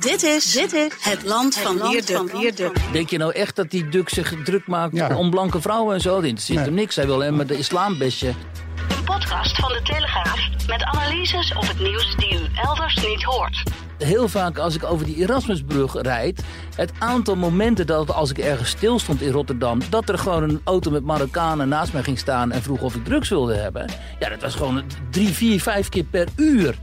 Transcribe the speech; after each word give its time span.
Dit 0.00 0.22
is, 0.22 0.52
dit 0.52 0.72
is 0.72 0.92
het 1.00 1.24
land 1.24 1.56
van 1.56 1.88
Wierduk. 1.90 2.92
Denk 2.92 3.10
je 3.10 3.18
nou 3.18 3.32
echt 3.32 3.56
dat 3.56 3.70
die 3.70 3.88
Duk 3.88 4.08
zich 4.08 4.34
druk 4.44 4.66
maakt 4.66 4.96
Ja. 4.96 5.16
om 5.16 5.30
blanke 5.30 5.60
vrouwen 5.60 5.94
en 5.94 6.00
zo? 6.00 6.14
Dat 6.14 6.24
interesseert 6.24 6.58
Nee. 6.58 6.66
hem 6.66 6.74
niks. 6.74 6.96
Hij 6.96 7.06
wil 7.06 7.14
alleen 7.14 7.36
maar 7.36 7.46
de 7.46 7.58
islambestje. 7.58 8.28
Een 8.28 9.04
podcast 9.04 9.56
van 9.56 9.68
de 9.72 9.80
Telegraaf 9.82 10.38
met 10.66 10.82
analyses 10.82 11.54
op 11.54 11.66
het 11.68 11.80
nieuws 11.80 12.14
die 12.16 12.34
u 12.34 12.46
elders 12.54 12.94
niet 13.06 13.22
hoort. 13.22 13.62
Heel 13.98 14.28
vaak 14.28 14.58
als 14.58 14.74
ik 14.74 14.84
over 14.84 15.06
die 15.06 15.16
Erasmusbrug 15.16 15.94
rijd, 16.02 16.42
het 16.76 16.92
aantal 16.98 17.36
momenten 17.36 17.86
dat 17.86 18.12
als 18.12 18.30
ik 18.30 18.38
ergens 18.38 18.70
stil 18.70 18.98
stond 18.98 19.20
in 19.22 19.30
Rotterdam, 19.32 19.80
dat 19.90 20.08
er 20.08 20.18
gewoon 20.18 20.42
een 20.42 20.60
auto 20.64 20.90
met 20.90 21.04
Marokkanen 21.04 21.68
naast 21.68 21.92
mij 21.92 22.02
ging 22.02 22.18
staan 22.18 22.52
en 22.52 22.62
vroeg 22.62 22.80
of 22.80 22.94
ik 22.94 23.04
drugs 23.04 23.28
wilde 23.28 23.54
hebben. 23.54 23.84
Ja, 24.18 24.28
dat 24.28 24.40
was 24.42 24.54
gewoon 24.54 24.82
drie, 25.10 25.28
vier, 25.28 25.60
vijf 25.60 25.88
keer 25.88 26.04
per 26.04 26.28
uur. 26.36 26.74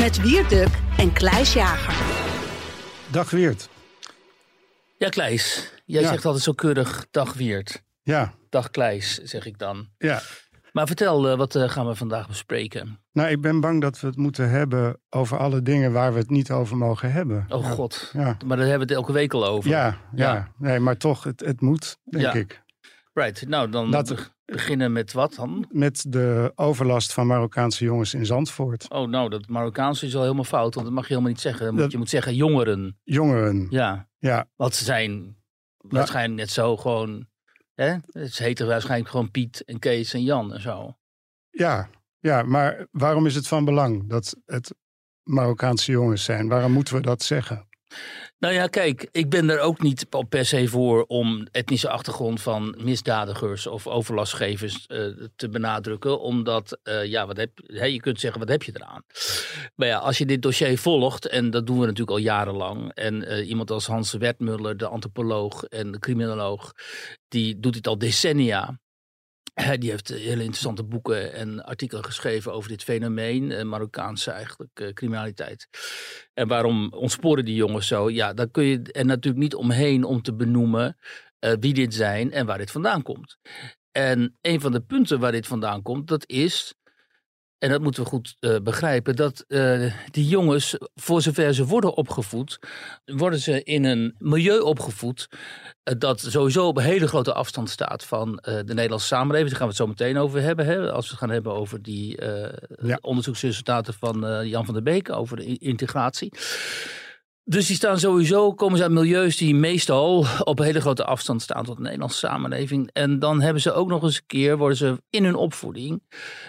Met 0.00 0.20
Wierduk 0.22 0.68
en 0.98 1.12
Kleis 1.12 1.52
Jager. 1.52 1.94
Dag 3.12 3.30
Weert. 3.30 3.68
Ja, 4.98 5.08
Kleis, 5.08 5.72
jij 5.84 6.02
Ja. 6.02 6.08
zegt 6.08 6.24
altijd 6.24 6.44
zo 6.44 6.52
keurig 6.52 7.06
dag 7.10 7.32
Wiert. 7.34 7.82
Ja, 8.02 8.34
Dag 8.48 8.70
Kleis, 8.70 9.14
zeg 9.18 9.46
ik 9.46 9.58
dan. 9.58 9.88
ja. 9.98 10.20
Maar 10.72 10.86
vertel, 10.86 11.28
eh, 11.28 11.36
wat 11.36 11.54
eh, 11.54 11.68
gaan 11.68 11.86
we 11.86 11.94
vandaag 11.94 12.28
bespreken? 12.28 13.00
Nou, 13.12 13.28
ik 13.30 13.40
ben 13.40 13.60
bang 13.60 13.80
dat 13.80 14.00
we 14.00 14.06
het 14.06 14.16
moeten 14.16 14.50
hebben 14.50 15.00
over 15.10 15.38
alle 15.38 15.62
dingen 15.62 15.92
waar 15.92 16.12
we 16.12 16.18
het 16.18 16.30
niet 16.30 16.50
over 16.50 16.76
mogen 16.76 17.12
hebben. 17.12 17.44
Oh 17.48 17.62
Ja. 17.62 17.70
god, 17.70 18.10
Ja, 18.12 18.36
maar 18.46 18.56
daar 18.56 18.66
hebben 18.66 18.86
we 18.88 18.92
het 18.94 19.02
elke 19.02 19.12
week 19.12 19.32
al 19.34 19.46
over. 19.46 19.70
ja, 19.70 19.98
ja. 20.14 20.32
Ja. 20.34 20.52
Nee, 20.58 20.78
maar 20.78 20.96
toch, 20.96 21.24
het, 21.24 21.40
het 21.40 21.60
moet, 21.60 21.96
denk 22.04 22.24
Ja. 22.24 22.32
ik. 22.32 22.62
Right, 23.12 23.48
nou 23.48 23.70
dan 23.70 23.90
be- 23.90 24.16
beginnen 24.50 24.92
met 24.92 25.12
wat 25.12 25.34
dan? 25.34 25.66
Met 25.70 26.04
de 26.08 26.52
overlast 26.54 27.12
van 27.12 27.26
Marokkaanse 27.26 27.84
jongens 27.84 28.14
in 28.14 28.26
Zandvoort. 28.26 28.90
Oh, 28.90 29.08
nou, 29.08 29.28
dat 29.30 29.48
Marokkaanse 29.48 30.06
is 30.06 30.14
al 30.16 30.22
helemaal 30.22 30.44
fout, 30.44 30.74
want 30.74 30.86
dat 30.86 30.94
mag 30.94 31.02
je 31.04 31.08
helemaal 31.12 31.32
niet 31.32 31.40
zeggen. 31.40 31.76
Dat- 31.76 31.90
Je 31.92 31.98
moet 31.98 32.08
zeggen 32.08 32.34
jongeren. 32.34 32.98
Jongeren. 33.04 33.66
Ja, 33.70 34.08
Ja, 34.18 34.48
want 34.56 34.74
ze 34.74 34.84
zijn 34.84 35.36
waarschijnlijk 35.76 36.40
net 36.40 36.50
zo 36.50 36.76
gewoon... 36.76 37.28
Hè? 37.74 37.96
Ze 38.28 38.42
heten 38.42 38.66
waarschijnlijk 38.66 39.10
gewoon 39.10 39.30
Piet 39.30 39.64
en 39.64 39.78
Kees 39.78 40.14
en 40.14 40.22
Jan 40.22 40.52
en 40.54 40.60
zo. 40.60 40.96
ja, 41.50 41.88
ja. 42.18 42.42
Maar 42.42 42.86
waarom 42.90 43.26
is 43.26 43.34
het 43.34 43.48
van 43.48 43.64
belang 43.64 44.08
dat 44.08 44.36
het 44.46 44.74
Marokkaanse 45.22 45.92
jongens 45.92 46.24
zijn? 46.24 46.48
Waarom 46.48 46.72
moeten 46.72 46.94
we 46.94 47.00
dat 47.00 47.22
zeggen? 47.22 47.68
Nou 48.38 48.54
ja, 48.54 48.66
kijk, 48.66 49.08
ik 49.12 49.28
ben 49.28 49.50
er 49.50 49.60
ook 49.60 49.82
niet 49.82 50.06
per 50.28 50.44
se 50.44 50.68
voor 50.68 51.04
om 51.04 51.46
etnische 51.50 51.88
achtergrond 51.88 52.42
van 52.42 52.76
misdadigers 52.78 53.66
of 53.66 53.86
overlastgevers 53.86 54.86
eh, 54.86 55.06
te 55.36 55.48
benadrukken. 55.48 56.20
Omdat, 56.20 56.78
eh, 56.82 57.04
ja, 57.04 57.26
wat 57.26 57.36
heb, 57.36 57.50
hè, 57.66 57.84
je 57.84 58.00
kunt 58.00 58.20
zeggen, 58.20 58.40
wat 58.40 58.48
heb 58.48 58.62
je 58.62 58.72
eraan? 58.74 59.02
Maar 59.74 59.88
ja, 59.88 59.98
als 59.98 60.18
je 60.18 60.26
dit 60.26 60.42
dossier 60.42 60.78
volgt, 60.78 61.26
en 61.26 61.50
dat 61.50 61.66
doen 61.66 61.78
we 61.78 61.84
natuurlijk 61.84 62.10
al 62.10 62.16
jarenlang. 62.16 62.92
En 62.94 63.24
eh, 63.26 63.48
iemand 63.48 63.70
als 63.70 63.86
Hans 63.86 64.12
Wertmuller, 64.12 64.76
de 64.76 64.86
antropoloog 64.86 65.64
en 65.64 65.92
de 65.92 65.98
criminoloog, 65.98 66.72
die 67.28 67.60
doet 67.60 67.74
dit 67.74 67.86
al 67.86 67.98
decennia. 67.98 68.78
Die 69.80 69.90
heeft 69.90 70.10
eh, 70.10 70.18
hele 70.18 70.42
interessante 70.42 70.84
boeken 70.84 71.32
en 71.32 71.64
artikelen 71.64 72.04
geschreven 72.04 72.52
over 72.52 72.68
dit 72.68 72.82
fenomeen, 72.82 73.52
eh, 73.52 73.64
Marokkaanse 73.64 74.30
eigenlijk 74.30 74.80
eh, 74.80 74.92
criminaliteit. 74.92 75.68
En 76.34 76.48
waarom 76.48 76.92
ontsporen 76.92 77.44
die 77.44 77.54
jongens 77.54 77.86
zo? 77.86 78.10
Ja, 78.10 78.32
daar 78.32 78.50
kun 78.50 78.64
je 78.64 78.82
er 78.82 79.04
natuurlijk 79.04 79.42
niet 79.42 79.54
omheen 79.54 80.04
om 80.04 80.22
te 80.22 80.34
benoemen 80.34 80.96
wie 81.60 81.74
dit 81.74 81.94
zijn 81.94 82.32
en 82.32 82.46
waar 82.46 82.58
dit 82.58 82.70
vandaan 82.70 83.02
komt. 83.02 83.38
En 83.92 84.38
een 84.40 84.60
van 84.60 84.72
de 84.72 84.80
punten 84.80 85.20
waar 85.20 85.32
dit 85.32 85.46
vandaan 85.46 85.82
komt, 85.82 86.08
dat 86.08 86.28
is, 86.28 86.74
en 87.60 87.70
dat 87.70 87.80
moeten 87.80 88.02
we 88.02 88.08
goed 88.08 88.36
eh, 88.40 88.56
begrijpen, 88.62 89.16
dat 89.16 89.44
eh, 89.48 89.92
die 90.10 90.28
jongens, 90.28 90.76
voor 90.94 91.22
zover 91.22 91.54
ze 91.54 91.66
worden 91.66 91.94
opgevoed, 91.94 92.58
worden 93.04 93.38
ze 93.38 93.62
in 93.62 93.84
een 93.84 94.14
milieu 94.18 94.58
opgevoed 94.58 95.28
eh, 95.82 95.94
dat 95.98 96.20
sowieso 96.20 96.66
op 96.66 96.76
een 96.76 96.82
hele 96.82 97.08
grote 97.08 97.32
afstand 97.32 97.70
staat 97.70 98.04
van 98.04 98.36
de 98.42 98.74
Nederlandse 98.74 99.06
samenleving. 99.06 99.48
Daar 99.50 99.58
gaan 99.58 99.68
we 99.68 99.74
het 99.74 99.82
zo 99.82 99.86
meteen 99.86 100.18
over 100.18 100.42
hebben, 100.42 100.66
hè, 100.66 100.92
als 100.92 101.04
we 101.04 101.10
het 101.10 101.20
gaan 101.20 101.30
hebben 101.30 101.52
over 101.52 101.82
die 101.82 102.18
Ja. 102.82 102.98
onderzoeksresultaten 103.00 103.94
van 103.94 104.48
Jan 104.48 104.64
van 104.64 104.74
der 104.74 104.82
Beek 104.82 105.12
over 105.12 105.36
de 105.36 105.58
integratie. 105.58 106.32
Dus 107.44 107.66
die 107.66 107.76
staan 107.76 107.98
sowieso, 107.98 108.54
komen 108.54 108.76
ze 108.76 108.82
uit 108.82 108.92
milieus 108.92 109.36
die 109.36 109.54
meestal 109.54 110.26
op 110.44 110.58
hele 110.58 110.80
grote 110.80 111.04
afstand 111.04 111.42
staan 111.42 111.64
tot 111.64 111.76
de 111.76 111.82
Nederlandse 111.82 112.18
samenleving. 112.18 112.90
En 112.92 113.18
dan 113.18 113.40
hebben 113.40 113.62
ze 113.62 113.72
ook 113.72 113.88
nog 113.88 114.02
eens 114.02 114.16
een 114.16 114.26
keer, 114.26 114.56
worden 114.56 114.76
ze 114.76 115.02
in 115.10 115.24
hun 115.24 115.34
opvoeding, 115.34 116.02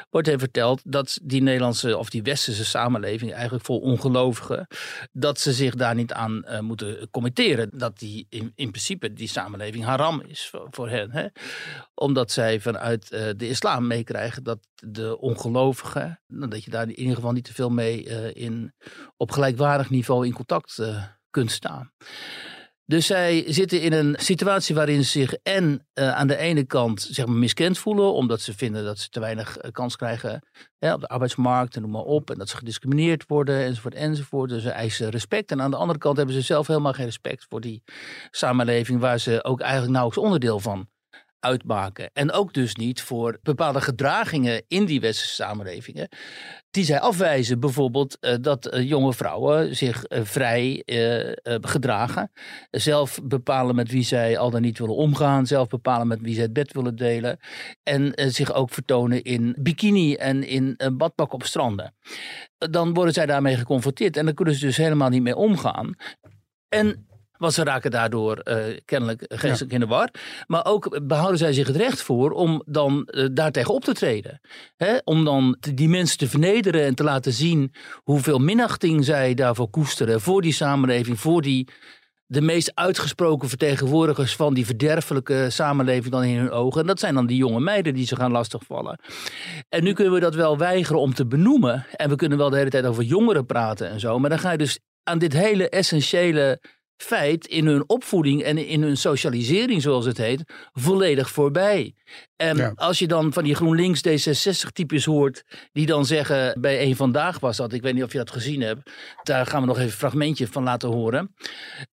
wordt 0.09 0.27
hen 0.27 0.39
verteld 0.39 0.81
dat 0.85 1.19
die 1.23 1.41
Nederlandse 1.41 1.97
of 1.97 2.09
die 2.09 2.23
westerse 2.23 2.65
samenleving 2.65 3.33
eigenlijk 3.33 3.65
vol 3.65 3.79
ongelovigen, 3.79 4.67
dat 5.11 5.39
ze 5.39 5.53
zich 5.53 5.75
daar 5.75 5.95
niet 5.95 6.13
aan 6.13 6.43
eh, 6.43 6.59
moeten 6.59 7.09
committeren. 7.11 7.69
Dat 7.73 7.99
die 7.99 8.25
in, 8.29 8.51
in 8.55 8.71
principe 8.71 9.13
die 9.13 9.27
samenleving 9.27 9.83
haram 9.83 10.21
is 10.21 10.47
voor, 10.49 10.67
voor 10.71 10.89
hen. 10.89 11.11
Hè? 11.11 11.27
Omdat 11.93 12.31
zij 12.31 12.59
vanuit 12.59 13.11
eh, 13.11 13.29
de 13.37 13.47
islam 13.47 13.87
meekrijgen 13.87 14.43
dat 14.43 14.59
de 14.75 15.17
ongelovigen, 15.19 16.21
nou, 16.27 16.49
dat 16.49 16.63
je 16.63 16.71
daar 16.71 16.83
in 16.83 16.99
ieder 16.99 17.15
geval 17.15 17.31
niet 17.31 17.43
te 17.43 17.53
veel 17.53 17.69
mee 17.69 18.07
eh, 18.07 18.43
in, 18.43 18.73
op 19.17 19.31
gelijkwaardig 19.31 19.89
niveau 19.89 20.25
in 20.25 20.33
contact 20.33 20.79
eh, 20.81 21.03
kunt 21.29 21.51
staan. 21.51 21.91
Dus 22.91 23.05
zij 23.05 23.43
zitten 23.47 23.81
in 23.81 23.93
een 23.93 24.15
situatie 24.19 24.75
waarin 24.75 25.03
ze 25.03 25.09
zich 25.09 25.33
en 25.33 25.87
eh, 25.93 26.11
aan 26.11 26.27
de 26.27 26.37
ene 26.37 26.63
kant 26.63 27.01
zeg 27.01 27.25
maar, 27.25 27.35
miskend 27.35 27.77
voelen, 27.77 28.13
omdat 28.13 28.41
ze 28.41 28.53
vinden 28.53 28.83
dat 28.83 28.99
ze 28.99 29.09
te 29.09 29.19
weinig 29.19 29.57
eh, 29.57 29.71
kans 29.71 29.95
krijgen 29.95 30.47
hè, 30.77 30.93
op 30.93 31.01
de 31.01 31.07
arbeidsmarkt 31.07 31.75
en 31.75 31.81
noem 31.81 31.91
maar 31.91 32.01
op. 32.01 32.31
En 32.31 32.37
dat 32.37 32.49
ze 32.49 32.57
gediscrimineerd 32.57 33.23
worden 33.27 33.63
enzovoort 33.63 33.93
enzovoort. 33.93 34.49
Dus 34.49 34.63
ze 34.63 34.69
eisen 34.69 35.09
respect. 35.09 35.51
En 35.51 35.61
aan 35.61 35.71
de 35.71 35.77
andere 35.77 35.99
kant 35.99 36.17
hebben 36.17 36.35
ze 36.35 36.41
zelf 36.41 36.67
helemaal 36.67 36.93
geen 36.93 37.05
respect 37.05 37.45
voor 37.49 37.61
die 37.61 37.83
samenleving 38.31 38.99
waar 38.99 39.19
ze 39.19 39.43
ook 39.43 39.59
eigenlijk 39.61 39.91
nauwelijks 39.91 40.25
onderdeel 40.25 40.59
van 40.59 40.89
uitmaken. 41.41 42.09
En 42.13 42.31
ook 42.31 42.53
dus 42.53 42.75
niet 42.75 43.01
voor 43.01 43.39
bepaalde 43.43 43.81
gedragingen 43.81 44.63
in 44.67 44.85
die 44.85 45.01
westerse 45.01 45.35
samenlevingen. 45.35 46.09
Die 46.71 46.83
zij 46.83 46.99
afwijzen. 46.99 47.59
Bijvoorbeeld 47.59 48.17
eh, 48.19 48.35
dat 48.41 48.65
eh, 48.65 48.89
jonge 48.89 49.13
vrouwen 49.13 49.75
zich 49.75 50.03
eh, 50.03 50.21
vrij 50.23 50.83
gedragen. 51.61 52.31
Zelf 52.71 53.19
bepalen 53.23 53.75
met 53.75 53.91
wie 53.91 54.03
zij 54.03 54.37
al 54.37 54.49
dan 54.49 54.61
niet 54.61 54.79
willen 54.79 54.95
omgaan. 54.95 55.47
Zelf 55.47 55.67
bepalen 55.67 56.07
met 56.07 56.21
wie 56.21 56.33
zij 56.33 56.43
het 56.43 56.53
bed 56.53 56.73
willen 56.73 56.95
delen. 56.95 57.39
En 57.83 58.13
zich 58.15 58.53
ook 58.53 58.69
vertonen 58.69 59.23
in 59.23 59.55
bikini 59.59 60.15
en 60.15 60.43
in 60.43 60.79
badpak 60.93 61.33
op 61.33 61.43
stranden. 61.43 61.95
Dan 62.57 62.93
worden 62.93 63.13
zij 63.13 63.25
daarmee 63.25 63.55
geconfronteerd. 63.55 64.17
En 64.17 64.25
dan 64.25 64.33
kunnen 64.33 64.55
ze 64.55 64.65
dus 64.65 64.77
helemaal 64.77 65.09
niet 65.09 65.21
mee 65.21 65.35
omgaan. 65.35 65.95
En 66.69 67.05
want 67.41 67.53
ze 67.53 67.63
raken 67.63 67.91
daardoor 67.91 68.37
eh, 68.37 68.77
kennelijk 68.85 69.25
geestelijk 69.27 69.73
in 69.73 69.79
de 69.79 69.85
war. 69.85 70.09
Maar 70.47 70.65
ook 70.65 71.07
behouden 71.07 71.37
zij 71.37 71.53
zich 71.53 71.67
het 71.67 71.75
recht 71.75 72.01
voor 72.01 72.31
om 72.31 72.61
dan 72.65 73.05
eh, 73.05 73.25
daartegen 73.31 73.73
op 73.73 73.83
te 73.83 73.93
treden. 73.93 74.39
Hè? 74.77 74.97
Om 75.03 75.25
dan 75.25 75.57
te- 75.59 75.73
die 75.73 75.89
mensen 75.89 76.17
te 76.17 76.27
vernederen 76.27 76.83
en 76.85 76.95
te 76.95 77.03
laten 77.03 77.33
zien 77.33 77.73
hoeveel 78.03 78.39
minachting 78.39 79.05
zij 79.05 79.33
daarvoor 79.33 79.69
koesteren. 79.69 80.21
Voor 80.21 80.41
die 80.41 80.53
samenleving, 80.53 81.19
voor 81.19 81.41
die, 81.41 81.67
de 82.25 82.41
meest 82.41 82.71
uitgesproken 82.75 83.49
vertegenwoordigers 83.49 84.35
van 84.35 84.53
die 84.53 84.65
verderfelijke 84.65 85.47
samenleving 85.49 86.11
dan 86.13 86.23
in 86.23 86.37
hun 86.37 86.51
ogen. 86.51 86.81
En 86.81 86.87
dat 86.87 86.99
zijn 86.99 87.13
dan 87.13 87.25
die 87.27 87.37
jonge 87.37 87.59
meiden 87.59 87.93
die 87.93 88.05
ze 88.05 88.15
gaan 88.15 88.31
lastigvallen. 88.31 88.99
En 89.69 89.83
nu 89.83 89.93
kunnen 89.93 90.13
we 90.13 90.19
dat 90.19 90.35
wel 90.35 90.57
weigeren 90.57 91.01
om 91.01 91.13
te 91.13 91.27
benoemen. 91.27 91.85
En 91.95 92.09
we 92.09 92.15
kunnen 92.15 92.37
wel 92.37 92.49
de 92.49 92.57
hele 92.57 92.69
tijd 92.69 92.85
over 92.85 93.03
jongeren 93.03 93.45
praten 93.45 93.89
en 93.89 93.99
zo. 93.99 94.19
Maar 94.19 94.29
dan 94.29 94.39
ga 94.39 94.51
je 94.51 94.57
dus 94.57 94.79
aan 95.03 95.19
dit 95.19 95.33
hele 95.33 95.69
essentiële 95.69 96.59
feit 97.01 97.47
in 97.47 97.65
hun 97.65 97.83
opvoeding 97.89 98.43
en 98.43 98.57
in 98.57 98.81
hun 98.81 98.97
socialisering, 98.97 99.81
zoals 99.81 100.05
het 100.05 100.17
heet, 100.17 100.43
volledig 100.73 101.29
voorbij. 101.29 101.95
En 102.41 102.57
Ja. 102.57 102.71
als 102.75 102.99
je 102.99 103.07
dan 103.07 103.33
van 103.33 103.43
die 103.43 103.55
GroenLinks 103.55 104.01
D66-types 104.07 105.05
hoort, 105.05 105.43
die 105.71 105.85
dan 105.85 106.05
zeggen, 106.05 106.61
bij 106.61 106.81
een 106.81 106.95
vandaag 106.95 107.39
was 107.39 107.57
dat, 107.57 107.73
ik 107.73 107.81
weet 107.81 107.93
niet 107.93 108.03
of 108.03 108.11
je 108.11 108.17
dat 108.17 108.31
gezien 108.31 108.61
hebt, 108.61 108.89
daar 109.23 109.45
gaan 109.45 109.61
we 109.61 109.67
nog 109.67 109.75
even 109.77 109.87
een 109.89 109.95
fragmentje 109.97 110.47
van 110.47 110.63
laten 110.63 110.89
horen, 110.89 111.35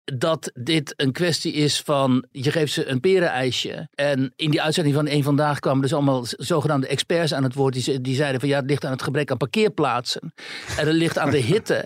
dat 0.03 0.51
dit 0.53 0.94
een 0.95 1.11
kwestie 1.11 1.53
is 1.53 1.79
van, 1.81 2.25
je 2.31 2.51
geeft 2.51 2.73
ze 2.73 2.85
een 2.89 2.99
perenijsje. 2.99 3.88
En 3.95 4.33
in 4.35 4.51
die 4.51 4.61
uitzending 4.61 4.95
van 4.95 5.07
een 5.07 5.23
vandaag 5.23 5.59
kwamen 5.59 5.81
dus 5.81 5.94
allemaal 5.94 6.25
zogenaamde 6.25 6.88
experts 6.88 7.33
aan 7.33 7.43
het 7.43 7.53
woord, 7.53 7.73
die, 7.73 8.01
die 8.01 8.15
zeiden 8.15 8.39
van 8.39 8.50
ja, 8.50 8.55
het 8.59 8.69
ligt 8.69 8.85
aan 8.85 8.91
het 8.91 9.01
gebrek 9.01 9.31
aan 9.31 9.38
parkeerplaatsen. 9.38 10.33
En 10.77 10.88
het 10.88 10.95
ligt 10.95 11.17
aan 11.17 11.31
de 11.31 11.38
hitte. 11.51 11.85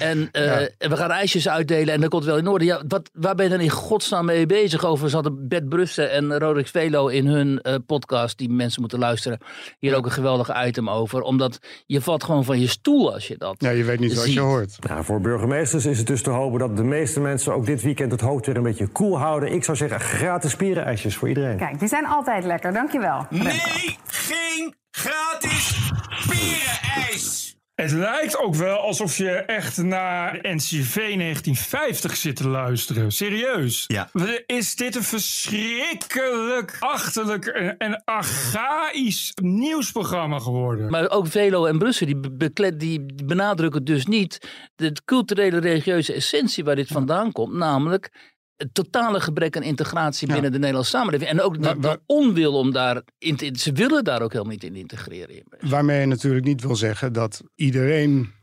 En 0.00 0.28
eh, 0.32 0.44
Ja. 0.44 0.68
en 0.78 0.90
we 0.90 0.96
gaan 0.96 1.10
ijsjes 1.10 1.48
uitdelen 1.48 1.94
en 1.94 2.00
dat 2.00 2.10
komt 2.10 2.24
wel 2.24 2.36
in 2.36 2.46
orde. 2.46 2.64
Ja, 2.64 2.82
wat, 2.88 3.10
waar 3.12 3.34
ben 3.34 3.44
je 3.44 3.50
dan 3.50 3.60
in 3.60 3.70
godsnaam 3.70 4.24
mee 4.24 4.46
bezig? 4.46 4.84
Overigens 4.84 5.12
hadden 5.12 5.48
Bert 5.48 5.68
Brussen 5.68 6.10
en 6.10 6.38
Roderick 6.38 6.66
Velo 6.68 7.06
in 7.08 7.26
hun 7.26 7.60
eh, 7.60 7.74
podcast, 7.98 8.38
die 8.38 8.48
mensen 8.48 8.80
moeten 8.80 8.98
luisteren, 8.98 9.38
hier 9.78 9.96
ook 9.96 10.04
een 10.04 10.10
geweldig 10.12 10.66
item 10.66 10.90
over. 10.90 11.20
Omdat 11.20 11.58
je 11.86 12.00
valt 12.00 12.24
gewoon 12.24 12.44
van 12.44 12.60
je 12.60 12.66
stoel 12.66 13.12
als 13.12 13.26
je 13.28 13.36
dat 13.36 13.54
Ja, 13.58 13.70
je 13.70 13.84
weet 13.84 14.00
niet 14.00 14.14
wat 14.14 14.24
ziet. 14.24 14.34
je 14.34 14.40
hoort. 14.40 14.76
Nou, 14.88 15.04
voor 15.04 15.20
burgemeesters 15.20 15.86
is 15.86 15.98
het 15.98 16.06
dus 16.06 16.22
te 16.22 16.30
hopen 16.30 16.58
dat 16.58 16.76
de 16.76 16.84
meeste 16.84 17.20
mensen 17.20 17.54
ook 17.54 17.66
dit 17.66 17.82
weekend 17.82 18.12
het 18.12 18.20
hoofd 18.20 18.46
weer 18.46 18.56
een 18.56 18.62
beetje 18.62 18.86
koel 18.86 19.18
houden. 19.18 19.52
Ik 19.52 19.64
zou 19.64 19.76
zeggen, 19.76 20.00
gratis 20.00 20.50
spierenijsjes 20.50 21.16
voor 21.16 21.28
iedereen. 21.28 21.56
Kijk, 21.56 21.78
die 21.78 21.88
zijn 21.88 22.06
altijd 22.06 22.44
lekker. 22.44 22.72
Dankjewel. 22.72 23.26
Nee, 23.30 23.96
geen 24.06 24.74
gratis 24.90 25.90
spierenijs. 26.10 27.45
Het 27.76 27.92
lijkt 27.92 28.38
ook 28.38 28.54
wel 28.54 28.78
alsof 28.78 29.16
je 29.16 29.30
echt 29.30 29.76
naar 29.76 30.38
NCV 30.42 30.94
1950 30.94 32.16
zit 32.16 32.36
te 32.36 32.48
luisteren. 32.48 33.12
Serieus. 33.12 33.84
Ja. 33.86 34.10
Is 34.46 34.76
dit 34.76 34.96
een 34.96 35.02
verschrikkelijk 35.02 36.76
achterlijk 36.80 37.46
en 37.78 38.02
archaïsch 38.04 39.32
nieuwsprogramma 39.42 40.38
geworden? 40.38 40.90
Maar 40.90 41.10
ook 41.10 41.26
Velo 41.26 41.64
en 41.64 41.78
Brussel 41.78 42.06
die, 42.06 42.76
die 42.76 43.06
benadrukken 43.24 43.84
dus 43.84 44.06
niet 44.06 44.50
de 44.76 44.92
culturele 45.04 45.58
religieuze 45.58 46.12
essentie 46.12 46.64
waar 46.64 46.76
dit 46.76 46.88
vandaan 46.88 47.32
komt. 47.32 47.52
Namelijk 47.52 48.35
het 48.56 48.74
totale 48.74 49.20
gebrek 49.20 49.56
aan 49.56 49.62
integratie 49.62 50.28
binnen 50.28 50.52
de 50.52 50.58
Nederlandse 50.58 50.90
samenleving. 50.90 51.30
En 51.30 51.40
ook 51.40 51.62
de, 51.62 51.78
de, 51.78 52.00
onwil 52.06 52.54
om 52.54 52.72
daar 52.72 53.02
in 53.18 53.36
te, 53.36 53.50
Ze 53.58 53.72
willen 53.72 54.04
daar 54.04 54.22
ook 54.22 54.32
helemaal 54.32 54.52
niet 54.52 54.64
in 54.64 54.76
integreren. 54.76 55.42
Waarmee 55.60 56.00
je 56.00 56.06
natuurlijk 56.06 56.44
niet 56.44 56.62
wil 56.62 56.76
zeggen 56.76 57.12
dat 57.12 57.42
iedereen. 57.54 58.34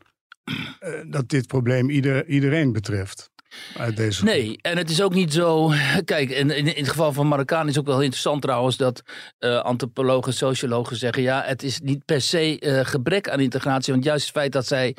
Uh, 0.79 0.89
dat 1.07 1.29
dit 1.29 1.47
probleem 1.47 1.89
ieder, 1.89 2.27
iedereen 2.27 2.71
betreft. 2.71 3.31
Uit 3.77 3.97
deze 3.97 4.23
nee, 4.23 4.57
en 4.61 4.77
het 4.77 4.89
is 4.89 5.01
ook 5.01 5.13
niet 5.13 5.33
zo. 5.33 5.71
Kijk, 6.05 6.29
in, 6.29 6.49
in, 6.49 6.75
in 6.75 6.81
het 6.83 6.89
geval 6.89 7.13
van 7.13 7.27
Marokkaan 7.27 7.67
is 7.67 7.79
ook 7.79 7.85
wel 7.85 8.01
interessant 8.01 8.41
trouwens 8.41 8.77
dat 8.77 9.01
uh, 9.39 9.61
antropologen, 9.61 10.33
sociologen 10.33 10.95
zeggen: 10.95 11.23
ja, 11.23 11.43
het 11.45 11.63
is 11.63 11.79
niet 11.79 12.05
per 12.05 12.21
se 12.21 12.61
uh, 12.61 12.79
gebrek 12.85 13.29
aan 13.29 13.39
integratie, 13.39 13.93
want 13.93 14.05
juist 14.05 14.25
het 14.25 14.35
feit 14.35 14.51
dat 14.51 14.67
zij 14.67 14.95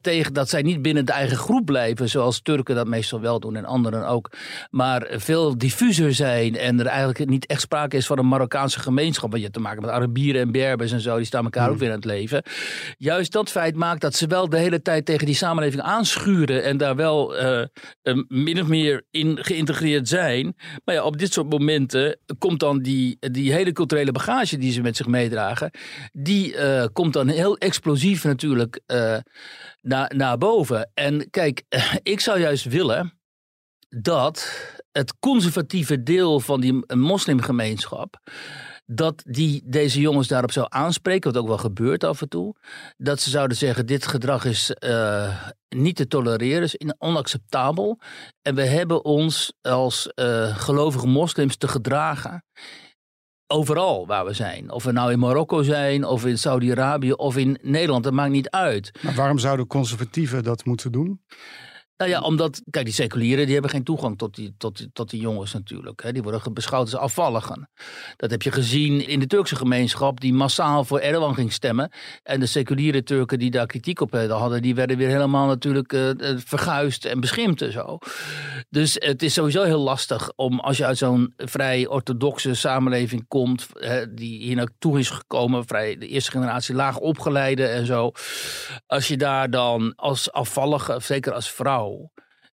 tegen 0.00 0.32
dat 0.32 0.48
zij 0.48 0.62
niet 0.62 0.82
binnen 0.82 1.04
de 1.04 1.12
eigen 1.12 1.36
groep 1.36 1.64
blijven, 1.64 2.08
zoals 2.08 2.40
Turken 2.40 2.74
dat 2.74 2.86
meestal 2.86 3.20
wel 3.20 3.40
doen 3.40 3.56
en 3.56 3.64
anderen 3.64 4.06
ook, 4.06 4.30
maar 4.70 5.06
veel 5.10 5.58
diffuser 5.58 6.14
zijn 6.14 6.56
en 6.56 6.80
er 6.80 6.86
eigenlijk 6.86 7.30
niet 7.30 7.46
echt 7.46 7.60
sprake 7.60 7.96
is 7.96 8.06
van 8.06 8.18
een 8.18 8.28
Marokkaanse 8.28 8.80
gemeenschap, 8.80 9.30
want 9.30 9.36
je 9.36 9.42
hebt 9.42 9.54
te 9.54 9.60
maken 9.60 9.80
met 9.80 9.90
Arabieren 9.90 10.40
en 10.40 10.52
Berbers 10.52 10.92
en 10.92 11.00
zo, 11.00 11.16
die 11.16 11.26
staan 11.26 11.44
elkaar 11.44 11.64
Hmm. 11.64 11.72
ook 11.72 11.78
weer 11.78 11.88
aan 11.88 11.96
het 11.96 12.04
leven. 12.04 12.42
Juist 12.98 13.32
dat 13.32 13.50
feit 13.50 13.76
maakt 13.76 14.00
dat 14.00 14.14
ze 14.14 14.26
wel 14.26 14.48
de 14.48 14.58
hele 14.58 14.82
tijd 14.82 15.04
tegen 15.04 15.26
die 15.26 15.34
samenleving 15.34 15.82
aanschuren 15.82 16.64
en 16.64 16.76
daar 16.76 16.96
wel 16.96 17.40
uh, 17.40 17.64
uh, 18.02 18.22
min 18.28 18.60
of 18.60 18.66
meer 18.66 19.02
in 19.10 19.44
geïntegreerd 19.44 20.08
zijn. 20.08 20.56
Maar 20.84 20.94
ja, 20.94 21.02
op 21.02 21.18
dit 21.18 21.32
soort 21.32 21.50
momenten 21.50 22.18
komt 22.38 22.60
dan 22.60 22.78
die, 22.78 23.16
die 23.20 23.52
hele 23.52 23.72
culturele 23.72 24.12
bagage 24.12 24.58
die 24.58 24.72
ze 24.72 24.80
met 24.80 24.96
zich 24.96 25.06
meedragen, 25.06 25.70
die 26.12 26.54
uh, 26.54 26.84
komt 26.92 27.12
dan 27.12 27.28
heel 27.28 27.56
explosief 27.56 28.24
natuurlijk 28.24 28.80
naar, 29.88 30.12
naar 30.16 30.38
boven. 30.38 30.90
En 30.94 31.30
kijk, 31.30 31.62
ik 32.02 32.20
zou 32.20 32.40
juist 32.40 32.64
willen 32.64 33.20
dat 33.88 34.52
het 34.92 35.14
conservatieve 35.18 36.02
deel 36.02 36.40
van 36.40 36.60
die 36.60 36.96
moslimgemeenschap. 36.96 38.20
Dat 38.86 39.22
die 39.26 39.62
deze 39.64 40.00
jongens 40.00 40.28
daarop 40.28 40.52
zou 40.52 40.66
aanspreken, 40.68 41.32
wat 41.32 41.42
ook 41.42 41.48
wel 41.48 41.58
gebeurt 41.58 42.04
af 42.04 42.20
en 42.20 42.28
toe. 42.28 42.54
Dat 42.96 43.20
ze 43.20 43.30
zouden 43.30 43.56
zeggen: 43.56 43.86
dit 43.86 44.06
gedrag 44.06 44.44
is 44.44 44.76
uh, 44.84 45.46
niet 45.68 45.96
te 45.96 46.06
tolereren, 46.06 46.62
is 46.62 46.76
onacceptabel. 46.98 48.00
En 48.42 48.54
we 48.54 48.64
hebben 48.64 49.04
ons 49.04 49.52
als 49.60 50.12
uh, 50.14 50.56
gelovige 50.56 51.06
moslims 51.06 51.56
te 51.56 51.68
gedragen 51.68 52.44
overal 53.48 54.06
waar 54.06 54.24
we 54.24 54.32
zijn. 54.32 54.70
Of 54.70 54.84
we 54.84 54.92
nou 54.92 55.12
in 55.12 55.18
Marokko 55.18 55.62
zijn, 55.62 56.04
of 56.04 56.26
in 56.26 56.38
Saudi-Arabië, 56.38 57.12
of 57.12 57.36
in 57.36 57.58
Nederland. 57.62 58.04
Dat 58.04 58.12
maakt 58.12 58.30
niet 58.30 58.50
uit. 58.50 58.90
Maar 59.02 59.14
waarom 59.14 59.38
zouden 59.38 59.66
conservatieven 59.66 60.44
dat 60.44 60.64
moeten 60.64 60.92
doen? 60.92 61.20
Nou 61.98 62.10
ja, 62.10 62.20
omdat, 62.20 62.62
kijk, 62.70 62.84
die 62.84 62.94
seculieren 62.94 63.44
die 63.44 63.52
hebben 63.52 63.70
geen 63.70 63.84
toegang 63.84 64.18
tot 64.18 64.34
die, 64.34 64.54
tot, 64.58 64.86
tot 64.92 65.10
die 65.10 65.20
jongens 65.20 65.52
natuurlijk. 65.52 66.02
Hè. 66.02 66.12
Die 66.12 66.22
worden 66.22 66.52
beschouwd 66.52 66.80
als 66.80 66.96
afvalligen. 66.96 67.68
Dat 68.16 68.30
heb 68.30 68.42
je 68.42 68.52
gezien 68.52 69.08
in 69.08 69.20
de 69.20 69.26
Turkse 69.26 69.56
gemeenschap, 69.56 70.20
die 70.20 70.32
massaal 70.32 70.84
voor 70.84 70.98
Erdogan 70.98 71.34
ging 71.34 71.52
stemmen. 71.52 71.90
En 72.22 72.40
de 72.40 72.46
seculiere 72.46 73.02
Turken 73.02 73.38
die 73.38 73.50
daar 73.50 73.66
kritiek 73.66 74.00
op 74.00 74.12
hadden, 74.12 74.62
die 74.62 74.74
werden 74.74 74.96
weer 74.96 75.08
helemaal 75.08 75.46
natuurlijk 75.46 75.92
uh, 75.92 76.10
verguisd 76.36 77.04
en 77.04 77.20
beschimpt 77.20 77.62
en 77.62 77.72
zo. 77.72 77.98
Dus 78.70 78.94
het 78.98 79.22
is 79.22 79.32
sowieso 79.32 79.62
heel 79.62 79.80
lastig 79.80 80.32
om, 80.36 80.60
als 80.60 80.76
je 80.76 80.84
uit 80.84 80.98
zo'n 80.98 81.32
vrij 81.36 81.86
orthodoxe 81.86 82.54
samenleving 82.54 83.24
komt, 83.28 83.66
hè, 83.72 84.14
die 84.14 84.42
hier 84.42 84.56
naartoe 84.56 84.98
is 84.98 85.10
gekomen, 85.10 85.66
vrij 85.66 85.98
de 85.98 86.08
eerste 86.08 86.30
generatie 86.30 86.74
laag 86.74 86.98
opgeleide 86.98 87.66
en 87.66 87.86
zo. 87.86 88.12
Als 88.86 89.08
je 89.08 89.16
daar 89.16 89.50
dan 89.50 89.92
als 89.96 90.32
afvallige, 90.32 91.00
zeker 91.00 91.32
als 91.32 91.50
vrouw, 91.50 91.87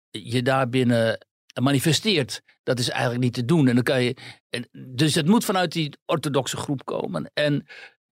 je 0.10 0.42
daar 0.42 0.70
binnen 0.70 1.26
manifesteert. 1.62 2.42
Dat 2.64 2.80
is 2.80 2.90
eigenlijk 2.90 3.24
niet 3.24 3.34
te 3.34 3.46
doen. 3.46 3.68
En 3.68 3.76
dan 3.76 3.84
kan 3.84 4.04
je, 4.04 4.16
dus 4.72 5.16
het 5.16 5.28
moet 5.28 5.46
vanuit 5.46 5.72
die 5.72 5.98
orthodoxe 6.06 6.58
groep 6.58 6.86
komen. 6.86 7.32
En 7.34 7.66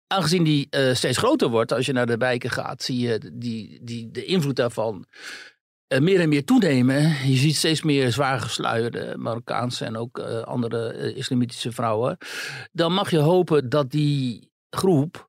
aangezien 0.07 0.43
die 0.43 0.67
uh, 0.69 0.93
steeds 0.93 1.17
groter 1.17 1.49
wordt, 1.49 1.71
als 1.71 1.85
je 1.85 1.93
naar 1.93 2.05
de 2.05 2.17
wijken 2.17 2.49
gaat, 2.49 2.83
zie 2.83 2.99
je 2.99 3.31
die, 3.33 3.79
die, 3.83 4.11
de 4.11 4.25
invloed 4.25 4.55
daarvan 4.55 5.05
uh, 5.87 5.99
meer 5.99 6.19
en 6.19 6.29
meer 6.29 6.45
toenemen. 6.45 7.01
Je 7.01 7.35
ziet 7.35 7.55
steeds 7.55 7.83
meer 7.83 8.11
zwaar 8.11 8.39
gesluierde 8.39 9.13
Marokkaanse 9.17 9.85
en 9.85 9.97
ook 9.97 10.17
uh, 10.17 10.41
andere 10.41 11.13
islamitische 11.13 11.71
vrouwen. 11.71 12.17
Dan 12.71 12.93
mag 12.93 13.11
je 13.11 13.17
hopen 13.17 13.69
dat 13.69 13.91
die 13.91 14.51
groep 14.69 15.28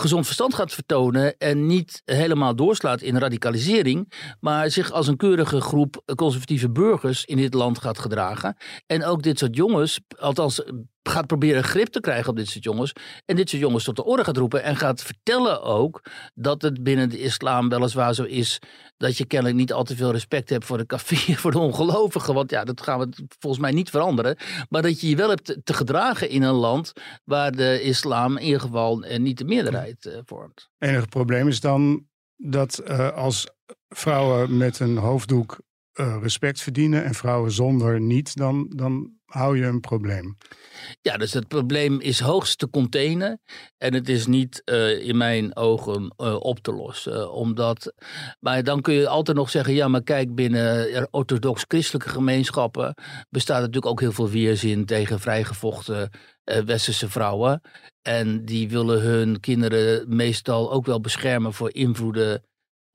gezond 0.00 0.24
verstand 0.24 0.54
gaat 0.54 0.72
vertonen 0.72 1.38
en 1.38 1.66
niet 1.66 2.02
helemaal 2.04 2.56
doorslaat 2.56 3.00
in 3.00 3.18
radicalisering, 3.18 4.12
maar 4.40 4.70
zich 4.70 4.90
als 4.92 5.06
een 5.06 5.16
keurige 5.16 5.60
groep 5.60 6.02
conservatieve 6.14 6.70
burgers 6.70 7.24
in 7.24 7.36
dit 7.36 7.54
land 7.54 7.78
gaat 7.78 7.98
gedragen. 7.98 8.56
En 8.86 9.04
ook 9.04 9.22
dit 9.22 9.38
soort 9.38 9.56
jongens, 9.56 10.00
althans 10.18 10.62
gaat 11.08 11.26
proberen 11.26 11.64
grip 11.64 11.88
te 11.88 12.00
krijgen 12.00 12.30
op 12.30 12.36
dit 12.36 12.48
soort 12.48 12.64
jongens. 12.64 12.92
En 13.24 13.36
dit 13.36 13.48
soort 13.48 13.62
jongens 13.62 13.84
tot 13.84 13.96
de 13.96 14.04
orde 14.04 14.24
gaat 14.24 14.36
roepen. 14.36 14.62
En 14.62 14.76
gaat 14.76 15.02
vertellen 15.02 15.62
ook 15.62 16.02
dat 16.34 16.62
het 16.62 16.82
binnen 16.82 17.08
de 17.08 17.20
islam 17.20 17.68
weliswaar 17.68 18.14
zo 18.14 18.22
is. 18.22 18.60
Dat 18.96 19.16
je 19.16 19.26
kennelijk 19.26 19.58
niet 19.58 19.72
al 19.72 19.84
te 19.84 19.96
veel 19.96 20.12
respect 20.12 20.50
hebt 20.50 20.64
voor 20.64 20.78
de 20.78 20.86
kafir, 20.86 21.36
voor 21.42 21.50
de 21.50 21.58
ongelovigen. 21.58 22.34
Want 22.34 22.50
ja, 22.50 22.64
dat 22.64 22.80
gaan 22.80 22.98
we 22.98 23.26
volgens 23.38 23.62
mij 23.62 23.72
niet 23.72 23.90
veranderen. 23.90 24.36
Maar 24.68 24.82
dat 24.82 25.00
je 25.00 25.08
je 25.08 25.16
wel 25.16 25.28
hebt 25.28 25.56
te 25.64 25.74
gedragen 25.74 26.28
in 26.28 26.42
een 26.42 26.54
land 26.54 26.92
waar 27.24 27.52
de 27.52 27.82
islam 27.82 28.36
in 28.36 28.44
ieder 28.44 28.60
geval 28.60 29.04
niet 29.18 29.38
de 29.38 29.44
meerderheid 29.44 30.04
uh, 30.04 30.18
vormt. 30.24 30.68
Enige 30.78 31.06
probleem 31.06 31.48
is 31.48 31.60
dan 31.60 32.06
dat 32.36 32.82
uh, 32.88 33.12
als 33.12 33.48
vrouwen 33.88 34.56
met 34.56 34.80
een 34.80 34.96
hoofddoek 34.96 35.64
respect 36.20 36.60
verdienen 36.60 37.04
en 37.04 37.14
vrouwen 37.14 37.52
zonder 37.52 38.00
niet, 38.00 38.36
dan, 38.36 38.72
dan 38.76 39.15
hou 39.26 39.58
je 39.58 39.64
een 39.64 39.80
probleem. 39.80 40.36
Ja, 41.02 41.16
dus 41.16 41.32
het 41.32 41.48
probleem 41.48 42.00
is 42.00 42.20
hoogst 42.20 42.58
te 42.58 42.70
containen 42.70 43.40
en 43.78 43.94
het 43.94 44.08
is 44.08 44.26
niet 44.26 44.62
uh, 44.64 45.06
in 45.06 45.16
mijn 45.16 45.56
ogen 45.56 46.14
uh, 46.16 46.34
op 46.34 46.58
te 46.58 46.72
lossen. 46.72 47.32
omdat, 47.32 47.92
maar 48.40 48.64
dan 48.64 48.80
kun 48.80 48.94
je 48.94 49.08
altijd 49.08 49.36
nog 49.36 49.50
zeggen, 49.50 49.74
ja, 49.74 49.88
maar 49.88 50.02
kijk, 50.02 50.34
binnen 50.34 51.08
orthodox-christelijke 51.10 52.08
gemeenschappen 52.08 52.94
bestaat 53.30 53.58
natuurlijk 53.58 53.86
ook 53.86 54.00
heel 54.00 54.12
veel 54.12 54.28
weerzin 54.28 54.84
tegen 54.84 55.20
vrijgevochten 55.20 56.10
westerse 56.44 57.10
vrouwen. 57.10 57.60
En 58.02 58.44
die 58.44 58.68
willen 58.68 59.00
hun 59.00 59.40
kinderen 59.40 60.16
meestal 60.16 60.72
ook 60.72 60.86
wel 60.86 61.00
beschermen 61.00 61.52
voor 61.52 61.74
invloeden 61.74 62.42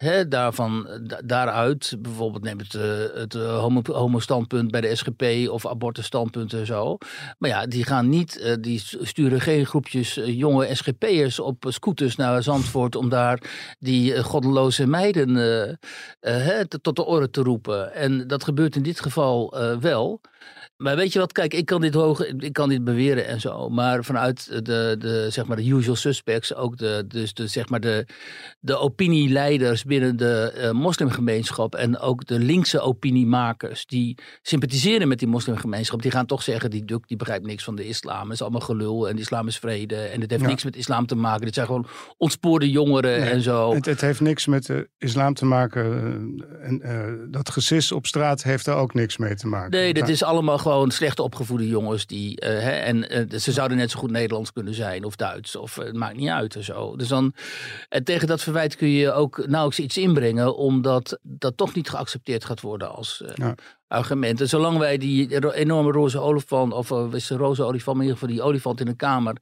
He, 0.01 0.27
daarvan, 0.27 0.87
daaruit, 1.25 1.95
bijvoorbeeld 1.99 2.43
neem 2.43 2.57
het, 2.57 2.73
uh, 2.73 2.81
het 3.13 3.33
uh, 3.33 3.65
homo-standpunt 3.85 4.71
bij 4.71 4.81
de 4.81 4.95
SGP 4.95 5.49
of 5.49 5.67
abortusstandpunt 5.67 6.53
en 6.53 6.65
zo. 6.65 6.97
Maar 7.37 7.49
ja, 7.49 7.65
die 7.65 7.85
gaan 7.85 8.09
niet, 8.09 8.39
uh, 8.43 8.53
die 8.59 8.81
sturen 9.01 9.41
geen 9.41 9.65
groepjes 9.65 10.19
jonge 10.25 10.75
SGP'ers 10.75 11.39
op 11.39 11.65
scooters 11.67 12.15
naar 12.15 12.43
Zandvoort 12.43 12.95
om 12.95 13.09
daar 13.09 13.41
die 13.79 14.23
goddeloze 14.23 14.87
meiden 14.87 15.79
tot 16.81 16.95
de 16.95 17.05
orde 17.05 17.29
te 17.29 17.41
roepen. 17.41 17.93
En 17.93 18.27
dat 18.27 18.43
gebeurt 18.43 18.75
in 18.75 18.83
dit 18.83 18.99
geval 18.99 19.55
wel. 19.79 20.21
Maar 20.81 20.95
weet 20.95 21.13
je 21.13 21.19
wat, 21.19 21.31
kijk, 21.31 21.53
ik 21.53 21.65
kan 21.65 21.81
dit, 21.81 21.93
hoog, 21.93 22.25
ik 22.25 22.53
kan 22.53 22.69
dit 22.69 22.83
beweren 22.83 23.27
en 23.27 23.41
zo. 23.41 23.69
Maar 23.69 24.03
vanuit 24.03 24.65
de, 24.65 24.95
de, 24.99 25.27
zeg 25.29 25.45
maar 25.45 25.57
de 25.57 25.67
usual 25.69 25.95
suspects, 25.95 26.55
ook 26.55 26.77
de, 26.77 27.05
dus 27.07 27.33
de, 27.33 27.47
zeg 27.47 27.69
maar 27.69 27.79
de, 27.79 28.05
de 28.59 28.77
opinieleiders 28.77 29.83
binnen 29.83 30.17
de 30.17 30.53
uh, 30.57 30.71
moslimgemeenschap 30.71 31.75
en 31.75 31.99
ook 31.99 32.25
de 32.25 32.39
linkse 32.39 32.79
opiniemakers 32.79 33.85
die 33.85 34.17
sympathiseren 34.41 35.07
met 35.07 35.19
die 35.19 35.27
moslimgemeenschap, 35.27 36.01
die 36.01 36.11
gaan 36.11 36.25
toch 36.25 36.43
zeggen, 36.43 36.69
die 36.69 36.85
Duk 36.85 37.07
die 37.07 37.17
begrijpt 37.17 37.45
niks 37.45 37.63
van 37.63 37.75
de 37.75 37.87
islam. 37.87 38.23
Het 38.23 38.33
is 38.33 38.41
allemaal 38.41 38.61
gelul 38.61 39.09
en 39.09 39.15
de 39.15 39.21
islam 39.21 39.47
is 39.47 39.57
vrede 39.57 39.95
en 39.95 40.21
het 40.21 40.29
heeft 40.29 40.43
ja. 40.43 40.49
niks 40.49 40.63
met 40.63 40.75
islam 40.75 41.05
te 41.05 41.15
maken. 41.15 41.45
Dit 41.45 41.53
zijn 41.53 41.65
gewoon 41.65 41.87
ontspoorde 42.17 42.69
jongeren 42.69 43.19
nee, 43.19 43.29
en 43.29 43.41
zo. 43.41 43.73
Het, 43.73 43.85
het, 43.85 44.01
heeft 44.01 44.21
niks 44.21 44.47
met 44.47 44.65
de 44.65 44.89
islam 44.97 45.33
te 45.33 45.45
maken. 45.45 45.83
En 46.61 46.81
uh, 46.85 47.31
dat 47.31 47.49
gesis 47.49 47.91
op 47.91 48.05
straat 48.05 48.43
heeft 48.43 48.65
daar 48.65 48.77
ook 48.77 48.93
niks 48.93 49.17
mee 49.17 49.35
te 49.35 49.47
maken. 49.47 49.71
Nee, 49.71 49.93
dit 49.93 50.09
is 50.09 50.23
allemaal 50.23 50.57
gewoon 50.57 50.70
gewoon 50.71 50.91
slecht 50.91 51.19
opgevoede 51.19 51.67
jongens 51.67 52.05
die. 52.05 52.41
Uh, 52.41 52.49
hè, 52.49 52.71
en 52.71 53.17
uh, 53.17 53.39
ze 53.39 53.51
zouden 53.51 53.77
net 53.77 53.91
zo 53.91 53.99
goed 53.99 54.11
Nederlands 54.11 54.53
kunnen 54.53 54.73
zijn 54.73 55.03
of 55.03 55.15
Duits. 55.15 55.55
Of 55.55 55.75
het 55.75 55.95
maakt 55.95 56.17
niet 56.17 56.29
uit 56.29 56.55
en 56.55 56.63
zo. 56.63 56.95
Dus 56.95 57.07
dan. 57.07 57.33
En 57.89 58.03
tegen 58.03 58.27
dat 58.27 58.41
verwijt 58.41 58.75
kun 58.75 58.89
je 58.89 59.11
ook 59.11 59.37
nauwelijks 59.37 59.79
iets 59.79 59.97
inbrengen. 59.97 60.55
Omdat 60.55 61.19
dat 61.21 61.57
toch 61.57 61.73
niet 61.73 61.89
geaccepteerd 61.89 62.45
gaat 62.45 62.61
worden 62.61 62.91
als. 62.95 63.23
Ja. 63.35 63.55
Argument. 63.87 64.41
En 64.41 64.49
zolang 64.49 64.77
wij 64.77 64.97
die 64.97 65.53
enorme 65.53 65.91
roze 65.91 66.19
olifant, 66.19 66.73
of 66.73 67.13
is 67.13 67.29
roze 67.29 67.63
olifant, 67.63 67.97
in 67.97 68.03
ieder 68.03 68.17
geval 68.17 68.33
die 68.33 68.43
olifant 68.43 68.79
in 68.79 68.85
de 68.85 68.95
kamer, 68.95 69.35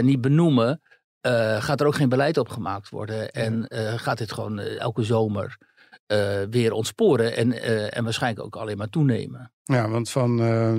niet 0.00 0.20
benoemen, 0.20 0.80
eh, 1.20 1.62
gaat 1.62 1.80
er 1.80 1.86
ook 1.86 1.94
geen 1.94 2.08
beleid 2.08 2.38
op 2.38 2.48
gemaakt 2.48 2.88
worden. 2.88 3.30
En 3.30 3.66
eh, 3.68 3.92
gaat 3.98 4.18
dit 4.18 4.32
gewoon 4.32 4.58
eh, 4.58 4.80
elke 4.80 5.02
zomer 5.02 5.58
eh, 6.06 6.42
weer 6.50 6.72
ontsporen 6.72 7.36
en, 7.36 7.52
eh, 7.52 7.96
en 7.96 8.04
waarschijnlijk 8.04 8.44
ook 8.46 8.56
alleen 8.56 8.76
maar 8.76 8.88
toenemen. 8.88 9.52
Ja, 9.72 9.88
want 9.88 10.10
van 10.10 10.40
eh, 10.40 10.74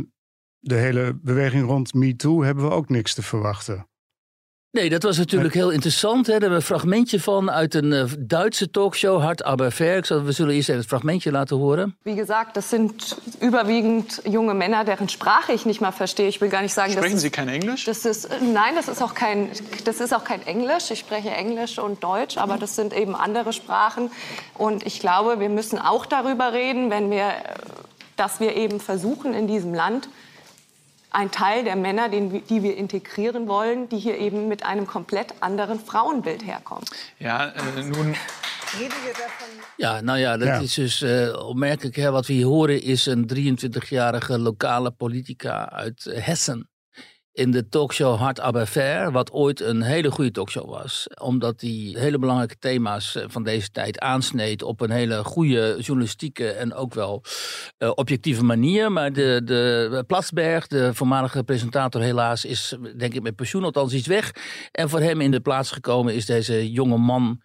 de 0.59 0.75
hele 0.75 1.19
beweging 1.21 1.65
rond 1.65 1.93
MeToo 1.93 2.43
hebben 2.43 2.63
we 2.63 2.71
ook 2.71 2.89
niks 2.89 3.13
te 3.13 3.23
verwachten. 3.23 3.87
Nee, 4.71 4.89
dat 4.89 5.03
was 5.03 5.17
natuurlijk 5.17 5.53
heel 5.53 5.69
interessant. 5.69 6.25
Hè. 6.27 6.31
Daar 6.31 6.41
hebben 6.41 6.49
we 6.49 6.55
een 6.55 6.77
fragmentje 6.77 7.19
van 7.19 7.51
uit 7.51 7.73
een 7.75 7.93
eh, 7.93 8.03
Duitse 8.19 8.69
talkshow, 8.69 9.21
Hart 9.21 9.43
aber 9.43 9.71
fair. 9.71 10.23
We 10.23 10.31
zullen 10.31 10.53
eerst 10.53 10.67
even 10.69 10.81
het 10.81 10.89
fragmentje 10.89 11.31
laten 11.31 11.57
horen. 11.57 11.97
Wie 12.03 12.15
gesagt, 12.15 12.53
das 12.55 12.69
sind 12.69 13.17
überwiegend 13.41 14.19
junge 14.23 14.53
Männer, 14.53 14.85
deren 14.85 15.09
Sprache 15.09 15.53
ich 15.53 15.65
nicht 15.65 15.81
mal 15.81 15.91
verstehe. 15.91 16.27
Ich 16.27 16.39
will 16.39 16.49
gar 16.49 16.61
nicht 16.61 16.73
sagen, 16.73 16.91
Sprechen 16.91 17.19
Sie 17.19 17.29
kein 17.29 17.47
Englisch? 17.47 17.85
das 17.85 18.05
ist, 18.05 18.29
nein, 18.41 18.75
das 18.75 18.87
ist 18.87 19.01
auch 19.01 19.13
kein, 19.13 19.49
das 19.83 19.99
ist 19.99 20.13
auch 20.13 20.23
kein 20.23 20.41
Englisch. 20.45 20.91
Ich 20.91 20.99
spreche 20.99 21.29
Englisch 21.29 21.79
und 21.79 22.03
Deutsch, 22.03 22.37
aber 22.37 22.57
das 22.57 22.75
sind 22.75 22.93
eben 22.93 23.15
andere 23.15 23.53
Sprachen. 23.53 24.11
Und 24.53 24.85
ich 24.85 24.99
glaube, 24.99 25.39
wir 25.39 25.49
müssen 25.49 25.79
auch 25.79 26.05
darüber 26.05 26.53
reden, 26.53 26.89
wenn 26.89 27.09
wir, 27.09 27.27
äh, 27.27 27.33
dass 28.19 28.39
wir 28.39 28.55
eben 28.55 28.79
versuchen 28.79 29.33
in 29.33 29.47
diesem 29.47 29.73
Land 29.73 30.09
ein 31.11 31.31
Teil 31.31 31.63
der 31.63 31.75
Männer, 31.75 32.09
den, 32.09 32.45
die 32.47 32.61
wir 32.61 32.77
integrieren 32.77 33.47
wollen, 33.47 33.89
die 33.89 33.97
hier 33.97 34.17
eben 34.17 34.47
mit 34.47 34.63
einem 34.63 34.85
komplett 34.85 35.33
anderen 35.39 35.79
Frauenbild 35.79 36.45
herkommen. 36.45 36.85
Ja, 37.17 37.47
äh, 37.49 37.83
nun, 37.83 38.15
Ja, 39.77 40.01
nou 40.01 40.17
ja, 40.17 40.37
dat 40.37 40.47
Ja. 40.47 40.59
is 40.59 40.73
dus 40.75 41.01
eh, 41.01 41.33
opmerkelijk. 41.47 41.95
Hè. 41.95 42.11
Wat 42.11 42.27
we 42.27 42.33
hier 42.33 42.45
horen 42.45 42.81
is 42.81 43.05
een 43.05 43.25
23-jarige 43.27 44.37
lokale 44.39 44.91
politica 44.91 45.69
uit 45.69 46.03
Hessen. 46.03 46.69
In 47.39 47.51
de 47.51 47.69
talkshow 47.69 48.17
Hart 48.17 48.39
aber 48.39 49.11
wat 49.11 49.31
ooit 49.31 49.61
een 49.61 49.81
hele 49.81 50.11
goede 50.11 50.31
talkshow 50.31 50.69
was. 50.69 51.07
Omdat 51.21 51.59
die 51.59 51.97
hele 51.99 52.19
belangrijke 52.19 52.57
thema's 52.59 53.15
eh, 53.15 53.23
van 53.27 53.43
deze 53.43 53.71
tijd 53.71 53.99
aansneed 53.99 54.63
op 54.63 54.81
een 54.81 54.91
hele 54.91 55.23
goede 55.23 55.77
journalistieke 55.79 56.51
en 56.51 56.73
ook 56.73 56.93
wel 56.93 57.23
eh, 57.77 57.91
objectieve 57.95 58.43
manier. 58.43 58.91
Maar 58.91 59.13
de, 59.13 59.41
de 59.45 60.03
Platsberg, 60.07 60.67
de 60.67 60.93
voormalige 60.93 61.43
presentator 61.43 62.01
helaas, 62.01 62.45
is 62.45 62.75
denk 62.97 63.13
ik 63.13 63.21
met 63.21 63.35
pensioen 63.35 63.63
althans 63.63 63.93
iets 63.93 64.07
weg. 64.07 64.31
En 64.71 64.89
voor 64.89 64.99
hem 64.99 65.21
in 65.21 65.31
de 65.31 65.41
plaats 65.41 65.71
gekomen 65.71 66.15
is 66.15 66.25
deze 66.25 66.71
jonge 66.71 66.97
man 66.97 67.41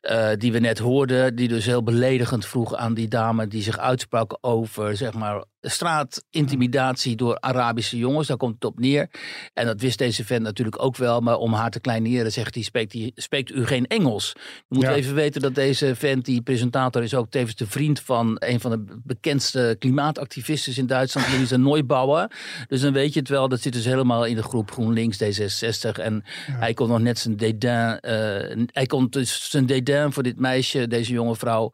eh, 0.00 0.30
die 0.36 0.52
we 0.52 0.58
net 0.58 0.78
hoorden, 0.78 1.34
die 1.34 1.48
dus 1.48 1.66
heel 1.66 1.82
beledigend 1.82 2.46
vroeg 2.46 2.74
aan 2.74 2.94
die 2.94 3.08
dame 3.08 3.46
die 3.46 3.62
zich 3.62 3.78
uitsprak 3.78 4.38
over 4.40 4.96
zeg 4.96 5.12
maar 5.12 5.44
straatintimidatie 5.60 7.16
door 7.16 7.40
Arabische 7.40 7.96
jongens. 7.98 8.28
Daar 8.28 8.36
komt 8.36 8.54
het 8.54 8.64
op 8.64 8.78
neer. 8.78 9.10
En 9.54 9.66
dat 9.66 9.80
wist 9.80 9.98
deze 9.98 10.24
vent 10.24 10.42
natuurlijk 10.42 10.82
ook 10.82 10.96
wel, 10.96 11.20
maar 11.20 11.36
om 11.36 11.52
haar 11.52 11.70
te 11.70 11.80
kleineren 11.80 12.32
zegt 12.32 12.54
hij, 12.54 12.62
spreekt, 12.64 12.92
hij, 12.92 13.12
spreekt 13.14 13.50
u 13.50 13.66
geen 13.66 13.86
Engels? 13.86 14.32
Je 14.68 14.74
moet 14.76 14.82
Ja. 14.84 14.94
even 14.94 15.14
weten 15.14 15.40
dat 15.40 15.54
deze 15.54 15.94
vent, 15.94 16.24
die 16.24 16.42
presentator, 16.42 17.02
is 17.02 17.14
ook 17.14 17.30
tevens 17.30 17.54
de 17.54 17.66
vriend 17.66 18.00
van 18.00 18.36
een 18.38 18.60
van 18.60 18.70
de 18.70 19.00
bekendste 19.04 19.76
klimaatactivisten 19.78 20.76
in 20.76 20.86
Duitsland, 20.86 21.28
Louise 21.32 21.58
Neubauer. 21.58 22.30
Dus 22.68 22.80
dan 22.80 22.92
weet 22.92 23.12
je 23.12 23.20
het 23.20 23.28
wel, 23.28 23.48
dat 23.48 23.60
zit 23.60 23.72
dus 23.72 23.84
helemaal 23.84 24.24
in 24.26 24.36
de 24.36 24.42
groep 24.42 24.70
GroenLinks 24.70 25.18
D66. 25.22 25.90
En 26.00 26.22
hij 26.46 26.74
kon 26.74 26.88
nog 26.88 27.00
net 27.00 27.18
zijn 27.18 27.36
dédain, 27.36 28.00
eh, 28.00 28.64
hij 28.66 28.86
kon 28.86 29.06
dus 29.08 29.50
zijn 29.50 29.66
dédain 29.66 30.12
voor 30.12 30.22
dit 30.22 30.38
meisje, 30.38 30.86
deze 30.86 31.12
jonge 31.12 31.36
vrouw, 31.36 31.70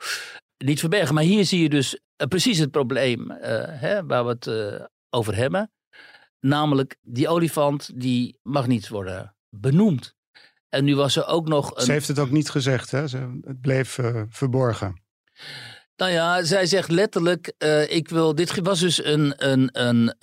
niet 0.59 0.81
verbergen. 0.81 1.15
Maar 1.15 1.25
hier 1.25 1.45
zie 1.45 1.63
je 1.63 1.69
dus 1.69 1.99
eh, 2.17 2.27
precies 2.27 2.59
het 2.59 2.71
probleem 2.71 3.31
eh, 3.31 3.63
hè, 3.67 4.07
waar 4.07 4.25
we 4.25 4.31
het 4.31 4.47
eh, 4.47 4.85
over 5.11 5.37
hebben. 5.37 5.71
Namelijk, 6.41 6.97
die 7.03 7.29
olifant 7.29 8.01
die 8.01 8.39
mag 8.43 8.67
niet 8.67 8.89
worden 8.89 9.35
benoemd. 9.49 10.15
En 10.69 10.85
nu 10.85 10.97
was 10.97 11.17
er 11.17 11.27
ook 11.27 11.49
nog 11.49 11.77
een... 11.77 11.85
Ze 11.85 11.93
heeft 11.93 12.09
het 12.09 12.19
ook 12.19 12.31
niet 12.31 12.51
gezegd, 12.51 12.91
hè? 12.91 13.09
Ze, 13.09 13.39
het 13.45 13.61
bleef 13.61 13.99
verborgen. 14.29 15.03
Nou 15.97 16.13
ja, 16.13 16.43
zij 16.43 16.67
zegt 16.67 16.91
letterlijk, 16.91 17.53
ik 17.89 18.09
wil, 18.09 18.35
dit 18.35 18.61
was 18.61 18.81
dus 18.81 19.05
een, 19.05 19.35
een, 19.37 19.69
een 19.73 20.15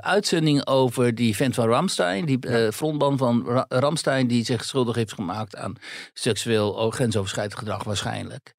uitzending 0.00 0.66
over 0.66 1.14
die 1.14 1.36
vent 1.36 1.54
van 1.54 1.68
Ramstein, 1.68 2.24
die 2.24 2.72
frontman 2.72 3.18
van 3.18 3.46
Ra- 3.46 3.64
Ramstein, 3.68 4.26
die 4.26 4.44
zich 4.44 4.64
schuldig 4.64 4.94
heeft 4.94 5.12
gemaakt 5.12 5.56
aan 5.56 5.76
seksueel 6.12 6.72
oh, 6.72 6.92
grensoverschrijdend 6.92 7.58
gedrag 7.58 7.84
waarschijnlijk. 7.84 8.54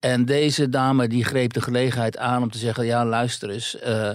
En 0.00 0.24
deze 0.24 0.68
dame 0.68 1.08
die 1.08 1.24
greep 1.24 1.52
de 1.52 1.60
gelegenheid 1.60 2.18
aan 2.18 2.42
om 2.42 2.50
te 2.50 2.58
zeggen, 2.58 2.84
ja 2.84 3.06
luister 3.06 3.50
eens, 3.50 3.78
eh, 3.78 4.14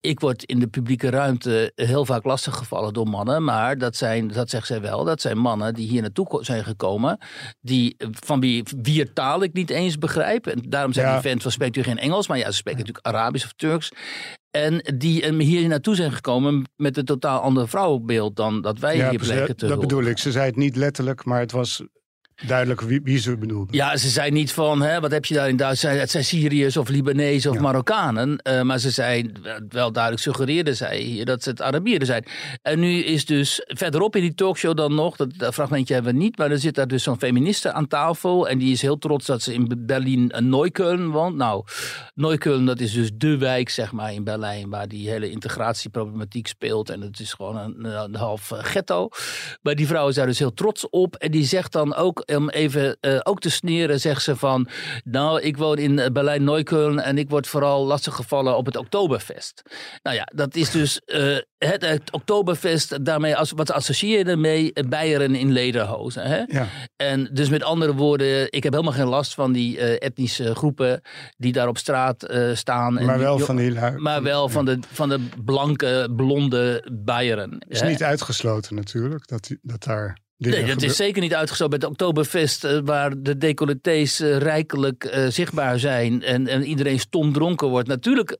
ik 0.00 0.20
word 0.20 0.44
in 0.44 0.58
de 0.58 0.66
publieke 0.66 1.10
ruimte 1.10 1.72
heel 1.74 2.04
vaak 2.04 2.24
lastiggevallen 2.24 2.92
door 2.92 3.08
mannen. 3.08 3.44
Maar 3.44 3.78
dat 3.78 3.96
zijn, 3.96 4.28
dat 4.28 4.50
zegt 4.50 4.66
zij 4.66 4.80
wel, 4.80 5.04
dat 5.04 5.20
zijn 5.20 5.38
mannen 5.38 5.74
die 5.74 5.88
hier 5.88 6.00
naartoe 6.00 6.38
zijn 6.44 6.64
gekomen. 6.64 7.18
Die, 7.60 7.96
van 8.10 8.40
wie, 8.40 8.64
wier 8.82 9.12
taal 9.12 9.42
ik 9.42 9.52
niet 9.52 9.70
eens 9.70 9.98
begrijp. 9.98 10.46
En 10.46 10.62
daarom 10.68 10.92
zei 10.92 11.06
Ja. 11.06 11.12
die 11.12 11.22
vent 11.22 11.42
van 11.42 11.50
spreekt 11.50 11.76
u 11.76 11.82
geen 11.82 11.98
Engels. 11.98 12.28
Maar 12.28 12.38
ja, 12.38 12.50
ze 12.50 12.56
spreken 12.56 12.80
natuurlijk 12.80 13.06
Arabisch 13.06 13.44
of 13.44 13.52
Turks. 13.52 13.92
En 14.50 14.94
die 14.96 15.22
eh, 15.22 15.38
hier 15.38 15.68
naartoe 15.68 15.94
zijn 15.94 16.12
gekomen 16.12 16.64
met 16.76 16.96
een 16.96 17.04
totaal 17.04 17.40
ander 17.40 17.68
vrouwenbeeld 17.68 18.36
dan 18.36 18.60
dat 18.60 18.78
wij 18.78 19.10
hier 19.10 19.18
bleken 19.18 19.56
te 19.56 19.66
dat 19.66 19.80
bedoel 19.80 20.04
ik. 20.04 20.18
Ze 20.18 20.32
zei 20.32 20.46
het 20.46 20.56
niet 20.56 20.76
letterlijk, 20.76 21.24
maar 21.24 21.40
het 21.40 21.52
was 21.52 21.82
duidelijk 22.46 22.80
wie, 22.80 23.00
wie 23.02 23.18
ze 23.18 23.36
bedoelde. 23.36 23.76
Ja, 23.76 23.96
ze 23.96 24.08
zei 24.08 24.30
niet 24.30 24.52
van, 24.52 24.82
hè, 24.82 25.00
wat 25.00 25.10
heb 25.10 25.24
je 25.24 25.34
daar 25.34 25.48
in 25.48 25.56
Duitsland? 25.56 25.98
Het 25.98 26.10
zijn 26.10 26.24
Syriërs 26.24 26.76
of 26.76 26.88
Libanezen 26.88 27.50
of 27.50 27.56
Ja. 27.56 27.62
Marokkanen. 27.62 28.38
Eh, 28.38 28.62
maar 28.62 28.78
ze 28.78 28.90
zei, 28.90 29.32
wel 29.68 29.92
duidelijk 29.92 30.22
suggereerde 30.22 30.74
zij 30.74 30.98
hier 30.98 31.24
dat 31.24 31.42
ze 31.42 31.50
het 31.50 31.62
Arabieren 31.62 32.06
zijn. 32.06 32.24
En 32.62 32.80
nu 32.80 32.98
is 33.04 33.24
dus 33.24 33.62
verderop 33.66 34.16
in 34.16 34.22
die 34.22 34.34
talkshow 34.34 34.76
dan 34.76 34.94
nog, 34.94 35.16
dat, 35.16 35.28
dat 35.36 35.54
fragmentje 35.54 35.94
hebben 35.94 36.12
we 36.12 36.18
niet, 36.18 36.38
maar 36.38 36.50
er 36.50 36.58
zit 36.58 36.74
daar 36.74 36.88
dus 36.88 37.02
zo'n 37.02 37.18
feministe 37.18 37.72
aan 37.72 37.86
tafel. 37.88 38.48
En 38.48 38.58
die 38.58 38.72
is 38.72 38.82
heel 38.82 38.98
trots 38.98 39.26
dat 39.26 39.42
ze 39.42 39.54
in 39.54 39.82
Berlin 39.86 40.30
een 40.34 40.48
Neukölln 40.48 41.10
woont. 41.10 41.36
Nou, 41.36 41.64
Neukölln, 42.14 42.66
dat 42.66 42.80
is 42.80 42.92
dus 42.92 43.10
de 43.14 43.38
wijk, 43.38 43.68
zeg 43.68 43.92
maar, 43.92 44.12
in 44.12 44.24
Berlijn, 44.24 44.70
waar 44.70 44.88
die 44.88 45.08
hele 45.10 45.30
integratieproblematiek 45.30 46.46
speelt. 46.46 46.90
En 46.90 47.00
het 47.00 47.20
is 47.20 47.32
gewoon 47.32 47.56
een, 47.56 47.84
een 47.84 48.14
half 48.14 48.50
eh, 48.50 48.58
ghetto. 48.62 49.08
Maar 49.62 49.74
die 49.74 49.86
vrouw 49.86 50.08
is 50.08 50.14
daar 50.14 50.26
dus 50.26 50.38
heel 50.38 50.54
trots 50.54 50.88
op. 50.90 51.14
En 51.16 51.30
die 51.30 51.44
zegt 51.44 51.72
dan 51.72 51.94
ook, 51.94 52.22
om 52.26 52.50
even 52.50 52.96
eh, 53.00 53.18
ook 53.22 53.40
te 53.40 53.50
sneren, 53.50 54.00
zegt 54.00 54.22
ze 54.22 54.36
van... 54.36 54.68
Nou, 55.04 55.40
ik 55.40 55.56
woon 55.56 55.78
in 55.78 55.98
eh, 55.98 56.10
Berlijn-Neukölln 56.10 57.00
en 57.00 57.18
ik 57.18 57.30
word 57.30 57.46
vooral 57.46 57.84
lastiggevallen 57.86 58.56
op 58.56 58.66
het 58.66 58.76
Oktoberfest. 58.76 59.62
Nou 60.02 60.16
ja, 60.16 60.28
dat 60.34 60.54
is 60.54 60.70
dus 60.70 61.00
eh, 61.04 61.36
het, 61.58 61.86
het 61.86 62.12
Oktoberfest, 62.12 63.04
daarmee, 63.04 63.36
als, 63.36 63.52
wat 63.56 63.70
associeer 63.72 64.18
je 64.18 64.24
ermee? 64.24 64.72
Beieren 64.88 65.34
in 65.34 65.52
lederhozen, 65.52 66.22
hè? 66.22 66.42
Ja. 66.46 66.66
En 66.96 67.28
dus 67.32 67.48
met 67.48 67.62
andere 67.62 67.94
woorden, 67.94 68.52
ik 68.52 68.62
heb 68.62 68.72
helemaal 68.72 68.94
geen 68.94 69.06
last 69.06 69.34
van 69.34 69.52
die 69.52 69.78
etnische 69.98 70.54
groepen 70.54 71.00
die 71.36 71.52
daar 71.52 71.68
op 71.68 71.78
straat 71.78 72.26
staan. 72.54 72.98
en 72.98 73.06
Maar 73.06 73.16
die- 73.16 73.24
wel 73.24 73.38
van 73.38 73.56
die 73.56 73.72
lui. 73.72 73.96
Maar 73.96 74.22
wel 74.22 74.48
van 74.48 74.64
de, 74.64 74.78
van 74.92 75.08
de 75.08 75.28
blanke, 75.44 76.12
blonde 76.16 76.88
Beieren. 76.92 77.50
Het 77.50 77.64
is 77.68 77.80
hè? 77.80 77.88
niet 77.88 78.02
uitgesloten 78.02 78.74
natuurlijk, 78.74 79.26
dat, 79.28 79.50
dat 79.62 79.82
daar 79.84 80.18
Nee, 80.36 80.64
dat 80.64 80.82
is 80.82 80.96
zeker 80.96 81.22
niet 81.22 81.34
uitgesloten 81.34 81.78
bij 81.78 81.88
het 81.88 81.98
Oktoberfest, 81.98 82.64
eh, 82.64 82.78
waar 82.84 83.22
de 83.22 83.38
decolletés 83.38 84.20
eh, 84.20 84.36
rijkelijk 84.36 85.04
eh, 85.04 85.26
zichtbaar 85.28 85.78
zijn 85.78 86.22
en, 86.22 86.46
en 86.46 86.64
iedereen 86.64 86.98
stom 87.00 87.32
dronken 87.32 87.68
wordt. 87.68 87.88
Natuurlijk 87.88 88.36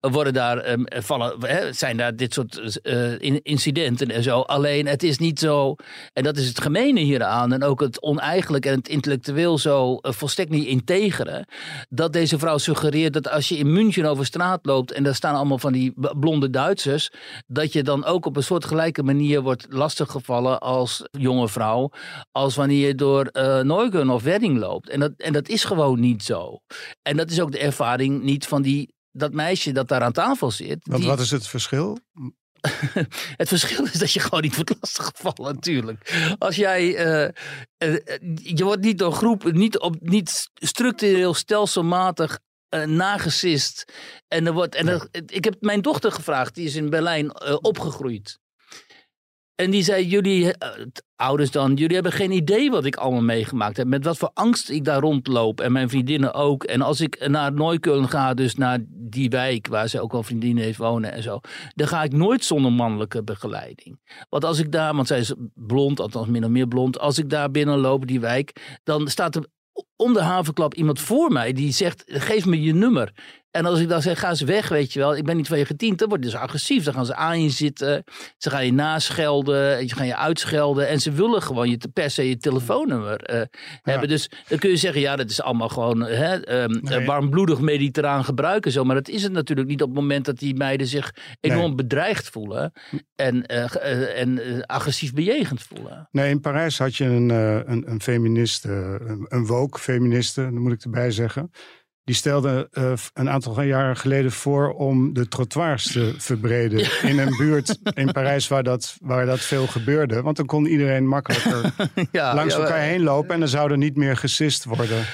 worden 0.00 0.32
daar, 0.32 0.58
ehm, 0.58 0.82
vallen, 0.88 1.34
hè, 1.46 1.72
zijn 1.72 1.96
daar 1.96 2.16
dit 2.16 2.32
soort 2.34 2.80
in- 3.18 3.42
incidenten 3.42 4.10
en 4.10 4.22
zo. 4.22 4.40
Alleen 4.40 4.86
het 4.86 5.02
is 5.02 5.18
niet 5.18 5.38
zo, 5.38 5.74
en 6.12 6.22
dat 6.22 6.36
is 6.36 6.48
het 6.48 6.60
gemene 6.60 7.00
hieraan, 7.00 7.52
en 7.52 7.62
ook 7.64 7.80
het 7.80 8.02
oneigenlijk 8.02 8.66
en 8.66 8.74
het 8.74 8.88
intellectueel 8.88 9.58
zo 9.58 9.98
volstrekt 10.00 10.50
niet 10.50 10.66
integere, 10.66 11.46
dat 11.88 12.12
deze 12.12 12.38
vrouw 12.38 12.58
suggereert 12.58 13.12
dat 13.12 13.28
als 13.30 13.48
je 13.48 13.56
in 13.56 13.72
München 13.72 14.04
over 14.04 14.26
straat 14.26 14.66
loopt 14.66 14.92
en 14.92 15.02
daar 15.02 15.14
staan 15.14 15.34
allemaal 15.34 15.58
van 15.58 15.72
die 15.72 15.92
blonde 16.20 16.50
Duitsers, 16.50 17.10
dat 17.46 17.72
je 17.72 17.82
dan 17.82 18.04
ook 18.04 18.26
op 18.26 18.36
een 18.36 18.42
soort 18.42 18.64
gelijke 18.64 19.02
manier 19.02 19.42
wordt 19.42 19.66
lastiggevallen 19.68 20.60
als 20.60 21.02
jonge 21.18 21.48
vrouw, 21.48 21.90
als 22.32 22.54
wanneer 22.54 22.86
je 22.86 22.94
door 22.94 23.30
Neugen 23.64 24.10
of 24.10 24.22
Wedding 24.22 24.58
loopt. 24.58 24.88
En 24.88 25.00
dat, 25.00 25.12
en 25.16 25.32
dat 25.32 25.48
is 25.48 25.64
gewoon 25.64 26.00
niet 26.00 26.22
zo. 26.22 26.60
En 27.02 27.16
dat 27.16 27.30
is 27.30 27.40
ook 27.40 27.52
de 27.52 27.58
ervaring 27.58 28.22
niet 28.22 28.46
van 28.46 28.62
die, 28.62 28.94
dat 29.10 29.32
meisje 29.32 29.72
dat 29.72 29.88
daar 29.88 30.02
aan 30.02 30.12
tafel 30.12 30.50
zit. 30.50 30.78
Want 30.88 31.00
die- 31.00 31.10
wat 31.10 31.20
is 31.20 31.30
het 31.30 31.46
verschil? 31.46 31.98
het 33.42 33.48
verschil 33.48 33.84
is 33.84 33.92
dat 33.98 34.12
je 34.12 34.20
gewoon 34.20 34.40
niet 34.42 34.54
wordt 34.54 34.74
lastiggevallen, 34.80 35.54
natuurlijk. 35.54 36.34
Als 36.38 36.56
jij. 36.56 36.94
eh, 36.96 37.24
eh, 37.78 38.02
je 38.34 38.64
wordt 38.64 38.82
niet 38.82 38.98
door 38.98 39.12
groepen, 39.12 39.54
niet, 39.54 39.78
op, 39.78 39.96
niet 40.00 40.50
structureel, 40.54 41.34
stelselmatig. 41.34 42.38
nagesist. 42.86 43.84
En, 44.28 44.46
er 44.46 44.52
wordt, 44.52 44.74
en 44.74 44.88
er- 44.88 45.08
ik 45.26 45.44
heb 45.44 45.56
mijn 45.60 45.82
dochter 45.82 46.12
gevraagd, 46.12 46.54
die 46.54 46.66
is 46.66 46.74
in 46.74 46.90
Berlijn 46.90 47.42
opgegroeid. 47.62 48.38
En 49.62 49.70
die 49.70 49.82
zei, 49.82 50.06
jullie, 50.06 50.52
eh, 50.52 50.68
ouders 51.16 51.50
dan, 51.50 51.74
jullie 51.74 51.94
hebben 51.94 52.12
geen 52.12 52.30
idee 52.30 52.70
wat 52.70 52.84
ik 52.84 52.96
allemaal 52.96 53.22
meegemaakt 53.22 53.76
heb. 53.76 53.86
Met 53.86 54.04
wat 54.04 54.18
voor 54.18 54.30
angst 54.34 54.70
ik 54.70 54.84
daar 54.84 55.00
rondloop. 55.00 55.60
En 55.60 55.72
mijn 55.72 55.88
vriendinnen 55.88 56.34
ook. 56.34 56.64
En 56.64 56.80
als 56.80 57.00
ik 57.00 57.28
naar 57.28 57.52
Neukölln 57.52 58.08
ga, 58.08 58.34
dus 58.34 58.54
naar 58.54 58.78
die 58.88 59.30
wijk 59.30 59.66
waar 59.66 59.88
ze 59.88 60.00
ook 60.00 60.12
wel 60.12 60.22
vriendinnen 60.22 60.64
heeft 60.64 60.78
wonen 60.78 61.12
en 61.12 61.22
zo. 61.22 61.40
Dan 61.74 61.88
ga 61.88 62.02
ik 62.02 62.12
nooit 62.12 62.44
zonder 62.44 62.72
mannelijke 62.72 63.22
begeleiding. 63.22 64.00
Want 64.28 64.44
als 64.44 64.58
ik 64.58 64.72
daar, 64.72 64.94
want 64.94 65.06
zij 65.06 65.18
is 65.18 65.34
blond, 65.54 66.00
althans 66.00 66.26
min 66.26 66.44
of 66.44 66.50
meer 66.50 66.68
blond. 66.68 66.98
Als 66.98 67.18
ik 67.18 67.30
daar 67.30 67.50
binnenloop, 67.50 68.06
die 68.06 68.20
wijk, 68.20 68.78
dan 68.82 69.08
staat 69.08 69.36
er 69.36 69.46
om 69.96 70.12
de 70.12 70.22
havenklap 70.22 70.74
iemand 70.74 71.00
voor 71.00 71.32
mij 71.32 71.52
die 71.52 71.72
zegt: 71.72 72.04
geef 72.06 72.46
me 72.46 72.62
je 72.62 72.74
nummer. 72.74 73.12
En 73.52 73.64
als 73.66 73.80
ik 73.80 73.88
dan 73.88 74.02
zeg, 74.02 74.18
ga 74.18 74.28
eens 74.28 74.40
weg, 74.40 74.68
weet 74.68 74.92
je 74.92 74.98
wel. 74.98 75.16
Ik 75.16 75.24
ben 75.24 75.36
niet 75.36 75.48
van 75.48 75.58
je 75.58 75.64
gediend. 75.64 75.98
Dan 75.98 76.08
wordt 76.08 76.22
dus 76.24 76.34
agressief. 76.34 76.84
Dan 76.84 76.94
gaan 76.94 77.06
ze 77.06 77.14
aan 77.14 77.42
je 77.42 77.50
zitten. 77.50 78.04
Ze 78.38 78.50
gaan 78.50 78.64
je 78.66 78.72
naschelden. 78.72 79.88
Ze 79.88 79.94
gaan 79.94 80.06
je 80.06 80.16
uitschelden. 80.16 80.88
En 80.88 81.00
ze 81.00 81.12
willen 81.12 81.42
gewoon 81.42 81.70
je 81.70 81.78
per 81.92 82.10
se 82.10 82.28
je 82.28 82.36
telefoonnummer 82.36 83.16
eh, 83.20 83.42
hebben. 83.82 84.08
Dus 84.08 84.30
dan 84.48 84.58
kun 84.58 84.70
je 84.70 84.76
zeggen, 84.76 85.00
ja, 85.00 85.16
dat 85.16 85.30
is 85.30 85.42
allemaal 85.42 85.68
gewoon 85.68 86.00
hè, 86.00 86.40
ehm, 86.44 86.78
Nee. 86.82 87.06
warmbloedig 87.06 87.60
mediterraan 87.60 88.24
gebruiken. 88.24 88.72
Zo. 88.72 88.84
Maar 88.84 88.94
dat 88.96 89.08
is 89.08 89.22
het 89.22 89.32
natuurlijk 89.32 89.68
niet 89.68 89.82
op 89.82 89.88
het 89.88 89.98
moment 89.98 90.24
dat 90.24 90.38
die 90.38 90.54
meiden 90.54 90.86
zich 90.86 91.14
enorm 91.40 91.66
Nee. 91.66 91.74
bedreigd 91.74 92.28
voelen. 92.28 92.72
En, 93.16 93.46
eh, 93.46 93.74
eh, 93.74 94.20
en 94.20 94.38
eh, 94.44 94.60
agressief 94.60 95.12
bejegend 95.12 95.62
voelen. 95.62 96.08
Nee, 96.10 96.30
in 96.30 96.40
Parijs 96.40 96.78
had 96.78 96.96
je 96.96 97.04
een, 97.04 97.30
eh, 97.30 97.54
een, 97.54 97.90
een 97.90 98.00
feministe, 98.02 98.98
een, 99.06 99.26
een 99.28 99.46
woke 99.46 99.78
feministe, 99.78 100.42
dat 100.42 100.52
moet 100.52 100.72
ik 100.72 100.82
erbij 100.82 101.10
zeggen. 101.10 101.50
Die 102.04 102.14
stelde 102.14 102.68
eh, 102.72 102.92
een 103.14 103.30
aantal 103.30 103.62
jaren 103.62 103.96
geleden 103.96 104.32
voor 104.32 104.72
om 104.72 105.12
de 105.12 105.28
trottoirs 105.28 105.92
te 105.92 106.14
verbreden 106.28 106.88
in 107.02 107.18
een 107.18 107.36
buurt 107.36 107.78
in 107.94 108.12
Parijs 108.12 108.48
waar 108.48 108.62
dat, 108.62 108.96
waar 109.00 109.26
dat 109.26 109.40
veel 109.40 109.66
gebeurde. 109.66 110.22
Want 110.22 110.36
dan 110.36 110.46
kon 110.46 110.66
iedereen 110.66 111.06
makkelijker 111.06 111.72
ja, 112.12 112.34
langs 112.34 112.54
ja, 112.54 112.60
elkaar 112.60 112.80
heen 112.80 113.02
lopen 113.02 113.34
en 113.34 113.40
dan 113.40 113.48
zou 113.48 113.70
er 113.70 113.78
niet 113.78 113.96
meer 113.96 114.16
gesist 114.16 114.64
worden. 114.64 115.04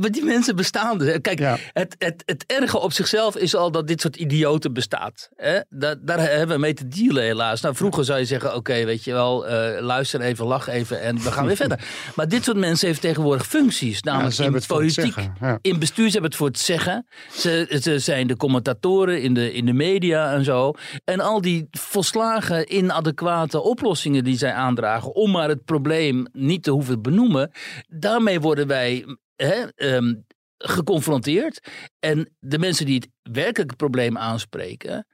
Maar 0.00 0.10
die 0.10 0.24
mensen 0.24 0.56
bestaan 0.56 0.98
dus. 0.98 1.18
Kijk, 1.20 1.38
Ja. 1.38 1.56
het, 1.72 1.94
het, 1.98 2.22
het 2.26 2.44
erge 2.46 2.78
op 2.78 2.92
zichzelf 2.92 3.36
is 3.36 3.54
al 3.54 3.70
dat 3.70 3.86
dit 3.86 4.00
soort 4.00 4.16
idioten 4.16 4.72
bestaat. 4.72 5.28
Hè? 5.36 5.60
Daar, 5.68 5.96
daar 6.00 6.20
hebben 6.20 6.56
we 6.56 6.60
mee 6.60 6.74
te 6.74 6.88
dealen 6.88 7.22
helaas. 7.22 7.60
Nou, 7.60 7.74
vroeger 7.74 8.04
zou 8.04 8.18
je 8.18 8.24
zeggen, 8.24 8.54
oké, 8.54 8.84
weet 8.84 9.04
je 9.04 9.12
wel, 9.12 9.46
eh, 9.46 9.82
luister 9.82 10.20
even, 10.20 10.46
lach 10.46 10.68
even 10.68 11.00
en 11.00 11.16
we 11.22 11.32
gaan 11.32 11.46
weer 11.46 11.56
verder. 11.64 11.80
Maar 12.14 12.28
dit 12.28 12.44
soort 12.44 12.56
mensen 12.56 12.86
heeft 12.86 13.00
tegenwoordig 13.00 13.46
functies. 13.46 14.02
Namelijk 14.02 14.34
ze 14.34 14.42
hebben 14.42 14.60
in 14.60 14.66
het 14.66 14.76
voor 14.76 14.84
het 14.84 14.94
politiek, 14.94 15.14
zeggen, 15.14 15.36
ja. 15.40 15.58
in 15.62 15.78
bestuur, 15.78 16.06
ze 16.06 16.12
hebben 16.12 16.30
het 16.30 16.38
voor 16.38 16.48
het 16.48 16.58
zeggen. 16.58 17.06
Ze, 17.32 17.78
ze 17.82 17.98
zijn 17.98 18.26
de 18.26 18.36
commentatoren 18.36 19.22
in 19.22 19.34
de, 19.34 19.52
in 19.52 19.66
de 19.66 19.72
media 19.72 20.32
en 20.32 20.44
zo. 20.44 20.72
En 21.04 21.20
al 21.20 21.40
die 21.40 21.68
volslagen 21.70 22.76
inadequate 22.76 23.62
oplossingen 23.62 24.24
die 24.24 24.38
zij 24.38 24.52
aandragen... 24.52 25.14
om 25.14 25.30
maar 25.30 25.48
het 25.48 25.64
probleem 25.64 26.26
niet 26.32 26.62
te 26.62 26.70
hoeven 26.70 27.02
benoemen... 27.02 27.50
daarmee 27.88 28.40
worden 28.40 28.66
wij 28.66 29.04
hè, 29.36 29.64
ehm, 29.74 30.14
geconfronteerd. 30.58 31.68
En 31.98 32.34
de 32.38 32.58
mensen 32.58 32.86
die 32.86 32.94
het 32.94 33.08
werkelijke 33.34 33.76
probleem 33.76 34.18
aanspreken. 34.18 35.06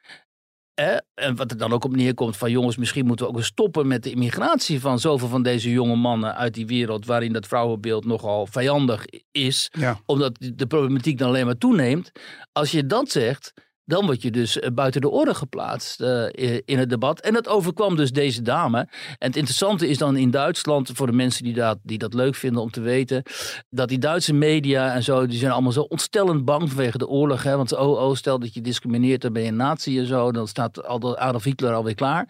Hè, 0.75 0.97
en 1.15 1.37
wat 1.37 1.51
er 1.51 1.57
dan 1.57 1.73
ook 1.73 1.85
op 1.85 1.97
neerkomt 1.97 2.37
van 2.37 2.51
jongens, 2.51 2.77
misschien 2.77 3.07
moeten 3.07 3.25
we 3.27 3.31
ook 3.33 3.39
eens 3.39 3.47
stoppen 3.47 3.87
met 3.87 4.03
de 4.03 4.11
immigratie 4.11 4.81
van 4.81 4.99
zoveel 4.99 5.29
van 5.29 5.43
deze 5.43 5.71
jonge 5.71 5.97
mannen 5.97 6.37
uit 6.37 6.55
die 6.55 6.67
wereld 6.67 7.07
waarin 7.07 7.33
dat 7.33 7.47
vrouwenbeeld 7.47 8.05
nogal 8.05 8.47
vijandig 8.47 9.05
is, 9.31 9.69
Ja. 9.79 10.01
omdat 10.07 10.37
de 10.55 10.67
problematiek 10.67 11.19
dan 11.19 11.29
alleen 11.29 11.47
maar 11.47 11.59
toeneemt. 11.59 12.11
Als 12.53 12.71
je 12.71 12.87
dat 12.87 13.11
zegt, 13.11 13.53
dan 13.91 14.07
word 14.07 14.23
je 14.23 14.31
dus 14.31 14.59
eh, 14.59 14.71
buiten 14.71 15.01
de 15.01 15.11
orde 15.11 15.35
geplaatst 15.35 16.01
eh, 16.01 16.59
in 16.65 16.79
het 16.79 16.89
debat. 16.91 17.21
En 17.21 17.33
dat 17.33 17.49
overkwam 17.49 17.97
dus 17.97 18.11
deze 18.13 18.43
dame. 18.43 18.79
En 19.19 19.27
het 19.27 19.37
interessante 19.37 19.89
is 19.89 19.99
dan 19.99 20.17
in 20.17 20.31
Duitsland, 20.31 20.91
voor 20.95 21.07
de 21.07 21.13
mensen 21.13 21.45
die 21.45 21.55
dat, 21.55 21.79
die 21.83 21.99
dat 21.99 22.15
leuk 22.15 22.35
vinden 22.35 22.63
om 22.63 22.71
te 22.71 22.81
weten, 22.81 23.23
dat 23.71 23.89
die 23.89 23.99
Duitse 23.99 24.33
media 24.33 24.95
en 24.95 25.03
zo, 25.03 25.27
die 25.27 25.39
zijn 25.39 25.53
allemaal 25.53 25.73
zo 25.73 25.81
ontstellend 25.81 26.45
bang 26.45 26.69
vanwege 26.69 26.99
de 26.99 27.09
oorlog. 27.09 27.43
Hè? 27.43 27.57
Want 27.57 27.77
oh, 27.77 28.03
oh, 28.03 28.15
stel 28.15 28.39
dat 28.39 28.55
je 28.55 28.61
discrimineert, 28.61 29.21
dan 29.23 29.33
ben 29.33 29.43
je 29.43 29.49
een 29.49 29.57
nazi 29.57 29.99
en 29.99 30.07
zo, 30.07 30.33
dan 30.33 30.49
staat 30.49 30.85
Adolf 30.85 31.45
Hitler 31.45 31.73
alweer 31.73 31.95
klaar. 31.95 32.29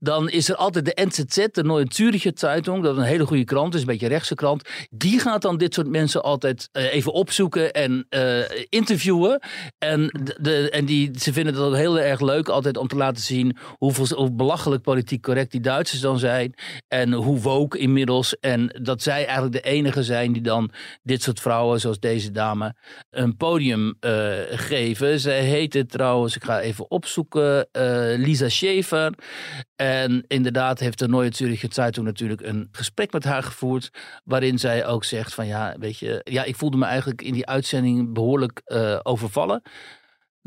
Dan 0.00 0.28
is 0.28 0.48
er 0.48 0.56
altijd 0.56 0.84
de 0.84 1.04
NZZ, 1.04 1.46
de 1.52 1.64
Neue 1.64 1.86
Zürcher 1.88 2.32
Zeitung, 2.34 2.82
dat 2.82 2.96
een 2.96 3.02
hele 3.02 3.26
goede 3.26 3.44
krant 3.44 3.74
is, 3.74 3.80
een 3.80 3.86
beetje 3.86 4.08
rechtse 4.08 4.34
krant. 4.34 4.68
Die 4.90 5.18
gaat 5.20 5.42
dan 5.42 5.58
dit 5.58 5.74
soort 5.74 5.88
mensen 5.88 6.22
altijd 6.22 6.68
eh, 6.72 6.94
even 6.94 7.12
opzoeken 7.12 7.72
en 7.72 8.06
interviewen. 8.68 9.40
En, 9.78 10.10
de- 10.40 10.70
en 10.70 10.84
die, 10.84 10.97
ze 11.18 11.32
vinden 11.32 11.56
ook 11.56 11.74
heel 11.74 11.98
erg 11.98 12.20
leuk 12.20 12.48
altijd 12.48 12.76
om 12.76 12.88
te 12.88 12.96
laten 12.96 13.22
zien 13.22 13.56
hoeveel, 13.76 14.16
hoe 14.16 14.32
belachelijk 14.32 14.82
politiek 14.82 15.22
correct 15.22 15.50
die 15.50 15.60
Duitsers 15.60 16.00
dan 16.00 16.18
zijn. 16.18 16.54
En 16.88 17.12
hoe 17.12 17.40
woke 17.40 17.78
inmiddels. 17.78 18.38
En 18.38 18.78
dat 18.82 19.02
zij 19.02 19.24
eigenlijk 19.24 19.52
de 19.52 19.70
enige 19.70 20.02
zijn 20.02 20.32
die 20.32 20.42
dan 20.42 20.70
dit 21.02 21.22
soort 21.22 21.40
vrouwen, 21.40 21.80
zoals 21.80 22.00
deze 22.00 22.30
dame, 22.30 22.74
een 23.10 23.36
podium 23.36 23.96
eh, 24.00 24.30
geven. 24.50 25.20
Zij 25.20 25.40
heette 25.40 25.86
trouwens, 25.86 26.36
ik 26.36 26.44
ga 26.44 26.60
even 26.60 26.90
opzoeken, 26.90 27.68
eh, 27.72 27.82
Lisa 28.16 28.48
Schäfer. 28.48 29.10
En 29.76 30.24
inderdaad 30.26 30.78
heeft 30.78 30.98
de 30.98 31.08
Neue 31.08 31.34
Zürcher 31.34 31.72
Zeitung 31.72 32.06
natuurlijk 32.06 32.40
een 32.40 32.68
gesprek 32.72 33.12
met 33.12 33.24
haar 33.24 33.42
gevoerd. 33.42 33.90
Waarin 34.24 34.58
zij 34.58 34.86
ook 34.86 35.04
zegt 35.04 35.34
van 35.34 35.46
ja, 35.46 35.76
weet 35.78 35.98
je, 35.98 36.20
ja, 36.24 36.44
ik 36.44 36.56
voelde 36.56 36.76
me 36.76 36.84
eigenlijk 36.84 37.22
in 37.22 37.32
die 37.32 37.46
uitzending 37.46 38.14
behoorlijk 38.14 38.60
eh, 38.64 38.98
overvallen. 39.02 39.62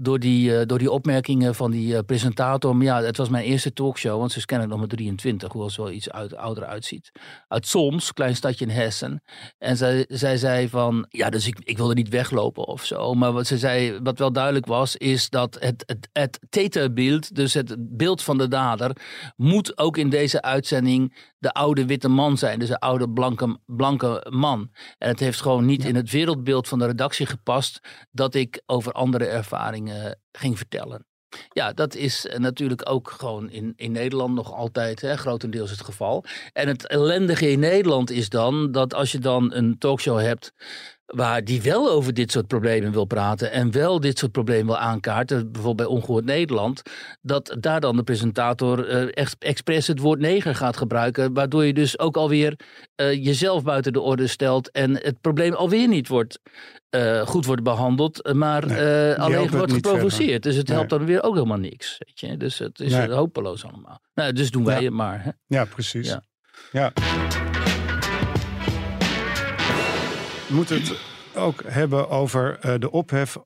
Door 0.01 0.19
die, 0.19 0.57
eh, 0.57 0.65
door 0.65 0.77
die 0.77 0.91
opmerkingen 0.91 1.55
van 1.55 1.71
die 1.71 1.95
eh, 1.95 2.03
presentator. 2.05 2.75
Maar 2.75 2.85
ja, 2.85 3.01
het 3.01 3.17
was 3.17 3.29
mijn 3.29 3.45
eerste 3.45 3.73
talkshow, 3.73 4.19
want 4.19 4.31
ze 4.31 4.37
is 4.37 4.45
kennelijk 4.45 4.77
nog 4.77 4.87
maar 4.87 4.97
23, 4.97 5.51
hoewel 5.51 5.69
ze 5.69 5.81
wel 5.81 5.91
iets 5.91 6.09
ouder 6.35 6.65
uitziet. 6.65 7.11
Uit 7.47 7.67
Soms, 7.67 8.13
klein 8.13 8.35
stadje 8.35 8.65
in 8.65 8.71
Hessen. 8.71 9.23
En 9.57 9.77
zij, 9.77 10.05
zij 10.07 10.37
zei 10.37 10.69
van, 10.69 11.05
ja, 11.09 11.29
dus 11.29 11.47
ik, 11.47 11.59
ik 11.63 11.77
wilde 11.77 11.93
niet 11.93 12.09
weglopen 12.09 12.67
of 12.67 12.85
zo. 12.85 13.13
Maar 13.13 13.31
wat 13.31 13.47
ze 13.47 13.57
zei, 13.57 13.99
wat 14.03 14.19
wel 14.19 14.31
duidelijk 14.31 14.65
was, 14.65 14.95
is 14.95 15.29
dat 15.29 15.57
het, 15.59 15.83
het, 15.85 16.09
het 16.11 17.35
dus 17.35 17.53
het 17.53 17.75
beeld 17.77 18.23
van 18.23 18.37
de 18.37 18.47
dader, 18.47 18.95
moet 19.35 19.77
ook 19.77 19.97
in 19.97 20.09
deze 20.09 20.41
uitzending 20.41 21.13
de 21.41 21.51
oude 21.51 21.85
witte 21.85 22.07
man 22.07 22.37
zijn. 22.37 22.59
Dus 22.59 22.67
de 22.67 22.79
oude 22.79 23.09
blanke, 23.09 23.59
blanke 23.65 24.27
man. 24.29 24.71
En 24.97 25.09
het 25.09 25.19
heeft 25.19 25.41
gewoon 25.41 25.65
niet 25.65 25.85
in 25.85 25.95
het 25.95 26.11
wereldbeeld 26.11 26.67
van 26.67 26.79
de 26.79 26.85
redactie 26.85 27.25
gepast 27.25 27.79
dat 28.11 28.35
ik 28.35 28.61
over 28.65 28.91
andere 28.91 29.25
ervaringen 29.25 30.19
ging 30.31 30.57
vertellen. 30.57 31.05
Ja, 31.53 31.73
dat 31.73 31.95
is 31.95 32.27
eh, 32.27 32.39
natuurlijk 32.39 32.89
ook 32.89 33.09
gewoon 33.09 33.49
in, 33.49 33.73
in 33.75 33.91
Nederland 33.91 34.33
nog 34.33 34.53
altijd 34.53 35.01
hè, 35.01 35.17
grotendeels 35.17 35.69
het 35.69 35.81
geval. 35.81 36.23
En 36.53 36.67
het 36.67 36.87
ellendige 36.87 37.51
in 37.51 37.59
Nederland 37.59 38.09
is 38.09 38.29
dan 38.29 38.71
dat 38.71 38.93
als 38.93 39.11
je 39.11 39.19
dan 39.19 39.53
een 39.53 39.77
talkshow 39.77 40.19
hebt 40.19 40.53
waar 41.15 41.43
die 41.43 41.61
wel 41.61 41.89
over 41.89 42.13
dit 42.13 42.31
soort 42.31 42.47
problemen 42.47 42.91
wil 42.91 43.05
praten 43.05 43.51
en 43.51 43.71
wel 43.71 43.99
dit 43.99 44.19
soort 44.19 44.31
problemen 44.31 44.65
wil 44.65 44.77
aankaarten, 44.77 45.51
bijvoorbeeld 45.51 45.87
bij 45.89 45.97
Ongehoord 45.97 46.25
Nederland, 46.25 46.81
dat 47.21 47.55
daar 47.59 47.79
dan 47.79 47.95
de 47.95 48.03
presentator 48.03 48.87
ex- 49.09 49.35
expres 49.39 49.87
het 49.87 49.99
woord 49.99 50.19
neger 50.19 50.55
gaat 50.55 50.77
gebruiken, 50.77 51.33
waardoor 51.33 51.65
je 51.65 51.73
dus 51.73 51.99
ook 51.99 52.17
alweer 52.17 52.59
eh, 52.95 53.23
jezelf 53.25 53.63
buiten 53.63 53.93
de 53.93 54.01
orde 54.01 54.27
stelt 54.27 54.71
en 54.71 54.91
het 54.95 55.21
probleem 55.21 55.53
alweer 55.53 55.87
niet 55.87 56.07
wordt, 56.07 56.39
eh, 56.89 57.21
goed 57.27 57.45
wordt 57.45 57.63
behandeld, 57.63 58.33
maar 58.33 58.67
Nee, 58.67 58.77
eh, 58.77 58.83
helpt 59.05 59.19
alleen 59.19 59.49
wordt 59.49 59.73
geprovoceerd. 59.73 60.43
Dus 60.43 60.55
het 60.55 60.67
Nee. 60.67 60.75
helpt 60.77 60.89
dan 60.91 61.05
weer 61.05 61.23
ook 61.23 61.33
helemaal 61.33 61.57
niks. 61.57 61.95
Weet 61.97 62.19
je? 62.19 62.37
Dus 62.37 62.59
het 62.59 62.79
is 62.79 62.91
Nee. 62.93 63.09
hopeloos 63.11 63.65
allemaal. 63.65 64.01
Nou, 64.13 64.33
dus 64.33 64.51
doen 64.51 64.65
wij 64.65 64.77
Ja. 64.77 64.83
het 64.83 64.93
maar. 64.93 65.23
Hè? 65.23 65.29
Ja, 65.47 65.65
precies. 65.65 66.07
Ja. 66.07 66.23
Ja. 66.71 66.91
We 70.51 70.57
moeten 70.57 70.81
het 70.81 70.99
ook 71.35 71.63
hebben 71.63 72.09
over 72.09 72.59
eh, 72.59 72.79
de 72.79 72.91
ophef 72.91 73.37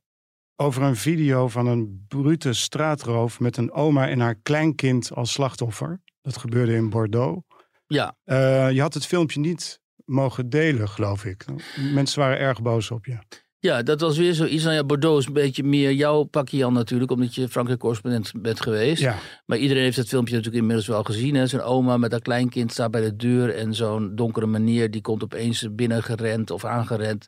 over 0.55 0.83
een 0.83 0.95
video 0.95 1.47
van 1.47 1.67
een 1.67 2.05
brute 2.07 2.53
straatroof 2.53 3.39
met 3.39 3.57
een 3.57 3.71
oma 3.71 4.07
en 4.09 4.19
haar 4.19 4.35
kleinkind 4.35 5.13
als 5.13 5.31
slachtoffer. 5.31 6.01
Dat 6.21 6.37
gebeurde 6.37 6.73
in 6.73 6.89
Bordeaux. 6.89 7.41
Ja, 7.87 8.15
Eh, 8.23 8.71
je 8.71 8.81
had 8.81 8.93
het 8.93 9.05
filmpje 9.05 9.39
niet 9.39 9.79
mogen 10.05 10.49
delen, 10.49 10.89
geloof 10.89 11.25
ik. 11.25 11.45
Mensen 11.93 12.19
waren 12.19 12.37
erg 12.37 12.61
boos 12.61 12.91
op 12.91 13.05
je. 13.05 13.17
Ja, 13.65 13.83
dat 13.83 14.01
was 14.01 14.17
weer 14.17 14.33
zoiets. 14.33 14.63
Nou 14.63 14.75
ja, 14.75 14.83
Bordeaux 14.83 15.19
is 15.19 15.27
een 15.27 15.33
beetje 15.33 15.63
meer 15.63 15.91
jouw 15.93 16.23
pakje 16.23 16.57
Jan 16.57 16.73
natuurlijk, 16.73 17.11
omdat 17.11 17.35
je 17.35 17.49
Frankrijk-correspondent 17.49 18.31
bent 18.41 18.61
geweest. 18.61 19.01
Ja, 19.01 19.15
Maar 19.45 19.57
iedereen 19.57 19.83
heeft 19.83 19.97
het 19.97 20.07
filmpje 20.07 20.33
natuurlijk 20.33 20.61
inmiddels 20.61 20.87
wel 20.87 21.03
gezien. 21.03 21.35
hè. 21.35 21.47
Zijn 21.47 21.61
oma 21.61 21.97
met 21.97 22.11
haar 22.11 22.21
kleinkind 22.21 22.71
staat 22.71 22.91
bij 22.91 23.01
de 23.01 23.15
deur 23.15 23.55
en 23.55 23.73
zo'n 23.73 24.15
donkere 24.15 24.47
meneer 24.47 24.91
die 24.91 25.01
komt 25.01 25.23
opeens 25.23 25.67
binnengerend 25.71 26.51
of 26.51 26.65
aangerend. 26.65 27.27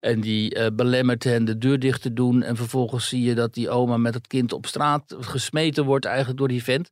En 0.00 0.20
die 0.20 0.54
eh, 0.54 0.66
belemmert 0.74 1.24
hen 1.24 1.44
de 1.44 1.58
deur 1.58 1.78
dicht 1.78 2.02
te 2.02 2.12
doen. 2.12 2.42
En 2.42 2.56
vervolgens 2.56 3.08
zie 3.08 3.22
je 3.22 3.34
dat 3.34 3.54
die 3.54 3.70
oma 3.70 3.96
met 3.96 4.14
het 4.14 4.26
kind 4.26 4.52
op 4.52 4.66
straat 4.66 5.16
gesmeten 5.20 5.84
wordt 5.84 6.04
eigenlijk 6.04 6.38
door 6.38 6.48
die 6.48 6.62
vent. 6.62 6.90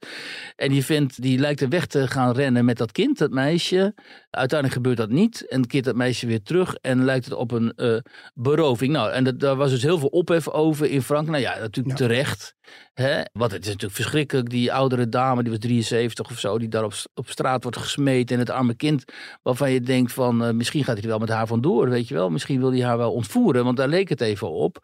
En 0.56 0.70
die 0.70 0.84
vent 0.84 1.22
die 1.22 1.38
lijkt 1.38 1.60
er 1.60 1.68
weg 1.68 1.86
te 1.86 2.06
gaan 2.08 2.32
rennen 2.32 2.64
met 2.64 2.78
dat 2.78 2.92
kind, 2.92 3.18
dat 3.18 3.30
meisje. 3.30 3.94
Uiteindelijk 4.30 4.80
gebeurt 4.80 4.96
dat 4.96 5.10
niet. 5.10 5.48
En 5.48 5.66
keert 5.66 5.84
dat 5.84 5.96
meisje 5.96 6.26
weer 6.26 6.42
terug 6.42 6.74
en 6.74 7.04
lijkt 7.04 7.24
het 7.24 7.34
op 7.34 7.50
een 7.50 7.72
eh, 7.76 7.96
berovingsactie 8.34 8.80
Nou, 8.90 9.10
en 9.12 9.24
dat, 9.24 9.40
daar 9.40 9.56
was 9.56 9.70
dus 9.70 9.82
heel 9.82 9.98
veel 9.98 10.08
ophef 10.08 10.48
over 10.48 10.90
in 10.90 11.02
Frankrijk. 11.02 11.42
Nou 11.44 11.54
ja, 11.54 11.60
natuurlijk 11.60 11.98
Ja. 11.98 12.06
terecht. 12.06 12.54
Hè? 12.92 13.20
Want 13.32 13.52
het 13.52 13.60
is 13.60 13.66
natuurlijk 13.66 13.94
verschrikkelijk. 13.94 14.50
Die 14.50 14.72
oudere 14.72 15.08
dame, 15.08 15.42
die 15.42 15.50
was 15.50 15.60
73 15.60 16.30
of 16.30 16.38
zo, 16.38 16.58
die 16.58 16.68
daar 16.68 16.84
op, 16.84 16.92
op 17.14 17.28
straat 17.30 17.62
wordt 17.62 17.78
gesmeten. 17.78 18.34
En 18.34 18.40
het 18.40 18.50
arme 18.50 18.74
kind, 18.74 19.04
waarvan 19.42 19.70
je 19.72 19.80
denkt 19.80 20.12
van, 20.12 20.44
eh, 20.44 20.52
misschien 20.52 20.84
gaat 20.84 20.98
hij 20.98 21.08
wel 21.08 21.18
met 21.18 21.28
haar 21.28 21.46
vandoor, 21.46 21.88
weet 21.88 22.08
je 22.08 22.14
wel. 22.14 22.30
Misschien 22.30 22.60
wil 22.60 22.72
hij 22.72 22.82
haar 22.82 22.98
wel 22.98 23.12
ontvoeren, 23.12 23.64
want 23.64 23.76
daar 23.76 23.88
leek 23.88 24.08
het 24.08 24.20
even 24.20 24.50
op. 24.50 24.78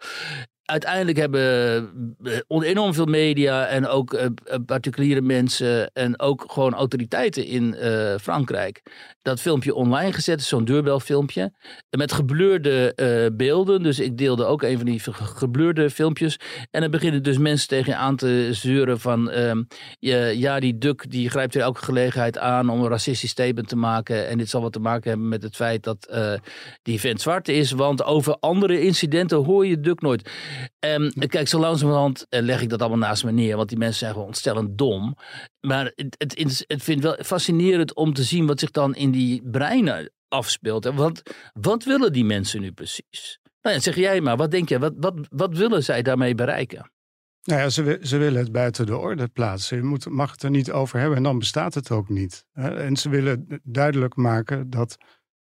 Uiteindelijk 0.70 1.18
hebben 1.18 1.40
eh, 2.22 2.68
enorm 2.68 2.94
veel 2.94 3.06
media 3.06 3.66
en 3.66 3.86
ook 3.86 4.12
eh, 4.12 4.24
eh, 4.24 4.58
particuliere 4.66 5.20
mensen 5.20 5.90
en 5.92 6.20
ook 6.20 6.44
gewoon 6.48 6.74
autoriteiten 6.74 7.46
in 7.46 7.76
Frankrijk 8.20 8.82
dat 9.22 9.40
filmpje 9.40 9.74
online 9.74 10.12
gezet, 10.12 10.42
zo'n 10.42 10.64
deurbelfilmpje, 10.64 11.52
met 11.96 12.12
gebleurde 12.12 12.92
beelden. 13.36 13.82
Dus 13.82 13.98
ik 14.00 14.18
deelde 14.18 14.44
ook 14.44 14.62
een 14.62 14.76
van 14.76 14.86
die 14.86 15.00
ge- 15.00 15.12
gebleurde 15.12 15.90
filmpjes. 15.90 16.36
En 16.70 16.80
dan 16.80 16.90
beginnen 16.90 17.22
dus 17.22 17.38
mensen 17.38 17.68
tegen 17.68 17.92
je 17.92 17.98
aan 17.98 18.16
te 18.16 18.48
zeuren 18.50 19.00
van, 19.00 19.30
ehm, 19.30 19.62
ja, 20.38 20.60
die 20.60 20.78
Duk 20.78 21.10
die 21.10 21.30
grijpt 21.30 21.54
er 21.54 21.60
elke 21.60 21.84
gelegenheid 21.84 22.38
aan 22.38 22.68
om 22.68 22.80
een 22.80 22.88
racistisch 22.88 23.30
statement 23.30 23.68
te 23.68 23.76
maken. 23.76 24.28
En 24.28 24.38
dit 24.38 24.48
zal 24.48 24.60
wat 24.62 24.72
te 24.72 24.80
maken 24.80 25.10
hebben 25.10 25.28
met 25.28 25.42
het 25.42 25.56
feit 25.56 25.82
dat 25.82 26.18
die 26.82 27.00
vent 27.00 27.20
zwart 27.20 27.48
is, 27.48 27.70
want 27.70 28.04
over 28.04 28.36
andere 28.40 28.80
incidenten 28.80 29.44
hoor 29.44 29.66
je 29.66 29.80
Duk 29.80 30.00
nooit. 30.00 30.30
En 30.78 31.12
kijk, 31.28 31.48
zo 31.48 31.58
langzamerhand 31.58 32.26
eh, 32.28 32.42
leg 32.42 32.62
ik 32.62 32.68
dat 32.68 32.80
allemaal 32.80 33.08
naast 33.08 33.24
me 33.24 33.32
neer, 33.32 33.56
want 33.56 33.68
die 33.68 33.78
mensen 33.78 33.98
zijn 33.98 34.12
gewoon 34.12 34.26
ontstellend 34.26 34.78
dom. 34.78 35.16
Maar 35.60 35.92
het, 35.94 36.14
het, 36.18 36.64
het, 36.66 37.00
wel 37.00 37.18
fascinerend 37.24 37.94
om 37.94 38.12
te 38.12 38.22
zien 38.22 38.46
wat 38.46 38.60
zich 38.60 38.70
dan 38.70 38.94
in 38.94 39.10
die 39.10 39.42
breinen 39.50 40.10
afspeelt. 40.28 40.86
En 40.86 40.94
wat, 41.52 41.84
willen 41.84 42.12
die 42.12 42.24
mensen 42.24 42.60
nu 42.60 42.72
precies? 42.72 43.38
Nou 43.62 43.80
zeg 43.80 43.96
jij 43.96 44.20
maar, 44.20 44.36
wat 44.36 44.50
denk 44.50 44.68
je, 44.68 44.78
wat, 44.78 44.92
wat, 44.96 45.14
wat 45.30 45.56
willen 45.56 45.84
zij 45.84 46.02
daarmee 46.02 46.34
bereiken? 46.34 46.90
Nou 47.42 47.60
ja, 47.60 47.68
ze, 47.68 47.98
ze 48.02 48.16
willen 48.16 48.40
het 48.40 48.52
buiten 48.52 48.86
de 48.86 48.96
orde 48.96 49.28
plaatsen. 49.28 49.76
Je 49.76 49.82
moet, 49.82 50.08
mag 50.08 50.30
het 50.30 50.42
er 50.42 50.50
niet 50.50 50.70
over 50.70 50.98
hebben 50.98 51.16
en 51.16 51.22
dan 51.22 51.38
bestaat 51.38 51.74
het 51.74 51.90
ook 51.90 52.08
niet. 52.08 52.44
En 52.52 52.96
ze 52.96 53.08
willen 53.08 53.60
duidelijk 53.62 54.16
maken 54.16 54.70
dat 54.70 54.96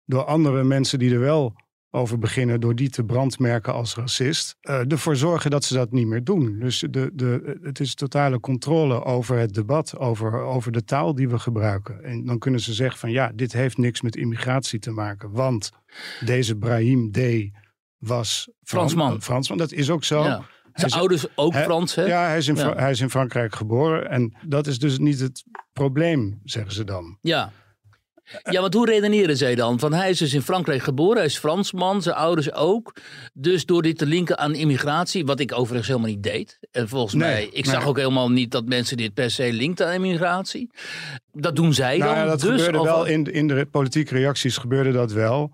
door 0.05 0.24
andere 0.24 0.64
mensen 0.64 0.98
die 0.98 1.12
er 1.12 1.20
wel 1.20 1.55
over 1.95 2.19
beginnen, 2.19 2.61
door 2.61 2.75
die 2.75 2.91
te 2.91 3.05
brandmerken 3.05 3.73
als 3.73 3.95
racist, 3.95 4.57
eh, 4.61 4.91
ervoor 4.93 5.17
zorgen 5.17 5.51
dat 5.51 5.65
ze 5.65 5.75
dat 5.75 5.91
niet 5.93 6.07
meer 6.07 6.25
doen. 6.25 6.59
Dus 6.59 6.85
de, 6.91 7.11
de, 7.15 7.59
het 7.63 7.81
is 7.81 7.95
totale 7.95 8.41
controle 8.41 9.05
over 9.05 9.39
het 9.39 9.55
debat, 9.55 9.99
over, 9.99 10.41
over 10.41 10.73
de 10.73 10.85
taal 10.85 11.15
die 11.15 11.29
we 11.29 11.39
gebruiken. 11.39 12.03
En 12.05 12.25
dan 12.25 12.39
kunnen 12.39 12.61
ze 12.61 12.73
zeggen 12.75 12.99
van 12.99 13.11
ja, 13.11 13.33
dit 13.35 13.53
heeft 13.53 13.79
niks 13.79 14.01
met 14.01 14.17
immigratie 14.17 14.79
te 14.79 14.91
maken, 14.91 15.31
want 15.31 15.71
deze 16.25 16.57
Brahim 16.57 17.11
D. 17.13 17.19
was 17.99 18.43
Fran- 18.63 18.91
Fransman. 18.91 19.23
Fransman, 19.23 19.59
dat 19.59 19.73
is 19.73 19.91
ook 19.91 20.05
zo. 20.05 20.23
Ja. 20.25 20.43
Zijn 20.75 20.91
is- 20.91 20.97
ouders 20.97 21.27
ook 21.37 21.53
Hij- 21.53 21.65
Frans, 21.65 21.95
hè? 21.95 22.03
Ja, 22.05 22.27
hij 22.27 22.37
is, 22.37 22.49
in 22.49 22.55
Ja. 22.57 22.75
hij 22.75 22.91
is 22.91 23.01
in 23.01 23.11
Frankrijk 23.11 23.55
geboren. 23.55 24.11
En 24.11 24.37
dat 24.47 24.67
is 24.67 24.79
dus 24.79 24.99
niet 24.99 25.21
het 25.21 25.45
probleem, 25.73 26.41
zeggen 26.45 26.73
ze 26.73 26.85
dan. 26.85 27.19
Ja. 27.21 27.53
Ja, 28.43 28.61
want 28.61 28.75
hoe 28.75 28.87
redeneren 28.87 29.37
zij 29.37 29.55
dan? 29.55 29.79
Van 29.79 29.93
hij 29.93 30.11
is 30.11 30.19
dus 30.19 30.35
in 30.35 30.43
Frankrijk 30.43 30.83
geboren, 30.83 31.17
hij 31.17 31.25
is 31.27 31.39
Fransman, 31.39 32.03
zijn 32.03 32.15
ouders 32.17 32.53
ook. 32.53 32.97
Dus 33.33 33.65
door 33.67 33.83
dit 33.83 33.99
te 33.99 34.07
linken 34.07 34.39
aan 34.39 34.55
immigratie, 34.55 35.25
wat 35.27 35.41
ik 35.41 35.53
overigens 35.59 35.89
helemaal 35.89 36.09
niet 36.11 36.23
deed. 36.23 36.59
En 36.71 36.89
volgens 36.89 37.15
Nee, 37.15 37.23
mij, 37.31 37.49
ik 37.53 37.65
zag 37.65 37.87
ook 37.87 37.97
helemaal 37.97 38.31
niet 38.31 38.51
dat 38.51 38.67
mensen 38.67 38.97
dit 38.97 39.15
per 39.15 39.31
se 39.31 39.53
linkten 39.53 39.87
aan 39.87 39.93
immigratie. 39.93 40.71
Dat 41.33 41.57
doen 41.57 41.75
zij 41.75 41.99
Nou 41.99 42.15
dan. 42.15 42.19
ja, 42.25 42.29
dat 42.31 42.41
dus, 42.41 42.51
gebeurde 42.51 42.79
of- 42.79 42.85
wel 42.87 43.05
in, 43.05 43.25
in 43.33 43.49
de 43.49 43.67
politieke 43.71 44.15
reacties 44.15 44.57
gebeurde 44.57 44.93
dat 44.93 45.13
wel. 45.13 45.53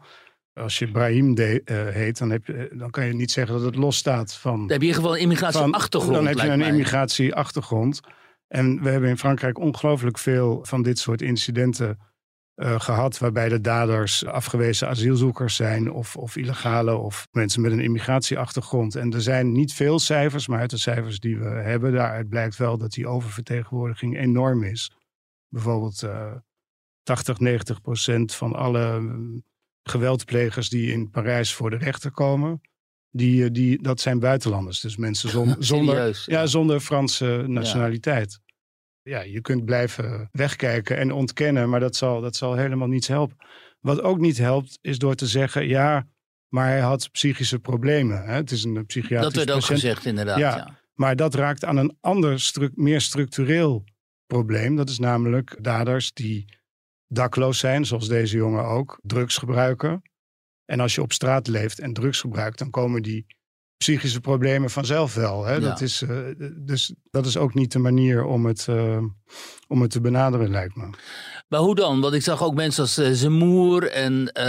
Als 0.54 0.78
je 0.78 0.90
Brahim 0.90 1.34
de, 1.34 1.62
eh, 1.64 1.76
heet, 1.88 2.18
dan, 2.18 2.30
heb 2.30 2.46
je, 2.46 2.70
dan 2.74 2.90
kan 2.90 3.06
je 3.06 3.12
niet 3.14 3.30
zeggen 3.30 3.54
dat 3.54 3.64
het 3.64 3.76
losstaat 3.76 4.34
van... 4.34 4.50
Dan 4.52 4.60
heb 4.60 4.68
je 4.68 4.74
in 4.74 4.80
ieder 4.82 4.94
geval 5.00 5.14
een 5.16 5.22
immigratieachtergrond. 5.22 6.14
Dan 6.14 6.26
heb 6.26 6.38
je 6.38 6.48
een 6.48 6.58
mij. 6.58 6.68
immigratieachtergrond. 6.68 8.00
En 8.48 8.82
we 8.82 8.88
hebben 8.90 9.08
in 9.10 9.18
Frankrijk 9.18 9.58
ongelooflijk 9.58 10.18
veel 10.18 10.58
van 10.62 10.82
dit 10.82 10.98
soort 10.98 11.22
incidenten 11.22 11.98
eh, 12.60 12.80
gehad. 12.80 13.18
Waarbij 13.18 13.48
de 13.48 13.60
daders 13.60 14.26
afgewezen 14.26 14.88
asielzoekers 14.88 15.56
zijn. 15.56 15.92
Of, 15.92 16.16
of 16.16 16.36
illegale 16.36 16.94
of 16.96 17.28
mensen 17.30 17.62
met 17.62 17.72
een 17.72 17.80
immigratieachtergrond. 17.80 18.94
En 18.94 19.12
er 19.12 19.22
zijn 19.22 19.52
niet 19.52 19.72
veel 19.72 19.98
cijfers. 19.98 20.48
Maar 20.48 20.60
uit 20.60 20.70
de 20.70 20.76
cijfers 20.76 21.20
die 21.20 21.38
we 21.38 21.48
hebben. 21.48 21.92
Daaruit 21.92 22.28
blijkt 22.28 22.56
wel 22.56 22.78
dat 22.78 22.92
die 22.92 23.06
oververtegenwoordiging 23.06 24.18
enorm 24.18 24.62
is. 24.62 24.92
Bijvoorbeeld 25.48 26.02
eh 26.02 26.32
80, 27.02 27.38
90 27.38 27.80
procent 27.80 28.34
van 28.34 28.52
alle 28.54 29.00
mm, 29.00 29.42
geweldplegers 29.82 30.68
die 30.68 30.92
in 30.92 31.10
Parijs 31.10 31.54
voor 31.54 31.70
de 31.70 31.76
rechter 31.76 32.10
komen. 32.10 32.60
Die, 33.10 33.44
eh, 33.44 33.50
die, 33.52 33.82
dat 33.82 34.00
zijn 34.00 34.18
buitenlanders. 34.18 34.80
Dus 34.80 34.96
mensen 34.96 35.28
zon- 35.28 35.56
zonder, 35.72 35.94
Serieus? 35.94 36.24
ja, 36.24 36.46
zonder 36.46 36.80
Franse 36.80 37.44
nationaliteit. 37.46 38.40
Ja. 39.02 39.20
je 39.20 39.40
kunt 39.40 39.64
blijven 39.64 40.28
wegkijken 40.32 40.96
en 40.96 41.12
ontkennen, 41.12 41.68
maar 41.68 41.80
dat 41.80 41.96
zal, 41.96 42.20
dat 42.20 42.36
zal 42.36 42.54
helemaal 42.56 42.88
niets 42.88 43.08
helpen. 43.08 43.36
Wat 43.80 44.00
ook 44.00 44.18
niet 44.18 44.38
helpt, 44.38 44.78
is 44.80 44.98
door 44.98 45.14
te 45.14 45.26
zeggen: 45.26 45.66
ja, 45.68 46.06
maar 46.48 46.66
hij 46.66 46.80
had 46.80 47.10
psychische 47.12 47.58
problemen. 47.58 48.24
Hè? 48.24 48.32
Het 48.32 48.50
is 48.50 48.64
een 48.64 48.86
psychiatrisch 48.86 49.22
Dat 49.34 49.34
werd 49.44 49.50
ook 49.50 49.60
patiënt. 49.60 49.80
gezegd, 49.80 50.04
inderdaad. 50.04 50.38
Ja. 50.38 50.56
Ja. 50.56 50.78
Maar 50.94 51.16
dat 51.16 51.34
raakt 51.34 51.64
aan 51.64 51.76
een 51.76 51.96
ander, 52.00 52.40
stru- 52.40 52.70
meer 52.74 53.00
structureel 53.00 53.84
probleem. 54.26 54.76
Dat 54.76 54.88
is 54.88 54.98
namelijk 54.98 55.56
daders 55.60 56.12
die 56.12 56.58
dakloos 57.06 57.58
zijn, 57.58 57.84
zoals 57.84 58.08
deze 58.08 58.36
jongen 58.36 58.64
ook, 58.64 58.98
drugs 59.02 59.36
gebruiken. 59.36 60.02
En 60.64 60.80
als 60.80 60.94
je 60.94 61.02
op 61.02 61.12
straat 61.12 61.46
leeft 61.46 61.78
en 61.78 61.92
drugs 61.92 62.20
gebruikt, 62.20 62.58
dan 62.58 62.70
komen 62.70 63.02
die 63.02 63.26
psychische 63.80 64.20
problemen 64.20 64.70
vanzelf 64.70 65.14
wel. 65.14 65.44
Hè? 65.44 65.52
Ja. 65.52 65.60
Dat 65.60 65.80
is, 65.80 66.02
eh, 66.02 66.16
dus 66.56 66.94
dat 67.10 67.26
is 67.26 67.36
ook 67.36 67.54
niet 67.54 67.72
de 67.72 67.78
manier 67.78 68.24
om 68.24 68.46
het, 68.46 68.68
eh, 68.68 69.04
om 69.68 69.82
het 69.82 69.90
te 69.90 70.00
benaderen, 70.00 70.50
lijkt 70.50 70.76
me. 70.76 70.90
Maar 71.50 71.60
hoe 71.60 71.74
dan? 71.74 72.00
Want 72.00 72.14
ik 72.14 72.22
zag 72.22 72.42
ook 72.42 72.54
mensen 72.54 72.82
als 72.82 72.98
uh, 72.98 73.08
Zemoer 73.12 73.88
en 73.90 74.32
eh, 74.32 74.44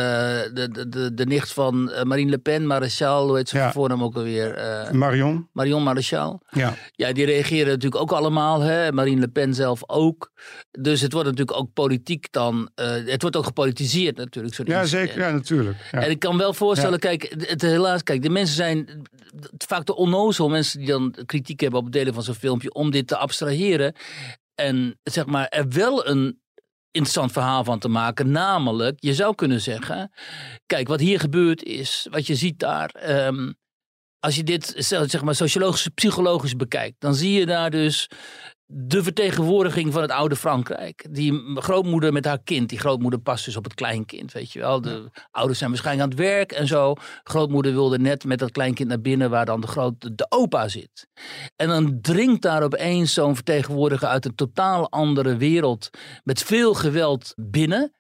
de, 0.54 0.86
de, 0.90 1.14
de, 1.14 1.26
nicht 1.26 1.54
van 1.54 1.92
eh, 1.92 2.04
Marine 2.04 2.30
Le 2.30 2.38
Pen, 2.38 2.68
Maréchal, 2.68 3.28
hoe 3.28 3.38
heet 3.38 3.50
ze 3.50 3.70
voornaam 3.74 4.04
ook 4.04 4.16
alweer? 4.16 4.54
Eh, 4.54 4.92
Marion? 4.92 5.48
Marion 5.54 5.84
Maréchal. 5.84 6.42
Ja. 6.50 6.74
Ja, 6.92 7.12
die 7.12 7.26
reageren 7.26 7.68
natuurlijk 7.68 8.02
ook 8.02 8.12
allemaal. 8.12 8.60
Hè? 8.60 8.92
Marine 8.92 9.20
Le 9.20 9.28
Pen 9.28 9.54
zelf 9.54 9.82
ook. 9.88 10.32
Dus 10.72 11.02
het 11.02 11.12
wordt 11.14 11.28
natuurlijk 11.28 11.58
ook 11.58 11.74
politiek 11.74 12.32
dan. 12.32 12.70
eh, 12.76 12.92
het 13.06 13.22
wordt 13.22 13.38
ook 13.38 13.46
gepolitiseerd 13.46 14.18
natuurlijk. 14.18 14.68
ja, 14.68 14.86
zeker. 14.86 15.20
Ja, 15.20 15.32
natuurlijk. 15.32 15.78
Ja. 15.92 16.02
En 16.02 16.10
ik 16.10 16.20
kan 16.20 16.38
wel 16.38 16.54
voorstellen, 16.54 17.00
kijk, 17.00 17.36
het, 17.38 17.62
helaas, 17.62 18.04
kijk, 18.04 18.22
de 18.22 18.30
mensen 18.30 18.56
zijn 18.56 19.02
vaak 19.58 19.86
de 19.86 19.96
onnozel 19.96 20.50
mensen 20.50 20.80
die 20.80 20.88
dan 20.88 21.16
kritiek 21.26 21.60
hebben 21.60 21.80
op 21.80 21.86
het 21.86 21.94
delen 21.94 22.14
van 22.14 22.24
zo'n 22.24 22.34
filmpje, 22.36 22.74
om 22.74 22.92
dit 22.92 23.08
te 23.08 23.18
abstraheren. 23.18 23.96
En 24.56 25.00
zeg 25.04 25.26
maar, 25.26 25.48
er 25.48 25.70
wel 25.70 26.08
een 26.08 26.40
interessant 26.92 27.32
verhaal 27.32 27.64
van 27.64 27.80
te 27.80 27.88
maken. 27.88 28.32
Namelijk, 28.32 28.96
je 29.00 29.14
zou 29.14 29.36
kunnen 29.36 29.62
zeggen, 29.62 30.12
kijk, 30.66 30.88
wat 30.88 31.00
hier 31.00 31.20
gebeurd 31.20 31.64
is, 31.64 32.08
wat 32.12 32.28
je 32.28 32.36
ziet 32.36 32.60
daar. 32.60 32.90
ehm, 32.90 33.52
als 34.20 34.36
je 34.36 34.44
dit 34.44 34.74
zeg 34.78 35.22
maar 35.22 35.36
sociologisch, 35.36 35.88
psychologisch 35.88 36.56
bekijkt, 36.56 36.96
dan 37.00 37.16
zie 37.16 37.32
je 37.40 37.46
daar 37.46 37.70
dus 37.70 38.10
de 38.74 39.04
vertegenwoordiging 39.04 39.94
van 39.94 40.02
het 40.02 40.12
oude 40.12 40.36
Frankrijk. 40.36 41.06
Die 41.10 41.52
grootmoeder 41.56 42.14
met 42.14 42.26
haar 42.26 42.44
kind. 42.44 42.70
Die 42.70 42.80
grootmoeder 42.80 43.20
past 43.20 43.46
dus 43.46 43.58
op 43.58 43.64
het 43.64 43.74
kleinkind, 43.74 44.32
weet 44.32 44.52
je 44.52 44.60
wel. 44.60 44.82
De 44.82 45.10
ouders 45.32 45.60
zijn 45.60 45.70
waarschijnlijk 45.70 46.06
aan 46.06 46.18
het 46.18 46.28
werk 46.28 46.52
en 46.52 46.68
zo. 46.68 46.94
Grootmoeder 47.24 47.72
wilde 47.72 48.00
net 48.00 48.24
met 48.24 48.40
dat 48.40 48.52
kleinkind 48.52 48.90
naar 48.90 49.02
binnen 49.02 49.30
waar 49.30 49.46
dan 49.46 49.62
de, 49.62 49.68
groot, 49.68 50.18
de 50.18 50.26
opa 50.30 50.68
zit. 50.68 51.08
En 51.56 51.68
dan 51.68 52.02
dringt 52.02 52.42
daar 52.42 52.64
opeens 52.64 53.14
zo'n 53.14 53.36
vertegenwoordiger 53.36 54.08
uit 54.08 54.26
een 54.26 54.36
totaal 54.36 54.90
andere 54.90 55.38
wereld 55.38 55.90
met 56.24 56.44
veel 56.44 56.74
geweld 56.74 57.34
binnen. 57.36 57.92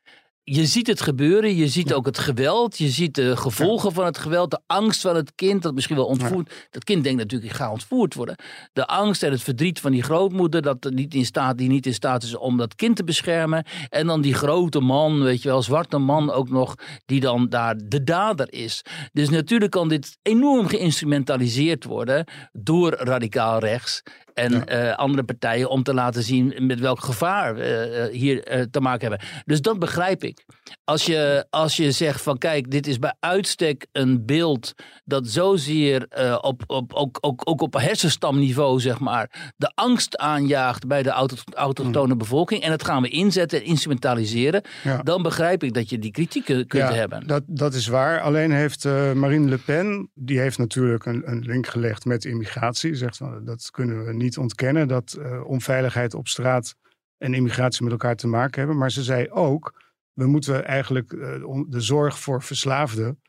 Je 0.43 0.65
ziet 0.65 0.87
het 0.87 1.01
gebeuren, 1.01 1.55
je 1.55 1.67
ziet 1.67 1.93
ook 1.93 2.05
het 2.05 2.17
geweld, 2.17 2.77
je 2.77 2.89
ziet 2.89 3.15
de 3.15 3.37
gevolgen 3.37 3.91
van 3.91 4.05
het 4.05 4.17
geweld, 4.17 4.51
de 4.51 4.59
angst 4.67 5.01
van 5.01 5.15
het 5.15 5.35
kind 5.35 5.61
dat 5.61 5.73
misschien 5.73 5.95
wel 5.95 6.05
ontvoerd. 6.05 6.67
Dat 6.69 6.83
kind 6.83 7.03
denkt 7.03 7.19
natuurlijk, 7.19 7.51
ik 7.51 7.57
ga 7.57 7.71
ontvoerd 7.71 8.13
worden. 8.13 8.35
De 8.73 8.87
angst 8.87 9.23
en 9.23 9.31
het 9.31 9.41
verdriet 9.41 9.79
van 9.79 9.91
die 9.91 10.03
grootmoeder 10.03 10.61
dat 10.61 10.85
er 10.85 10.93
niet 10.93 11.13
in 11.13 11.25
staat, 11.25 11.57
die 11.57 11.69
niet 11.69 11.85
in 11.85 11.93
staat 11.93 12.23
is 12.23 12.35
om 12.35 12.57
dat 12.57 12.75
kind 12.75 12.95
te 12.95 13.03
beschermen. 13.03 13.65
En 13.89 14.07
dan 14.07 14.21
die 14.21 14.33
grote 14.33 14.79
man, 14.79 15.23
weet 15.23 15.41
je 15.41 15.49
wel, 15.49 15.61
zwarte 15.61 15.97
man 15.97 16.31
ook 16.31 16.49
nog, 16.49 16.75
die 17.05 17.19
dan 17.19 17.49
daar 17.49 17.75
de 17.85 18.03
dader 18.03 18.53
is. 18.53 18.81
Dus 19.11 19.29
natuurlijk 19.29 19.71
kan 19.71 19.89
dit 19.89 20.17
enorm 20.21 20.67
geïnstrumentaliseerd 20.67 21.83
worden 21.83 22.25
door 22.51 22.93
radicaal 22.93 23.59
rechts. 23.59 24.01
En 24.33 24.51
Ja. 24.51 24.65
eh, 24.65 24.97
andere 24.97 25.23
partijen 25.23 25.69
om 25.69 25.83
te 25.83 25.93
laten 25.93 26.23
zien 26.23 26.53
met 26.67 26.79
welk 26.79 26.99
gevaar 26.99 27.55
we 27.55 27.63
eh, 28.11 28.19
hier 28.19 28.43
eh, 28.43 28.61
te 28.71 28.79
maken 28.79 29.09
hebben. 29.09 29.27
Dus 29.45 29.61
dat 29.61 29.79
begrijp 29.79 30.23
ik. 30.23 30.45
Als 30.83 31.05
je, 31.05 31.45
als 31.49 31.75
je 31.75 31.91
zegt 31.91 32.21
van 32.21 32.37
kijk, 32.37 32.71
dit 32.71 32.87
is 32.87 32.99
bij 32.99 33.15
uitstek 33.19 33.87
een 33.91 34.25
beeld 34.25 34.73
dat 35.03 35.27
zozeer 35.27 36.07
eh, 36.07 36.37
op, 36.41 36.63
op, 36.67 36.93
ook, 36.93 37.17
ook, 37.21 37.41
ook 37.43 37.61
op 37.61 37.73
hersenstamniveau 37.73 38.79
zeg 38.79 38.99
maar, 38.99 39.53
de 39.57 39.71
angst 39.75 40.17
aanjaagt 40.17 40.87
bij 40.87 41.03
de 41.03 41.09
auto, 41.09 41.35
autochtone 41.53 42.15
bevolking 42.15 42.61
en 42.61 42.69
dat 42.69 42.83
gaan 42.83 43.01
we 43.01 43.09
inzetten 43.09 43.59
en 43.59 43.65
instrumentaliseren, 43.65 44.61
Hmm. 44.81 44.91
Ja. 44.91 45.01
dan 45.01 45.21
begrijp 45.21 45.63
ik 45.63 45.73
dat 45.73 45.89
je 45.89 45.99
die 45.99 46.11
kritiek 46.11 46.45
kunt 46.45 46.67
kunt 46.67 46.83
Ja, 46.83 46.93
hebben. 46.93 47.27
Dat, 47.27 47.43
dat 47.47 47.73
is 47.73 47.87
waar. 47.87 48.21
Alleen 48.21 48.51
heeft 48.51 48.85
eh, 48.85 49.11
Marine 49.11 49.49
Le 49.49 49.57
Pen, 49.57 50.09
die 50.13 50.39
heeft 50.39 50.57
natuurlijk 50.57 51.05
een, 51.05 51.21
een 51.25 51.39
link 51.39 51.67
gelegd 51.67 52.05
met 52.05 52.25
immigratie. 52.25 52.95
Zegt 52.95 53.17
van 53.17 53.45
dat 53.45 53.69
kunnen 53.71 54.05
we 54.05 54.13
niet 54.13 54.37
ontkennen, 54.37 54.87
dat 54.87 55.13
eh, 55.13 55.45
onveiligheid 55.45 56.13
op 56.13 56.27
straat 56.27 56.75
en 57.17 57.33
immigratie 57.33 57.83
met 57.83 57.91
elkaar 57.91 58.15
te 58.15 58.27
maken 58.27 58.59
hebben. 58.59 58.77
Maar 58.77 58.91
ze 58.91 59.03
zei 59.03 59.29
ook, 59.29 59.90
we 60.13 60.25
moeten 60.27 60.65
eigenlijk 60.65 61.11
eh, 61.13 61.19
de 61.67 61.81
zorg 61.81 62.19
voor 62.19 62.43
verslaafden 62.43 63.21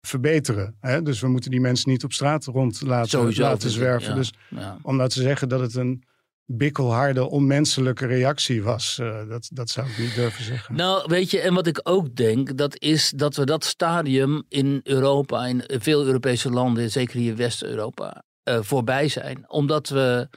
verbeteren. 0.00 0.76
Hè? 0.80 1.02
Dus 1.02 1.20
we 1.20 1.28
moeten 1.28 1.50
die 1.50 1.60
mensen 1.60 1.90
niet 1.90 2.04
op 2.04 2.12
straat 2.12 2.44
rond 2.44 2.80
laten, 2.80 3.08
Sowieso 3.10 3.42
laten 3.42 3.70
zwerven. 3.70 4.08
ja. 4.08 4.14
Dus 4.14 4.32
Ja. 4.50 4.78
om 4.82 4.96
nou 4.96 5.08
te 5.08 5.22
zeggen 5.22 5.48
dat 5.48 5.60
het 5.60 5.74
een 5.74 6.04
bikkelharde, 6.44 7.28
onmenselijke 7.30 8.06
reactie 8.06 8.62
was, 8.62 8.98
eh, 8.98 9.28
dat, 9.28 9.48
dat 9.52 9.70
zou 9.70 9.88
ik 9.88 9.98
niet 9.98 10.14
durven 10.14 10.44
zeggen. 10.44 10.74
Nou, 10.74 11.04
weet 11.06 11.30
je, 11.30 11.40
en 11.40 11.54
wat 11.54 11.66
ik 11.66 11.80
ook 11.82 12.14
denk, 12.14 12.56
dat 12.56 12.80
is 12.80 13.10
dat 13.16 13.36
we 13.36 13.44
dat 13.44 13.64
stadium 13.64 14.42
in 14.48 14.80
Europa, 14.82 15.46
in 15.46 15.64
veel 15.66 16.04
Europese 16.04 16.50
landen, 16.50 16.90
zeker 16.90 17.18
hier 17.18 17.30
in 17.30 17.36
West-Europa, 17.36 18.22
eh, 18.42 18.58
voorbij 18.62 19.08
zijn. 19.08 19.50
Omdat 19.50 19.88
we 19.88 20.28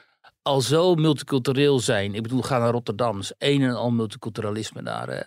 al 0.49 0.61
zo 0.61 0.95
multicultureel 0.95 1.79
zijn. 1.79 2.13
Ik 2.13 2.21
bedoel, 2.21 2.41
ga 2.41 2.57
naar 2.57 2.71
Rotterdam, 2.71 3.19
is 3.19 3.33
een 3.37 3.61
en 3.61 3.75
al 3.75 3.91
multiculturalisme 3.91 4.83
daar. 4.83 5.07
hè. 5.09 5.21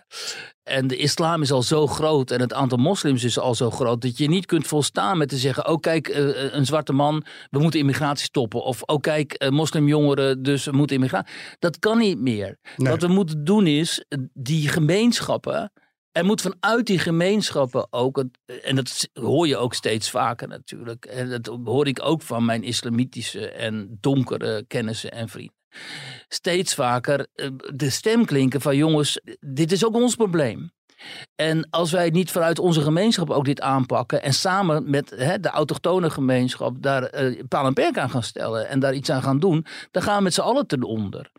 En 0.63 0.87
de 0.87 0.97
islam 0.97 1.41
is 1.41 1.51
al 1.51 1.63
zo 1.63 1.87
groot 1.87 2.31
en 2.31 2.41
het 2.41 2.53
aantal 2.53 2.77
moslims 2.77 3.23
is 3.23 3.39
al 3.39 3.55
zo 3.55 3.71
groot 3.71 4.01
dat 4.01 4.17
je 4.17 4.27
niet 4.27 4.45
kunt 4.45 4.67
volstaan 4.67 5.17
met 5.17 5.29
te 5.29 5.37
zeggen: 5.37 5.67
oh 5.67 5.79
kijk, 5.79 6.07
eh, 6.07 6.53
een 6.53 6.65
zwarte 6.65 6.93
man, 6.93 7.23
we 7.49 7.59
moeten 7.59 7.79
immigratie 7.79 8.25
stoppen. 8.25 8.63
Of 8.63 8.81
oh 8.81 8.99
kijk, 8.99 9.33
eh, 9.33 9.49
moslimjongeren, 9.49 10.43
dus 10.43 10.65
we 10.65 10.71
moeten 10.71 10.95
immigratie. 10.95 11.33
Dat 11.59 11.79
kan 11.79 11.97
niet 11.97 12.19
meer. 12.19 12.57
Nee. 12.77 12.91
Wat 12.91 13.01
we 13.01 13.07
moeten 13.07 13.43
doen 13.43 13.67
is 13.67 14.05
eh, 14.07 14.19
die 14.33 14.67
gemeenschappen. 14.69 15.71
Er 16.13 16.25
moet 16.25 16.41
vanuit 16.41 16.85
die 16.85 16.99
gemeenschappen 16.99 17.87
ook, 17.89 18.23
en 18.63 18.75
dat 18.75 19.09
hoor 19.13 19.47
je 19.47 19.57
ook 19.57 19.73
steeds 19.73 20.09
vaker 20.09 20.47
natuurlijk. 20.47 21.05
En 21.05 21.29
dat 21.29 21.59
hoor 21.63 21.87
ik 21.87 21.99
ook 22.03 22.21
van 22.21 22.45
mijn 22.45 22.63
islamitische 22.63 23.49
en 23.49 23.97
donkere 24.01 24.65
kennissen 24.67 25.11
en 25.11 25.29
vrienden. 25.29 25.55
Steeds 26.27 26.75
vaker 26.75 27.27
eh, 27.33 27.49
de 27.73 27.89
stem 27.89 28.25
klinken 28.25 28.61
van 28.61 28.75
jongens, 28.75 29.21
dit 29.39 29.71
is 29.71 29.85
ook 29.85 29.95
ons 29.95 30.15
probleem. 30.15 30.71
En 31.35 31.69
als 31.69 31.91
wij 31.91 32.09
niet 32.09 32.31
vanuit 32.31 32.59
onze 32.59 32.81
gemeenschap 32.81 33.29
ook 33.29 33.45
dit 33.45 33.61
aanpakken 33.61 34.23
en 34.23 34.33
samen 34.33 34.89
met 34.89 35.09
hè, 35.09 35.39
de 35.39 35.49
autochtone 35.49 36.09
gemeenschap 36.09 36.81
daar 36.81 37.03
eh, 37.03 37.43
paal 37.47 37.65
en 37.65 37.73
perk 37.73 37.97
aan 37.97 38.09
gaan 38.09 38.23
stellen 38.23 38.67
en 38.67 38.79
daar 38.79 38.93
iets 38.93 39.09
aan 39.09 39.23
gaan 39.23 39.39
doen, 39.39 39.65
dan 39.91 40.03
gaan 40.03 40.17
we 40.17 40.23
met 40.23 40.33
z'n 40.33 40.41
allen 40.41 40.67
ten 40.67 40.83
onder. 40.83 41.31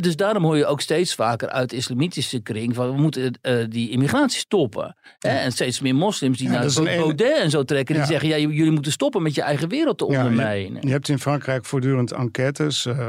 Dus 0.00 0.16
daarom 0.16 0.42
hoor 0.44 0.56
je 0.56 0.66
ook 0.66 0.80
steeds 0.80 1.14
vaker 1.14 1.48
uit 1.48 1.70
de 1.70 1.76
islamitische 1.76 2.40
kring 2.40 2.74
van 2.74 2.94
we 2.94 3.00
moeten 3.00 3.38
eh, 3.40 3.56
die 3.68 3.90
immigratie 3.90 4.38
stoppen. 4.38 4.96
En 5.18 5.52
steeds 5.52 5.80
meer 5.80 5.94
moslims 5.94 6.38
die 6.38 6.46
Ja, 6.46 6.52
naar 6.52 6.76
een 6.76 6.84
Baudet 6.84 7.38
en 7.38 7.50
zo 7.50 7.62
trekken, 7.62 7.94
die 7.94 8.02
Ja. 8.04 8.08
zeggen 8.10 8.28
ja, 8.28 8.36
jullie 8.36 8.70
moeten 8.70 8.92
stoppen 8.92 9.22
met 9.22 9.34
je 9.34 9.42
eigen 9.42 9.68
wereld 9.68 9.98
te 9.98 10.04
je- 10.10 10.16
ondermijnen. 10.16 10.82
Je 10.86 10.90
hebt 10.92 11.08
in 11.08 11.18
Frankrijk 11.18 11.64
voortdurend 11.64 12.12
enquêtes, 12.12 12.86
eh, 12.86 13.08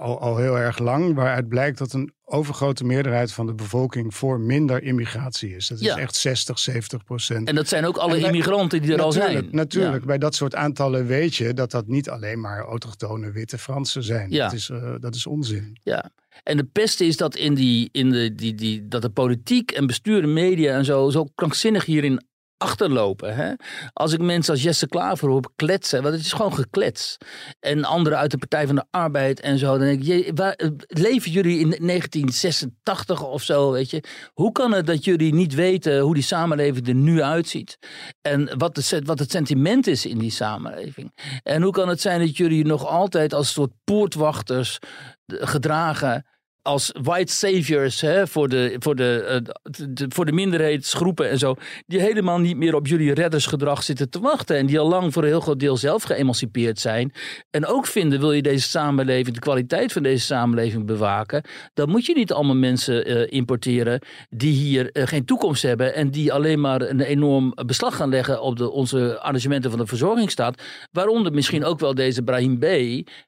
al, 0.00 0.20
al 0.20 0.36
heel 0.36 0.58
erg 0.58 0.78
lang, 0.78 1.14
waaruit 1.14 1.48
blijkt 1.48 1.78
dat 1.78 1.92
een 1.92 2.12
overgrote 2.24 2.84
meerderheid 2.84 3.32
van 3.32 3.46
de 3.46 3.54
bevolking 3.54 4.14
voor 4.14 4.40
minder 4.40 4.82
immigratie 4.82 5.56
is. 5.56 5.68
Dat 5.68 5.80
is 5.80 5.84
Ja. 5.86 5.98
echt 5.98 6.14
60, 6.14 6.58
70 6.58 7.04
procent. 7.04 7.48
En 7.48 7.54
dat 7.54 7.68
zijn 7.68 7.84
ook 7.86 7.96
alle 7.96 8.18
immigranten 8.18 8.82
die 8.82 8.92
er 8.92 9.02
al 9.02 9.12
zijn. 9.12 9.48
Natuurlijk, 9.50 10.00
Ja. 10.00 10.06
bij 10.06 10.18
dat 10.18 10.34
soort 10.34 10.54
aantallen 10.54 11.06
weet 11.06 11.34
je 11.34 11.54
dat 11.54 11.70
dat 11.70 11.86
niet 11.86 12.10
alleen 12.10 12.40
maar 12.40 12.64
autochtone 12.64 13.30
witte 13.30 13.58
Fransen 13.58 14.02
zijn. 14.02 14.30
Ja. 14.30 14.44
Dat, 14.44 14.52
is, 14.52 14.70
eh, 14.70 14.92
dat 15.00 15.14
is 15.14 15.26
onzin. 15.26 15.76
Ja. 15.82 16.10
En 16.42 16.56
de 16.56 16.64
pest 16.64 17.00
is 17.00 17.16
dat, 17.16 17.36
in 17.36 17.54
die, 17.54 17.88
in 17.92 18.10
de, 18.10 18.34
die, 18.34 18.54
die, 18.54 18.88
dat 18.88 19.02
de 19.02 19.10
politiek 19.10 19.70
en 19.70 19.86
bestuur 19.86 20.22
en 20.22 20.32
media 20.32 20.76
en 20.76 20.84
zo, 20.84 21.10
zo 21.10 21.24
krankzinnig 21.34 21.84
hierin 21.84 22.20
achterlopen. 22.62 23.34
Hè? 23.34 23.52
Als 23.92 24.12
ik 24.12 24.20
mensen 24.20 24.52
als 24.52 24.62
Jesse 24.62 24.88
Klaver 24.88 25.28
hoor 25.28 25.50
kletsen, 25.56 26.02
want 26.02 26.14
het 26.14 26.24
is 26.24 26.32
gewoon 26.32 26.54
geklets. 26.54 27.16
En 27.60 27.84
anderen 27.84 28.18
uit 28.18 28.30
de 28.30 28.38
Partij 28.38 28.66
van 28.66 28.74
de 28.74 28.84
Arbeid 28.90 29.40
en 29.40 29.58
zo. 29.58 29.78
Dan 29.78 29.86
denk 29.86 30.00
ik, 30.00 30.06
je, 30.06 30.32
waar, 30.34 30.52
eh, 30.52 30.68
leven 30.86 31.30
jullie 31.30 31.58
in 31.58 31.68
1986 31.68 33.22
of 33.22 33.42
zo, 33.42 33.70
weet 33.70 33.90
je? 33.90 34.02
Hoe 34.32 34.52
kan 34.52 34.72
het 34.72 34.86
dat 34.86 35.04
jullie 35.04 35.34
niet 35.34 35.54
weten 35.54 36.00
hoe 36.00 36.14
die 36.14 36.22
samenleving 36.22 36.88
er 36.88 36.94
nu 36.94 37.22
uitziet? 37.22 37.78
En 38.20 38.58
wat, 38.58 39.00
wat 39.04 39.18
het 39.18 39.30
sentiment 39.30 39.86
is 39.86 40.06
in 40.06 40.18
die 40.18 40.30
samenleving? 40.30 41.12
En 41.42 41.62
hoe 41.62 41.72
kan 41.72 41.88
het 41.88 42.00
zijn 42.00 42.20
dat 42.20 42.36
jullie 42.36 42.64
nog 42.64 42.86
altijd 42.86 43.34
als 43.34 43.52
soort 43.52 43.72
poortwachters 43.84 44.78
eh, 45.26 45.36
gedragen 45.40 46.26
als 46.62 46.92
white 47.02 47.32
saviors 47.32 48.00
hè, 48.00 48.26
voor, 48.26 48.48
de, 48.48 48.76
voor, 48.78 48.96
de, 48.96 49.42
eh, 49.44 50.06
voor 50.08 50.24
de 50.24 50.32
minderheidsgroepen 50.32 51.30
en 51.30 51.38
zo, 51.38 51.54
die 51.86 52.00
helemaal 52.00 52.38
niet 52.38 52.56
meer 52.56 52.74
op 52.74 52.86
jullie 52.86 53.14
reddersgedrag 53.14 53.82
zitten 53.82 54.10
te 54.10 54.20
wachten 54.20 54.56
en 54.56 54.66
die 54.66 54.78
al 54.78 54.88
lang 54.88 55.12
voor 55.12 55.22
een 55.22 55.28
heel 55.28 55.40
groot 55.40 55.60
deel 55.60 55.76
zelf 55.76 56.02
geëmancipeerd 56.02 56.78
zijn 56.78 57.12
en 57.50 57.66
ook 57.66 57.86
vinden, 57.86 58.20
wil 58.20 58.32
je 58.32 58.42
deze 58.42 58.68
samenleving, 58.68 59.34
de 59.34 59.40
kwaliteit 59.40 59.92
van 59.92 60.02
deze 60.02 60.24
samenleving 60.24 60.86
bewaken, 60.86 61.44
dan 61.74 61.88
moet 61.88 62.06
je 62.06 62.14
niet 62.14 62.32
allemaal 62.32 62.56
mensen 62.56 63.04
eh, 63.04 63.32
importeren 63.32 64.00
die 64.30 64.52
hier 64.52 64.92
eh, 64.92 65.06
geen 65.06 65.24
toekomst 65.24 65.62
hebben 65.62 65.94
en 65.94 66.10
die 66.10 66.32
alleen 66.32 66.60
maar 66.60 66.80
een 66.80 67.00
enorm 67.00 67.54
beslag 67.66 67.96
gaan 67.96 68.10
leggen 68.10 68.42
op 68.42 68.56
de, 68.56 68.70
onze 68.70 69.18
arrangementen 69.20 69.70
van 69.70 69.78
de 69.78 69.86
verzorgingsstaat, 69.86 70.62
waaronder 70.92 71.32
misschien 71.32 71.64
ook 71.64 71.78
wel 71.78 71.94
deze 71.94 72.22
Brahim 72.22 72.58
B, 72.58 72.64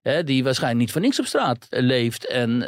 hè, 0.03 0.25
die 0.25 0.45
waarschijnlijk 0.45 0.81
niet 0.81 0.93
voor 0.93 1.01
niks 1.01 1.19
op 1.19 1.27
straat 1.27 1.67
leeft 1.71 2.27
en 2.27 2.63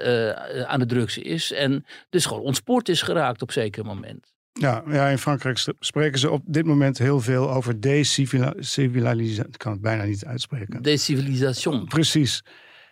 aan 0.64 0.78
de 0.78 0.86
drugs 0.86 1.18
is 1.18 1.52
en 1.52 1.84
dus 2.10 2.26
gewoon 2.26 2.42
ontspoord 2.42 2.88
is 2.88 3.02
geraakt 3.02 3.42
op 3.42 3.52
zeker 3.52 3.84
moment. 3.84 4.34
Ja, 4.52 4.82
ja, 4.88 5.08
in 5.08 5.18
Frankrijk 5.18 5.64
spreken 5.78 6.18
ze 6.18 6.30
op 6.30 6.42
dit 6.46 6.64
moment 6.66 6.98
heel 6.98 7.20
veel 7.20 7.50
over 7.50 7.80
decivilisatie. 7.80 9.44
Ik 9.48 9.58
kan 9.58 9.72
het 9.72 9.80
bijna 9.80 10.04
niet 10.04 10.24
uitspreken. 10.24 10.82
Decivilisation. 10.82 11.84
Precies. 11.86 12.42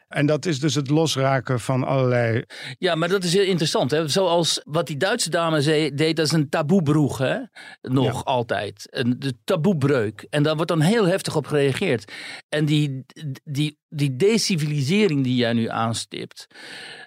En 0.08 0.26
dat 0.26 0.46
is 0.46 0.60
dus 0.60 0.74
het 0.74 0.90
losraken 0.90 1.60
van 1.60 1.84
allerlei. 1.84 2.44
Ja, 2.78 2.94
maar 2.94 3.08
dat 3.08 3.24
is 3.24 3.32
heel 3.32 3.44
interessant. 3.44 3.90
Hè? 3.90 4.08
Zoals 4.08 4.60
wat 4.64 4.86
die 4.86 4.96
Duitse 4.96 5.30
dame 5.30 5.60
zei, 5.62 5.94
deed, 5.94 6.16
dat 6.16 6.26
is 6.26 6.32
een 6.32 6.48
taboebroeg. 6.48 7.18
Hè? 7.18 7.38
Nog 7.82 8.14
Ja. 8.14 8.20
altijd. 8.20 8.86
Een, 8.90 9.16
de 9.18 9.34
taboebreuk. 9.44 10.26
En 10.30 10.42
daar 10.42 10.54
wordt 10.54 10.70
dan 10.70 10.80
heel 10.80 11.06
heftig 11.06 11.36
op 11.36 11.46
gereageerd. 11.46 12.12
En 12.48 12.64
die, 12.64 13.04
die, 13.44 13.78
die 13.88 14.16
decivilisering 14.16 15.24
die 15.24 15.34
jij 15.36 15.52
nu 15.52 15.68
aanstipt. 15.68 16.46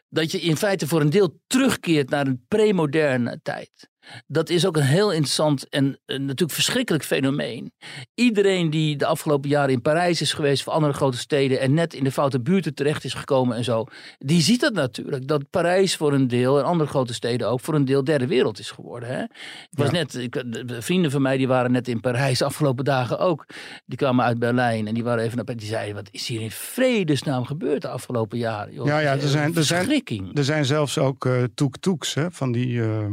Dat 0.09 0.31
je 0.31 0.39
in 0.41 0.57
feite 0.57 0.87
voor 0.87 1.01
een 1.01 1.09
deel 1.09 1.39
terugkeert 1.47 2.09
naar 2.09 2.27
een 2.27 2.45
premoderne 2.47 3.39
tijd. 3.43 3.89
Dat 4.27 4.49
is 4.49 4.65
ook 4.65 4.77
een 4.77 4.83
heel 4.83 5.11
interessant 5.11 5.69
en 5.69 5.99
eh, 6.05 6.17
natuurlijk 6.19 6.51
verschrikkelijk 6.51 7.03
fenomeen. 7.03 7.71
Iedereen 8.13 8.69
die 8.69 8.95
de 8.95 9.05
afgelopen 9.05 9.49
jaren 9.49 9.73
in 9.73 9.81
Parijs 9.81 10.21
is 10.21 10.33
geweest 10.33 10.67
of 10.67 10.73
andere 10.73 10.93
grote 10.93 11.17
steden 11.17 11.59
en 11.59 11.73
net 11.73 11.93
in 11.93 12.03
de 12.03 12.11
foute 12.11 12.41
buurten 12.41 12.73
terecht 12.75 13.03
is 13.03 13.13
gekomen 13.13 13.57
en 13.57 13.63
zo, 13.63 13.85
die 14.17 14.41
ziet 14.41 14.59
dat 14.61 14.73
natuurlijk. 14.73 15.27
Dat 15.27 15.49
Parijs 15.49 15.95
voor 15.95 16.13
een 16.13 16.27
deel 16.27 16.57
en 16.57 16.65
andere 16.65 16.89
grote 16.89 17.13
steden 17.13 17.49
ook 17.49 17.59
voor 17.59 17.73
een 17.73 17.85
deel 17.85 18.03
derde 18.03 18.27
wereld 18.27 18.59
is 18.59 18.71
geworden. 18.71 19.09
Hè? 19.09 19.21
Ik 19.23 19.67
was 19.69 19.91
net, 19.91 20.15
ik, 20.15 20.33
de 20.33 20.81
vrienden 20.81 21.11
van 21.11 21.21
mij 21.21 21.37
die 21.37 21.47
waren 21.47 21.71
net 21.71 21.87
in 21.87 21.99
Parijs 21.99 22.37
de 22.37 22.45
afgelopen 22.45 22.85
dagen 22.85 23.19
ook. 23.19 23.45
Die 23.85 23.97
kwamen 23.97 24.25
uit 24.25 24.39
Berlijn 24.39 24.87
en 24.87 24.93
die 24.93 25.03
waren 25.03 25.23
even 25.23 25.35
naar 25.35 25.55
Die 25.55 25.67
zeiden: 25.67 25.95
wat 25.95 26.07
is 26.11 26.27
hier 26.27 26.41
in 26.41 26.51
vredesnaam 26.51 27.45
gebeurd 27.45 27.81
de 27.81 27.87
afgelopen 27.89 28.37
jaren? 28.37 28.73
Joh, 28.73 28.85
Ja, 28.85 28.99
ja, 28.99 29.11
er 29.11 29.27
zijn- 29.27 29.55
er 29.55 29.63
zijn-. 29.63 30.31
Er 30.33 30.43
zijn 30.43 30.65
zelfs 30.65 30.97
ook 30.97 31.25
eh 31.25 31.43
toek-toeks 31.55 32.15
van 32.29 32.51
die 32.51 32.81
eh, 32.81 33.05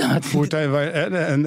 ja, 0.00 0.12
het- 0.12 0.26
voertuigen 0.26 0.72
waar, 0.72 0.86
eh, 0.86 1.30
en, 1.30 1.46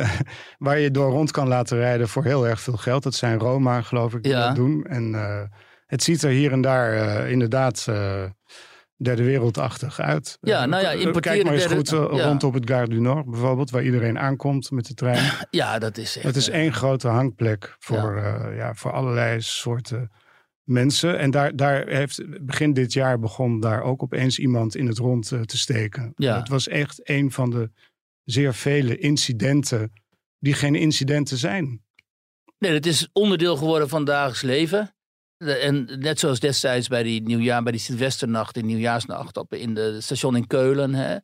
waar 0.58 0.80
je 0.80 0.92
door 0.92 1.12
rond 1.12 1.32
kan 1.32 1.48
laten 1.48 1.78
rijden 1.78 2.08
voor 2.08 2.24
heel 2.24 2.48
erg 2.48 2.62
veel 2.62 2.78
geld. 2.78 3.04
Dat 3.04 3.14
zijn 3.16 3.40
Roma, 3.40 3.82
geloof 3.82 4.14
ik, 4.14 4.24
die 4.24 4.32
Ja. 4.32 4.48
dat 4.48 4.56
doen. 4.56 4.86
En 4.86 5.16
eh, 5.16 5.42
het 5.86 6.04
ziet 6.04 6.22
er 6.24 6.30
hier 6.30 6.52
en 6.52 6.62
daar 6.62 6.94
eh, 6.94 7.32
inderdaad 7.32 7.86
eh, 7.90 8.24
derde 8.98 9.24
wereldachtig 9.24 10.00
uit. 10.00 10.38
Ja, 10.42 10.62
Eh, 10.64 10.68
nou 10.70 10.84
ja, 10.84 10.90
Kijk 10.90 11.02
importeren 11.02 11.46
maar 11.46 11.54
eens 11.54 11.66
goed 11.66 11.92
eh, 11.92 12.06
rond 12.24 12.44
op 12.44 12.54
het 12.54 12.70
Gare 12.70 12.88
du 12.88 13.00
Nord 13.00 13.30
bijvoorbeeld, 13.30 13.70
waar 13.70 13.84
iedereen 13.84 14.20
aankomt 14.20 14.72
met 14.72 14.86
de 14.88 14.94
trein. 14.94 15.32
ja, 15.50 15.80
dat 15.80 15.98
is 15.98 16.16
echt. 16.16 16.26
Het 16.26 16.36
is 16.36 16.50
eh, 16.50 16.60
één 16.60 16.74
grote 16.74 17.08
hangplek 17.08 17.76
voor, 17.80 18.16
ja. 18.18 18.50
ja, 18.50 18.74
voor 18.74 18.92
allerlei 18.92 19.42
soorten 19.42 20.12
mensen. 20.64 21.20
En 21.20 21.32
daar, 21.32 21.56
daar 21.56 21.88
heeft 21.88 22.46
begin 22.46 22.74
dit 22.74 22.94
jaar 22.94 23.20
begon 23.20 23.60
daar 23.60 23.82
ook 23.82 24.04
opeens 24.04 24.40
iemand 24.40 24.76
in 24.76 24.88
het 24.88 24.98
rond 24.98 25.32
eh, 25.32 25.40
te 25.42 25.58
steken. 25.58 26.12
Ja. 26.16 26.38
Het 26.40 26.50
was 26.50 26.68
echt 26.68 27.10
een 27.10 27.32
van 27.32 27.50
de 27.50 27.72
zeer 28.26 28.54
vele 28.54 28.98
incidenten 28.98 29.92
die 30.40 30.54
geen 30.54 30.76
incidenten 30.76 31.38
zijn. 31.38 31.84
Nee, 32.58 32.74
het 32.74 32.86
is 32.86 33.10
onderdeel 33.14 33.58
geworden 33.58 33.90
van 33.90 34.06
dagelijks 34.06 34.42
leven. 34.42 34.90
en 35.38 36.00
net 36.00 36.20
zoals 36.20 36.40
destijds 36.40 36.88
bij 36.88 37.04
die 37.04 37.22
nieuwjaar, 37.22 37.64
bij 37.64 37.72
die 37.72 37.82
Silvesternacht, 37.82 38.54
die 38.54 38.64
nieuwjaarsnacht 38.64 39.38
op 39.38 39.54
in 39.54 39.74
de 39.74 40.02
station 40.02 40.36
in 40.36 40.48
Keulen, 40.48 40.94
hè, 40.94 41.18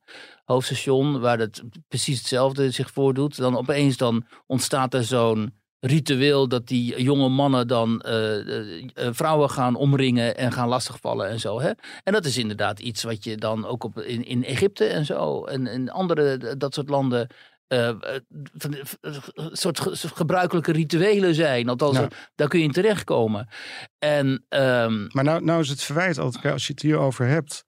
hoofdstation, 0.43 1.19
waar 1.19 1.39
het 1.39 1.63
precies 1.87 2.17
hetzelfde 2.17 2.71
zich 2.71 2.91
voordoet. 2.91 3.37
Dan 3.37 3.57
opeens 3.57 3.97
dan 3.97 4.27
ontstaat 4.47 4.93
er 4.93 5.03
zo'n 5.03 5.60
ritueel 5.85 6.47
dat 6.47 6.67
die 6.67 7.03
jonge 7.03 7.29
mannen 7.29 7.67
dan 7.67 8.01
eh, 8.01 8.39
eh, 8.39 8.83
eh, 8.93 9.09
vrouwen 9.11 9.49
gaan 9.49 9.75
omringen 9.75 10.37
en 10.37 10.51
gaan 10.51 10.67
lastigvallen 10.67 11.29
en 11.29 11.39
zo. 11.39 11.61
Hè? 11.61 11.71
En 12.03 12.13
dat 12.13 12.25
is 12.25 12.37
inderdaad 12.37 12.79
iets 12.79 13.03
wat 13.03 13.23
je 13.23 13.37
dan 13.37 13.65
ook 13.65 13.83
op, 13.83 13.99
in, 13.99 14.25
in 14.25 14.43
Egypte 14.43 14.85
en 14.85 15.05
zo 15.05 15.43
en 15.45 15.67
in 15.67 15.89
andere 15.91 16.55
dat 16.57 16.73
soort 16.73 16.89
landen 16.89 17.27
een 17.67 18.85
soort 19.51 19.79
ge- 19.79 20.07
gebruikelijke 20.07 20.71
rituelen 20.71 21.35
zijn. 21.35 21.69
Althans, 21.69 21.97
Ja. 21.97 22.07
daar 22.35 22.47
kun 22.47 22.59
je 22.59 22.65
in 22.65 22.71
terechtkomen. 22.71 23.47
En 23.99 24.45
ehm, 24.49 25.07
Maar 25.11 25.23
nou, 25.23 25.43
nou 25.43 25.61
is 25.61 25.69
het 25.69 25.81
verwijt 25.81 26.17
altijd, 26.17 26.53
als 26.53 26.67
je 26.67 26.73
het 26.73 26.81
hierover 26.81 27.25
hebt, 27.27 27.65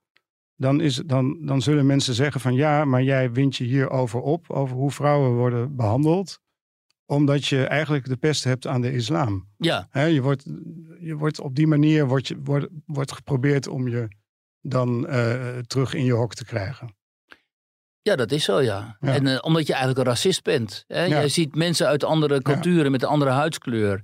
dan, 0.56 0.82
is, 0.82 0.96
dan, 1.06 1.46
dan 1.46 1.62
zullen 1.62 1.86
mensen 1.86 2.14
zeggen 2.14 2.42
van 2.42 2.54
ja, 2.54 2.86
maar 2.86 3.04
jij 3.04 3.32
wint 3.32 3.56
je 3.56 3.64
hierover 3.64 4.20
op, 4.20 4.50
over 4.50 4.76
hoe 4.76 4.92
vrouwen 4.92 5.32
worden 5.32 5.76
behandeld, 5.76 6.40
omdat 7.06 7.46
je 7.46 7.66
eigenlijk 7.66 8.06
de 8.06 8.18
pest 8.18 8.44
hebt 8.44 8.68
aan 8.68 8.82
de 8.82 8.94
islam. 8.94 9.48
ja, 9.58 9.88
je, 9.94 10.22
wordt, 10.22 10.46
je 11.00 11.16
wordt 11.16 11.40
op 11.40 11.56
die 11.56 11.68
manier 11.68 12.08
wordt, 12.08 12.28
je, 12.28 12.38
wordt, 12.44 12.68
wordt 12.86 13.12
geprobeerd 13.12 13.68
om 13.68 13.88
je 13.88 14.08
dan 14.62 15.08
eh, 15.08 15.58
terug 15.58 15.94
in 15.94 16.06
je 16.06 16.14
hok 16.14 16.34
te 16.34 16.46
krijgen. 16.46 16.96
Ja, 18.02 18.16
dat 18.16 18.32
is 18.32 18.44
zo, 18.44 18.62
ja. 18.62 18.98
Ja. 19.00 19.14
En 19.14 19.28
eh, 19.28 19.38
omdat 19.42 19.68
je 19.68 19.74
eigenlijk 19.74 20.02
een 20.02 20.14
racist 20.14 20.44
bent. 20.44 20.84
Hè? 20.88 21.04
Ja. 21.04 21.20
Je 21.20 21.28
ziet 21.28 21.56
mensen 21.56 21.88
uit 21.88 22.04
andere 22.04 22.42
culturen 22.42 22.92
met 22.92 23.02
een 23.02 23.10
andere 23.10 23.32
huidskleur. 23.32 24.00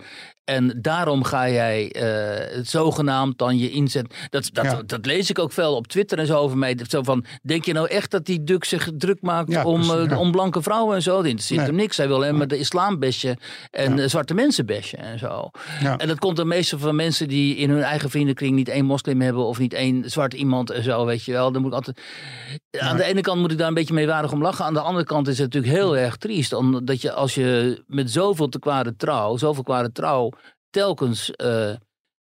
En 0.49 0.77
daarom 0.81 1.23
ga 1.23 1.49
jij 1.49 1.91
eh, 1.91 2.55
het 2.57 2.69
zogenaamd 2.69 3.37
dan 3.37 3.57
je 3.57 3.69
inzet. 3.69 4.13
Dat, 4.29 4.49
dat, 4.53 4.65
Ja. 4.65 4.81
dat 4.85 5.05
lees 5.05 5.29
ik 5.29 5.39
ook 5.39 5.51
veel 5.51 5.75
op 5.75 5.87
Twitter 5.87 6.17
en 6.19 6.25
zo 6.25 6.37
over 6.37 6.57
mij. 6.57 6.77
Zo 6.87 7.03
van, 7.03 7.25
denk 7.43 7.65
je 7.65 7.73
nou 7.73 7.87
echt 7.87 8.11
dat 8.11 8.25
die 8.25 8.43
Duk 8.43 8.63
zich 8.63 8.89
druk 8.97 9.21
maakt 9.21 9.51
Ja, 9.51 9.63
om, 9.65 9.81
precies, 9.81 9.93
eh, 10.03 10.09
ja. 10.09 10.17
om 10.17 10.31
blanke 10.31 10.61
vrouwen 10.61 10.95
en 10.95 11.01
zo? 11.01 11.15
Dat 11.15 11.25
interesseert 11.25 11.59
Nee. 11.59 11.67
hem 11.69 11.75
niks. 11.77 11.97
Hij 11.97 12.07
wil 12.07 12.19
hem 12.21 12.47
de 12.47 12.57
islam 12.57 12.99
besje 12.99 13.37
en 13.71 14.09
zwarte 14.09 14.33
mensen 14.33 14.65
besje 14.65 14.97
en 14.97 15.19
zo. 15.19 15.49
En 15.97 16.07
dat 16.07 16.19
komt 16.19 16.37
dan 16.37 16.47
meestal 16.47 16.79
van 16.79 16.95
mensen 16.95 17.27
die 17.27 17.55
in 17.55 17.69
hun 17.69 17.83
eigen 17.83 18.09
vriendenkring 18.09 18.55
niet 18.55 18.69
één 18.69 18.85
moslim 18.85 19.21
hebben 19.21 19.45
of 19.45 19.59
niet 19.59 19.73
één 19.73 20.09
zwart 20.09 20.33
iemand 20.33 20.69
en 20.69 20.83
zo, 20.83 21.05
weet 21.05 21.23
je 21.23 21.31
wel. 21.31 21.51
Dan 21.51 21.61
moet 21.61 21.71
ik 21.71 21.75
altijd... 21.77 21.99
Aan 22.79 22.97
de 22.97 23.03
ene 23.03 23.21
kant 23.21 23.39
moet 23.41 23.51
ik 23.51 23.57
daar 23.57 23.67
een 23.67 23.73
beetje 23.73 23.93
meewarig 23.93 24.31
om 24.31 24.41
lachen. 24.41 24.65
Aan 24.65 24.73
de 24.73 24.79
andere 24.79 25.05
kant 25.05 25.27
is 25.27 25.37
het 25.37 25.53
natuurlijk 25.53 25.73
heel 25.81 25.97
erg 25.97 26.15
triest. 26.17 26.53
Omdat 26.53 27.01
je 27.01 27.11
als 27.11 27.35
je 27.35 27.81
met 27.87 28.11
zoveel 28.11 28.49
te 28.49 28.59
kwade 28.59 28.95
trouw, 28.95 29.37
zoveel 29.37 29.63
kwade 29.63 29.91
trouw, 29.91 30.31
telkens 30.69 31.31
eh, 31.31 31.73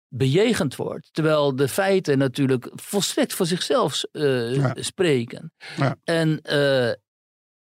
bejegend 0.07 0.75
wordt. 0.75 1.09
Terwijl 1.11 1.55
de 1.55 1.67
feiten 1.67 2.17
natuurlijk 2.17 2.69
volstrekt 2.75 3.33
voor 3.33 3.45
zichzelf 3.45 4.03
eh, 4.11 4.55
Ja. 4.55 4.73
spreken. 4.79 5.53
Ja. 5.77 5.95
En 6.03 6.41
eh, 6.41 6.91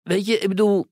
weet 0.03 0.27
je, 0.27 0.39
ik 0.39 0.49
bedoel, 0.49 0.87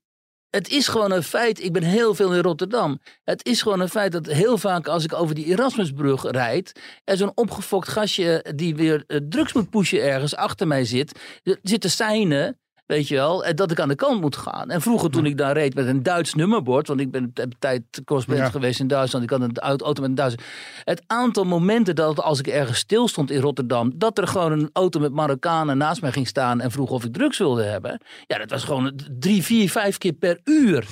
het 0.49 0.69
is 0.69 0.87
gewoon 0.87 1.11
een 1.11 1.23
feit. 1.23 1.63
Ik 1.63 1.73
ben 1.73 1.83
heel 1.83 2.15
veel 2.15 2.33
in 2.33 2.41
Rotterdam. 2.41 2.99
Het 3.23 3.45
is 3.45 3.61
gewoon 3.61 3.79
een 3.79 3.89
feit 3.89 4.11
dat 4.11 4.25
heel 4.25 4.57
vaak 4.57 4.87
als 4.87 5.03
ik 5.03 5.13
over 5.13 5.35
die 5.35 5.45
Erasmusbrug 5.45 6.23
rijd. 6.31 6.79
er 7.03 7.17
zo'n 7.17 7.31
opgefokt 7.37 7.87
gastje 7.87 8.45
die 8.55 8.75
weer 8.75 9.03
drugs 9.29 9.53
moet 9.53 9.69
pushen 9.69 10.01
ergens 10.03 10.35
achter 10.35 10.67
mij 10.67 10.85
zit. 10.85 11.19
Er 11.43 11.59
zit 11.61 11.81
te 11.81 11.89
seinen. 11.89 12.57
Weet 12.85 13.07
je 13.07 13.15
wel, 13.15 13.45
en 13.45 13.55
dat 13.55 13.71
ik 13.71 13.79
aan 13.79 13.87
de 13.87 13.95
kant 13.95 14.21
moet 14.21 14.35
gaan. 14.35 14.69
En 14.69 14.81
vroeger 14.81 15.09
toen 15.09 15.25
ik 15.25 15.37
daar 15.37 15.53
reed 15.53 15.75
met 15.75 15.87
een 15.87 16.03
Duits 16.03 16.33
nummerbord, 16.33 16.87
want 16.87 16.99
ik 16.99 17.11
ben 17.11 17.31
een 17.33 17.53
tijd 17.59 17.81
correspondent 18.05 18.47
Ja. 18.47 18.53
geweest 18.59 18.79
in 18.79 18.87
Duitsland, 18.87 19.23
ik 19.23 19.29
had 19.31 19.41
een 19.41 19.57
au- 19.57 19.77
auto 19.77 20.01
met 20.01 20.09
een 20.09 20.15
Duits. 20.15 20.35
Het 20.83 21.03
aantal 21.07 21.43
momenten 21.43 21.95
dat 21.95 22.19
als 22.21 22.39
ik 22.39 22.47
ergens 22.47 22.77
stil 22.77 23.07
stond 23.07 23.31
in 23.31 23.41
Rotterdam, 23.41 23.91
dat 23.95 24.17
er 24.17 24.27
gewoon 24.27 24.51
een 24.51 24.69
auto 24.73 24.99
met 24.99 25.11
Marokkanen 25.13 25.77
naast 25.77 26.01
mij 26.01 26.11
ging 26.11 26.27
staan 26.27 26.61
en 26.61 26.71
vroeg 26.71 26.89
of 26.89 27.03
ik 27.03 27.13
drugs 27.13 27.37
wilde 27.37 27.63
hebben. 27.63 28.01
Ja, 28.27 28.37
dat 28.37 28.49
was 28.49 28.63
gewoon 28.63 28.99
drie, 29.19 29.43
vier, 29.43 29.69
vijf 29.69 29.97
keer 29.97 30.13
per 30.13 30.39
uur. 30.43 30.85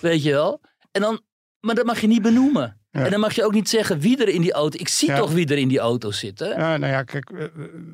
Weet 0.00 0.22
je 0.22 0.30
wel? 0.32 0.60
En 0.92 1.00
dan, 1.00 1.20
maar 1.60 1.74
dat 1.74 1.84
mag 1.86 2.00
je 2.00 2.06
niet 2.06 2.22
benoemen. 2.22 2.80
Ja. 2.98 3.04
En 3.04 3.10
dan 3.10 3.20
mag 3.20 3.32
je 3.32 3.44
ook 3.44 3.52
niet 3.52 3.68
zeggen 3.68 3.98
wie 3.98 4.16
er 4.20 4.28
in 4.28 4.40
die 4.40 4.52
auto. 4.52 4.78
Ik 4.78 4.88
zie 4.88 5.08
Ja. 5.08 5.16
toch 5.16 5.32
wie 5.32 5.46
er 5.46 5.58
in 5.58 5.68
die 5.68 5.78
auto 5.78 6.10
zit. 6.10 6.38
Hè? 6.38 6.46
Ja, 6.48 6.76
nou 6.76 6.92
ja, 6.92 7.02
kijk, 7.02 7.30
eh, 7.30 7.46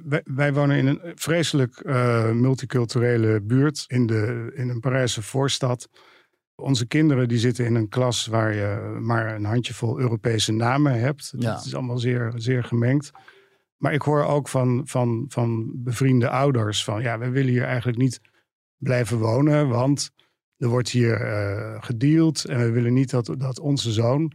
wij, 0.04 0.20
wij 0.24 0.52
wonen 0.52 0.76
in 0.76 0.86
een 0.86 1.00
vreselijk 1.14 1.78
eh, 1.80 2.30
multiculturele 2.30 3.40
buurt 3.42 3.84
in, 3.86 4.06
de, 4.06 4.52
in 4.54 4.68
een 4.68 4.80
Parijse 4.80 5.22
voorstad. 5.22 5.88
Onze 6.54 6.86
kinderen 6.86 7.28
die 7.28 7.38
zitten 7.38 7.64
in 7.64 7.74
een 7.74 7.88
klas 7.88 8.26
waar 8.26 8.54
je 8.54 8.98
maar 9.00 9.34
een 9.34 9.44
handjevol 9.44 9.98
Europese 10.00 10.52
namen 10.52 11.00
hebt. 11.00 11.32
Ja. 11.38 11.54
Het 11.54 11.64
is 11.64 11.74
allemaal 11.74 11.98
zeer, 11.98 12.32
zeer 12.36 12.64
gemengd. 12.64 13.10
Maar 13.76 13.92
ik 13.92 14.02
hoor 14.02 14.24
ook 14.24 14.48
van, 14.48 14.82
van, 14.84 15.24
van 15.28 15.70
bevriende 15.74 16.28
ouders 16.28 16.84
van 16.84 17.02
ja, 17.02 17.18
we 17.18 17.28
willen 17.30 17.50
hier 17.50 17.64
eigenlijk 17.64 17.98
niet 17.98 18.20
blijven 18.76 19.18
wonen, 19.18 19.68
want 19.68 20.10
er 20.56 20.68
wordt 20.68 20.88
hier 20.88 21.20
eh 21.20 21.82
gedeeld 21.82 22.44
en 22.44 22.58
we 22.58 22.70
willen 22.70 22.92
niet 22.92 23.10
dat, 23.10 23.34
dat 23.38 23.60
onze 23.60 23.92
zoon 23.92 24.32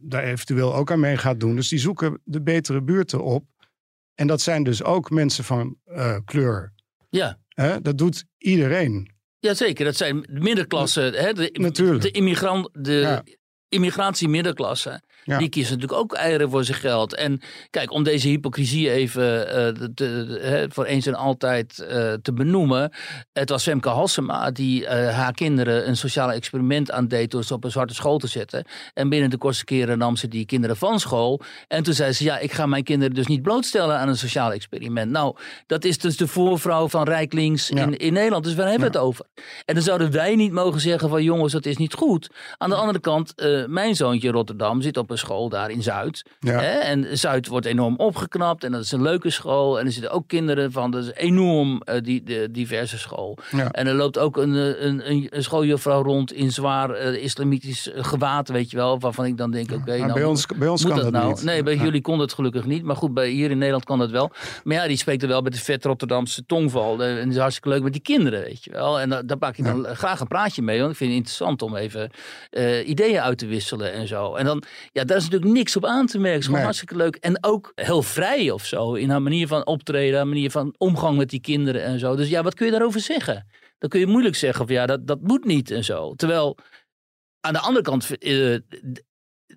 daar 0.00 0.22
eventueel 0.24 0.74
ook 0.74 0.90
aan 0.90 1.00
mee 1.00 1.16
gaat 1.16 1.40
doen. 1.40 1.56
Dus 1.56 1.68
die 1.68 1.78
zoeken 1.78 2.20
de 2.24 2.42
betere 2.42 2.82
buurten 2.82 3.22
op. 3.24 3.44
En 4.14 4.26
dat 4.26 4.40
zijn 4.40 4.62
dus 4.62 4.82
ook 4.82 5.10
mensen 5.10 5.44
van 5.44 5.76
eh, 5.84 6.16
kleur. 6.24 6.72
Ja. 7.10 7.38
Hè? 7.48 7.80
Dat 7.80 7.98
doet 7.98 8.24
iedereen. 8.38 9.10
Jazeker, 9.38 9.84
dat 9.84 9.96
zijn 9.96 10.20
de 10.20 10.40
middenklasse. 10.40 11.50
Natuurlijk. 11.52 12.02
De, 12.02 12.10
immigrant, 12.10 12.68
de 12.72 12.92
Ja. 12.92 13.24
immigratie-middenklasse. 13.68 15.02
Ja. 15.24 15.38
Die 15.38 15.48
kiezen 15.48 15.72
natuurlijk 15.74 16.00
ook 16.00 16.12
eieren 16.12 16.50
voor 16.50 16.64
zijn 16.64 16.78
geld. 16.78 17.14
En 17.14 17.40
kijk, 17.70 17.92
om 17.92 18.02
deze 18.02 18.28
hypocrisie 18.28 18.90
even 18.90 19.48
eh, 19.48 19.84
te- 19.94 20.66
voor 20.72 20.84
eens 20.84 21.06
en 21.06 21.14
altijd 21.14 21.78
eh, 21.78 22.12
te 22.22 22.32
benoemen. 22.32 22.92
Het 23.32 23.48
was 23.48 23.62
Femke 23.62 23.88
Halsema 23.88 24.50
die 24.50 24.86
eh, 24.86 25.14
haar 25.16 25.32
kinderen 25.32 25.88
een 25.88 25.96
sociaal 25.96 26.32
experiment 26.32 26.90
aandeed 26.90 27.30
door 27.30 27.44
ze 27.44 27.54
op 27.54 27.64
een 27.64 27.70
zwarte 27.70 27.94
school 27.94 28.18
te 28.18 28.26
zetten. 28.26 28.64
En 28.94 29.08
binnen 29.08 29.30
de 29.30 29.36
kortste 29.38 29.64
keren 29.64 29.98
nam 29.98 30.16
ze 30.16 30.28
die 30.28 30.46
kinderen 30.46 30.76
van 30.76 31.00
school. 31.00 31.40
En 31.68 31.82
toen 31.82 31.94
zei 31.94 32.12
ze, 32.12 32.24
ja, 32.24 32.38
ik 32.38 32.52
ga 32.52 32.66
mijn 32.66 32.84
kinderen 32.84 33.14
dus 33.14 33.26
niet 33.26 33.42
blootstellen 33.42 33.98
aan 33.98 34.08
een 34.08 34.16
sociaal 34.16 34.52
experiment. 34.52 35.10
Nou, 35.10 35.36
dat 35.66 35.84
is 35.84 35.98
dus 35.98 36.16
de 36.16 36.26
voorvrouw 36.26 36.88
van 36.88 37.04
Rijklings 37.04 37.68
Ja. 37.68 37.82
in, 37.82 37.96
in 37.96 38.12
Nederland. 38.12 38.44
Dus 38.44 38.54
waar 38.54 38.68
hebben 38.70 38.90
we 38.92 38.96
het 38.98 39.06
over? 39.06 39.24
En 39.64 39.74
dan 39.74 39.82
zouden 39.82 40.10
wij 40.10 40.34
niet 40.36 40.52
mogen 40.52 40.80
zeggen 40.80 41.08
van 41.08 41.22
jongens, 41.22 41.52
dat 41.52 41.66
is 41.66 41.76
niet 41.76 41.94
goed. 41.94 42.30
Aan 42.58 42.68
de 42.70 42.76
andere 42.76 43.00
kant, 43.00 43.32
mijn 43.66 43.96
zoontje 43.96 44.30
Rotterdam 44.30 44.82
zit 44.82 44.96
op 44.96 45.09
school 45.18 45.48
daar 45.48 45.70
in 45.70 45.82
Zuid. 45.82 46.22
Ja. 46.40 46.60
Hè? 46.60 46.78
En 46.78 47.18
Zuid 47.18 47.46
wordt 47.46 47.66
enorm 47.66 47.96
opgeknapt 47.96 48.64
en 48.64 48.72
dat 48.72 48.82
is 48.82 48.92
een 48.92 49.02
leuke 49.02 49.30
school. 49.30 49.78
En 49.78 49.86
er 49.86 49.92
zitten 49.92 50.10
ook 50.10 50.28
kinderen 50.28 50.72
van, 50.72 50.90
dat 50.90 51.04
is 51.04 51.12
enorm 51.14 51.82
eh, 51.82 52.02
die, 52.02 52.22
de, 52.22 52.48
diverse 52.50 52.98
school. 52.98 53.38
Ja. 53.50 53.70
En 53.70 53.86
er 53.86 53.94
loopt 53.94 54.18
ook 54.18 54.36
een, 54.36 54.54
eh, 54.56 54.84
een, 54.84 55.10
een, 55.10 55.26
een 55.30 55.42
schooljuffrouw 55.42 56.02
rond 56.02 56.32
in 56.32 56.50
zwaar 56.52 56.90
eh, 56.90 57.22
islamitisch 57.22 57.90
gewaad, 57.94 58.48
weet 58.48 58.70
je 58.70 58.76
wel. 58.76 58.98
Waarvan 58.98 59.24
ik 59.24 59.36
dan 59.36 59.50
denk, 59.50 59.72
oké, 59.72 59.88
Maar 59.90 59.98
nou, 59.98 60.12
bij 60.12 60.24
ons, 60.24 60.46
bij 60.46 60.68
ons 60.68 60.82
kan 60.84 60.94
dat 60.94 61.02
dat 61.02 61.12
nou? 61.12 61.28
niet. 61.28 61.42
Nee, 61.42 61.62
bij 61.62 61.76
jullie 61.76 62.00
kon 62.00 62.18
dat 62.18 62.32
gelukkig 62.32 62.64
niet. 62.64 62.82
Maar 62.82 62.96
goed, 62.96 63.14
bij, 63.14 63.28
hier 63.28 63.50
in 63.50 63.58
Nederland 63.58 63.84
kan 63.84 63.98
dat 63.98 64.10
wel. 64.10 64.30
Maar 64.64 64.76
ja, 64.76 64.86
die 64.86 64.96
spreekt 64.96 65.22
er 65.22 65.28
wel 65.28 65.40
met 65.42 65.52
de 65.52 65.58
vet 65.60 65.84
Rotterdamse 65.84 66.46
tongval. 66.46 67.02
En 67.04 67.16
dat 67.16 67.26
is 67.26 67.36
hartstikke 67.36 67.68
leuk 67.68 67.82
met 67.82 67.92
die 67.92 68.02
kinderen, 68.02 68.40
weet 68.40 68.64
je 68.64 68.70
wel. 68.70 69.00
En 69.00 69.08
da- 69.08 69.22
daar 69.22 69.36
pak 69.38 69.56
ik 69.56 69.64
dan 69.64 69.84
graag 69.84 70.20
een 70.20 70.26
praatje 70.28 70.62
mee. 70.62 70.78
Want 70.78 70.90
ik 70.90 70.96
vind 70.96 71.10
het 71.10 71.18
interessant 71.18 71.62
om 71.62 71.76
even 71.76 72.10
ideeën 72.86 73.20
uit 73.20 73.38
te 73.38 73.46
wisselen 73.46 73.92
en 73.92 74.06
zo. 74.08 74.34
En 74.34 74.44
dan, 74.44 74.62
ja, 74.92 74.99
daar 75.04 75.16
is 75.16 75.24
natuurlijk 75.28 75.52
niks 75.52 75.76
op 75.76 75.84
aan 75.84 76.06
te 76.06 76.18
merken. 76.18 76.30
Het 76.30 76.38
is 76.40 76.44
gewoon 76.44 76.56
Nee. 76.56 76.64
hartstikke 76.64 76.96
leuk. 76.96 77.16
En 77.16 77.44
ook 77.44 77.72
heel 77.74 78.02
vrij 78.02 78.50
of 78.50 78.66
zo. 78.66 78.94
In 78.94 79.10
haar 79.10 79.22
manier 79.22 79.46
van 79.46 79.66
optreden, 79.66 80.16
haar 80.16 80.26
manier 80.28 80.50
van 80.50 80.74
omgang 80.78 81.16
met 81.18 81.30
die 81.30 81.40
kinderen 81.40 81.82
en 81.82 81.98
zo. 81.98 82.16
Dus 82.16 82.28
ja, 82.28 82.42
wat 82.42 82.54
kun 82.54 82.66
je 82.66 82.72
daarover 82.72 83.00
zeggen? 83.00 83.46
Dan 83.78 83.88
kun 83.88 84.00
je 84.00 84.06
moeilijk 84.06 84.36
zeggen 84.36 84.66
van 84.66 84.74
ja, 84.74 84.86
dat, 84.86 85.06
dat 85.06 85.20
moet 85.20 85.44
niet 85.44 85.70
en 85.70 85.84
zo. 85.84 86.14
Terwijl 86.14 86.56
aan 87.40 87.52
de 87.52 87.58
andere 87.58 87.84
kant 87.84 88.16
eh, 88.18 88.54
d- 88.54 89.02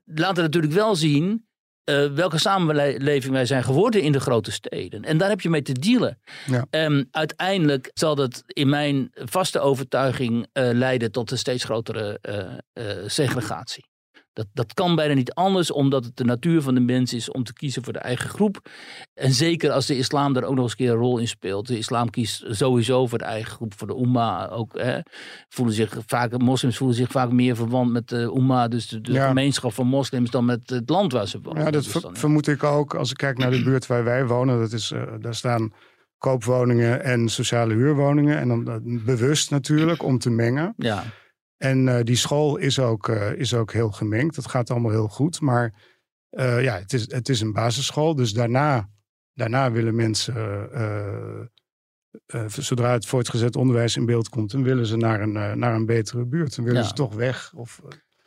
laat 0.05 0.35
het 0.35 0.45
natuurlijk 0.45 0.73
wel 0.73 0.95
zien 0.95 1.47
eh, 1.83 2.05
welke 2.13 2.37
samenleving 2.37 3.33
wij 3.33 3.45
zijn 3.45 3.63
geworden 3.63 4.01
in 4.01 4.11
de 4.11 4.19
grote 4.19 4.51
steden. 4.51 5.03
En 5.03 5.17
daar 5.17 5.29
heb 5.29 5.41
je 5.41 5.49
mee 5.49 5.61
te 5.61 5.73
dealen. 5.73 6.19
Ja. 6.45 6.65
En 6.69 7.07
uiteindelijk 7.11 7.91
zal 7.93 8.15
dat 8.15 8.43
in 8.47 8.69
mijn 8.69 9.09
vaste 9.13 9.59
overtuiging 9.59 10.47
eh, 10.51 10.69
leiden 10.73 11.11
tot 11.11 11.31
een 11.31 11.37
steeds 11.37 11.63
grotere 11.63 12.19
eh, 12.21 12.39
eh, 12.73 13.03
segregatie. 13.07 13.91
Dat, 14.33 14.47
dat 14.53 14.73
kan 14.73 14.95
bijna 14.95 15.13
niet 15.13 15.33
anders, 15.33 15.71
omdat 15.71 16.05
het 16.05 16.17
de 16.17 16.23
natuur 16.23 16.61
van 16.61 16.73
de 16.73 16.79
mens 16.79 17.13
is 17.13 17.31
om 17.31 17.43
te 17.43 17.53
kiezen 17.53 17.83
voor 17.83 17.93
de 17.93 17.99
eigen 17.99 18.29
groep. 18.29 18.69
En 19.13 19.31
zeker 19.31 19.71
als 19.71 19.85
de 19.85 19.97
islam 19.97 20.33
daar 20.33 20.43
ook 20.43 20.53
nog 20.55 20.63
eens 20.63 20.71
een 20.71 20.77
keer 20.77 20.89
een 20.91 20.97
rol 20.97 21.17
in 21.17 21.27
speelt. 21.27 21.67
De 21.67 21.77
islam 21.77 22.09
kiest 22.09 22.43
sowieso 22.49 23.07
voor 23.07 23.17
de 23.17 23.23
eigen 23.23 23.51
groep, 23.51 23.73
voor 23.77 23.87
de 23.87 23.95
umma. 24.01 24.49
Ook, 24.49 24.77
hè, 24.79 24.99
voelen 25.49 25.75
zich 25.75 25.97
vaak, 26.07 26.37
moslims 26.37 26.77
voelen 26.77 26.95
zich 26.97 27.11
vaak 27.11 27.31
meer 27.31 27.55
verwant 27.55 27.91
met 27.91 28.07
de 28.09 28.33
umma, 28.35 28.67
dus 28.67 28.87
de, 28.87 29.01
de 29.01 29.11
Ja. 29.11 29.27
gemeenschap 29.27 29.73
van 29.73 29.87
moslims, 29.87 30.29
dan 30.29 30.45
met 30.45 30.69
het 30.69 30.89
land 30.89 31.11
waar 31.11 31.27
ze 31.27 31.39
wonen. 31.41 31.63
Ja, 31.63 31.71
dat 31.71 31.87
ver- 31.87 32.09
vermoed 32.13 32.47
ik 32.47 32.63
ook 32.63 32.95
als 32.95 33.11
ik 33.11 33.17
kijk 33.17 33.37
naar 33.37 33.51
de 33.51 33.63
buurt 33.63 33.87
waar 33.87 34.03
wij 34.03 34.25
wonen. 34.25 34.59
Dat 34.59 34.71
is, 34.71 34.91
eh, 34.91 35.01
daar 35.19 35.35
staan 35.35 35.73
koopwoningen 36.17 37.03
en 37.03 37.29
sociale 37.29 37.73
huurwoningen. 37.73 38.37
En 38.39 38.47
dan 38.47 38.67
eh, 38.67 38.75
bewust 39.05 39.49
natuurlijk 39.51 40.03
om 40.03 40.17
te 40.19 40.29
mengen. 40.29 40.73
ja. 40.77 41.03
En 41.63 41.87
eh, 41.87 42.03
die 42.03 42.15
school 42.15 42.57
is 42.57 42.79
ook, 42.79 43.07
eh, 43.09 43.31
is 43.33 43.53
ook 43.53 43.73
heel 43.73 43.91
gemengd. 43.91 44.35
Dat 44.35 44.47
gaat 44.47 44.69
allemaal 44.71 44.91
heel 44.91 45.07
goed. 45.07 45.41
Maar 45.41 45.73
Eh, 46.29 46.63
ja, 46.63 46.79
het 46.79 46.93
is, 46.93 47.11
het 47.11 47.29
is 47.29 47.41
een 47.41 47.53
basisschool. 47.53 48.15
Dus 48.15 48.33
daarna, 48.33 48.89
daarna 49.33 49.71
willen 49.71 49.95
mensen, 49.95 50.33
zodra 52.47 52.91
het 52.91 53.05
voortgezet 53.05 53.55
onderwijs 53.55 53.95
in 53.95 54.05
beeld 54.05 54.29
komt, 54.29 54.51
dan 54.51 54.63
willen 54.63 54.85
ze 54.85 54.97
naar 54.97 55.21
een, 55.21 55.59
naar 55.59 55.73
een 55.75 55.85
betere 55.85 56.25
buurt. 56.25 56.55
Dan 56.55 56.65
willen 56.65 56.81
Ja. 56.81 56.87
ze 56.87 56.93
toch 56.93 57.13
weg. 57.13 57.51
Of, 57.55 57.81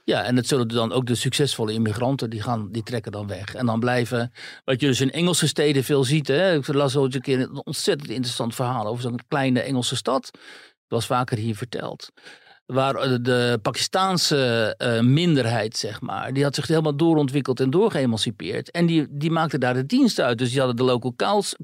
Ja, 0.05 0.25
en 0.25 0.37
het 0.37 0.47
zullen 0.47 0.69
dan 0.69 0.93
ook 0.93 1.07
de 1.07 1.15
succesvolle 1.15 1.73
immigranten, 1.73 2.31
die, 2.31 2.43
gaan, 2.43 2.69
die 2.73 2.83
trekken 2.83 3.13
dan 3.13 3.27
weg. 3.27 3.55
En 3.55 3.67
dan 3.67 3.81
blijven, 3.81 4.33
wat 4.65 4.81
je 4.81 4.87
dus 4.87 5.01
in 5.01 5.11
Engelse 5.13 5.47
steden 5.49 5.85
veel 5.85 6.05
ziet. 6.05 6.29
Hè? 6.29 6.55
Ik 6.55 6.67
las 6.67 6.97
ooit 6.97 7.15
een 7.15 7.21
keer 7.21 7.41
een 7.41 7.65
ontzettend 7.65 8.11
interessant 8.11 8.55
verhaal 8.55 8.87
over 8.87 9.03
zo'n 9.03 9.21
kleine 9.29 9.61
Engelse 9.61 9.97
stad. 9.97 10.23
Dat 10.33 10.41
was 10.89 11.07
vaker 11.07 11.39
hier 11.39 11.57
verteld. 11.57 12.11
Waar 12.67 12.95
eh, 12.95 13.15
de 13.21 13.59
Pakistaanse 13.63 14.75
eh, 14.79 15.01
minderheid, 15.01 15.77
zeg 15.77 16.01
maar, 16.01 16.33
die 16.33 16.43
had 16.43 16.55
zich 16.55 16.67
helemaal 16.67 16.97
doorontwikkeld 16.97 17.61
en 17.61 17.71
doorgeëmancipeerd. 17.71 18.71
En 18.71 18.87
die, 18.87 19.07
die 19.11 19.31
maakte 19.31 19.59
daar 19.59 19.75
de 19.75 19.87
dienst 19.87 20.21
uit. 20.21 20.39
Dus 20.39 20.51
die 20.51 20.59
hadden 20.59 20.77
de 20.77 20.83
local 20.83 21.15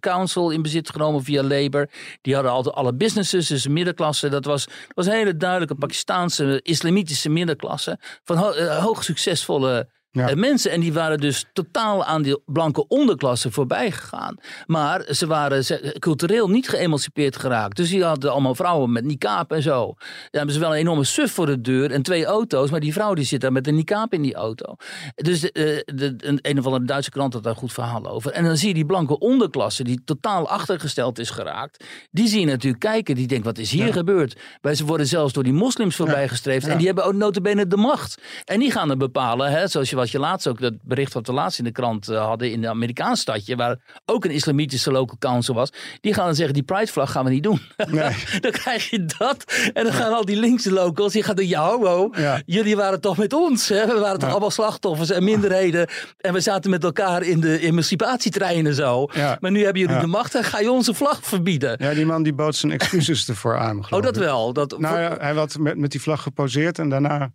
council 0.01 0.51
in 0.51 0.63
bezit 0.63 0.91
genomen 0.91 1.23
via 1.23 1.43
Labour. 1.43 1.91
Die 2.21 2.35
hadden 2.35 2.53
altijd 2.53 2.75
alle 2.75 2.95
businesses, 2.95 3.47
dus 3.47 3.63
de 3.63 3.71
middenklasse. 3.71 4.29
Dat 4.29 4.45
was, 4.45 4.67
was 4.95 5.07
een 5.07 5.13
hele 5.13 5.37
duidelijke 5.37 5.75
Pakistaanse 5.75 6.61
islamitische 6.63 7.29
middenklasse. 7.29 7.99
Van 8.25 8.55
eh, 8.55 8.79
hoog 8.79 9.05
succesvolle 9.05 9.89
Ja. 10.13 10.29
eh, 10.29 10.37
mensen. 10.37 10.71
En 10.71 10.81
die 10.81 10.93
waren 10.93 11.19
dus 11.19 11.45
totaal 11.53 12.05
aan 12.05 12.23
die 12.23 12.39
blanke 12.47 12.89
onderklasse 12.89 13.51
voorbij 13.51 13.91
gegaan. 13.91 14.37
Maar 14.67 15.05
ze 15.11 15.27
waren 15.27 15.65
cultureel 15.99 16.49
niet 16.49 16.69
geëmancipeerd 16.69 17.37
geraakt. 17.37 17.77
Dus 17.77 17.89
die 17.89 18.05
hadden 18.05 18.31
allemaal 18.33 18.55
vrouwen 18.55 18.93
met 18.93 19.05
niqab 19.05 19.53
en 19.53 19.63
zo. 19.63 19.87
Dan 19.87 19.97
hebben 20.31 20.55
ze 20.55 20.61
wel 20.61 20.71
een 20.71 20.79
enorme 20.79 21.05
suf 21.05 21.33
voor 21.33 21.47
de 21.47 21.61
deur 21.61 21.91
en 21.91 22.03
twee 22.03 22.25
auto's. 22.25 22.71
Maar 22.71 22.81
die 22.81 22.93
vrouw 22.93 23.15
die 23.15 23.25
zit 23.25 23.41
daar 23.41 23.53
met 23.53 23.67
een 23.67 23.75
niqab 23.75 24.13
in 24.13 24.23
die 24.23 24.35
auto. 24.35 24.77
Dus 25.15 25.41
de, 25.41 25.53
eh, 25.53 25.95
de, 25.97 26.39
een, 26.43 26.59
of 26.59 26.65
andere 26.65 26.85
Duitse 26.85 27.11
krant 27.11 27.33
had 27.33 27.43
daar 27.43 27.53
een 27.53 27.59
goed 27.59 27.73
verhaal 27.73 28.07
over. 28.07 28.31
En 28.33 28.45
dan 28.45 28.57
zie 28.57 28.69
je 28.69 28.75
die 28.75 28.87
blanke 28.87 29.19
onderklasse 29.19 29.85
die 29.85 30.01
totaal 30.05 30.49
achtergesteld 30.49 31.19
is 31.19 31.31
geraakt. 31.31 31.85
Die 32.11 32.29
zie 32.29 32.41
je 32.41 32.47
natuurlijk 32.47 32.83
kijken. 32.83 33.15
Die 33.15 33.27
denkt, 33.27 33.45
wat 33.45 33.59
is 33.59 33.71
hier 33.71 33.93
gebeurd? 33.93 34.41
Wij 34.61 34.75
ze 34.75 34.85
worden 34.85 35.07
zelfs 35.07 35.33
door 35.33 35.43
die 35.43 35.53
moslims 35.53 35.97
voorbijgestreefd. 35.97 36.67
En 36.67 36.77
die 36.77 36.87
hebben 36.87 37.05
ook 37.05 37.15
notabene 37.15 37.67
de 37.67 37.77
macht. 37.77 38.23
En 38.45 38.61
die 38.61 38.71
gaan 38.71 38.89
dan 38.89 38.99
bepalen, 38.99 39.51
hè, 39.51 39.69
zoals 39.69 39.91
je 39.91 39.97
wat 40.03 40.11
je 40.11 40.19
laatst 40.19 40.47
ook, 40.49 40.61
dat 40.61 40.75
bericht 40.83 41.13
wat 41.13 41.27
we 41.27 41.33
laatst 41.33 41.59
in 41.59 41.65
de 41.65 41.73
krant 41.73 42.09
eh, 42.09 42.25
hadden 42.27 42.51
in 42.51 42.63
een 42.65 42.71
Amerikaans 42.71 43.21
stadje, 43.21 43.57
waar 43.57 44.01
ook 44.05 44.25
een 44.25 44.31
islamitische 44.31 44.91
local 44.91 45.17
council 45.19 45.55
was. 45.55 45.73
Die 46.01 46.15
gaan 46.15 46.25
dan 46.25 46.35
zeggen, 46.35 46.55
die 46.55 46.63
pride 46.63 46.93
vlag 46.93 47.11
gaan 47.13 47.25
we 47.25 47.31
niet 47.31 47.43
doen. 47.43 47.61
Nee. 47.93 48.15
dan 48.41 48.51
krijg 48.51 48.91
je 48.91 49.05
dat. 49.19 49.45
En 49.73 49.85
dan 49.85 49.93
gaan 49.93 50.13
al 50.13 50.25
die 50.25 50.37
linkse 50.37 50.73
locals, 50.73 51.13
die 51.13 51.23
gaan 51.23 51.37
dan, 51.37 51.47
ja 51.49 52.09
Ja. 52.13 52.43
jullie 52.47 52.77
waren 52.77 53.01
toch 53.01 53.17
met 53.17 53.33
ons. 53.33 53.69
Hè? 53.69 53.87
We 53.87 53.99
waren 53.99 54.19
toch 54.19 54.31
allemaal 54.31 54.51
slachtoffers 54.51 55.11
en 55.11 55.25
minderheden. 55.25 55.89
En 56.19 56.33
we 56.33 56.41
zaten 56.41 56.71
met 56.71 56.85
elkaar 56.85 57.23
in 57.23 57.41
de 57.41 57.59
emancipatietreinen 57.59 58.75
zo. 58.75 59.09
Ja. 59.15 59.37
Maar 59.41 59.51
nu 59.51 59.65
hebben 59.65 59.83
jullie 59.83 60.01
de 60.01 60.07
macht 60.07 60.35
en 60.35 60.45
ga 60.45 60.61
je 60.61 60.71
onze 60.71 60.95
vlag 60.95 61.19
verbieden. 61.23 61.77
ja, 61.79 61.95
die 61.95 62.07
man 62.07 62.23
die 62.23 62.33
bood 62.35 62.57
zijn 62.57 62.73
excuses 62.73 63.29
ervoor 63.29 63.59
aan. 63.59 63.79
oh, 63.91 64.03
dat 64.03 64.17
ik. 64.17 64.23
wel. 64.23 64.53
Dat, 64.53 64.79
Nou 64.79 65.01
ja, 65.01 65.17
hij 65.19 65.33
had 65.35 65.59
met, 65.59 65.79
met 65.79 65.91
die 65.91 66.01
vlag 66.01 66.23
geposeerd 66.23 66.79
en 66.79 66.89
daarna... 66.89 67.33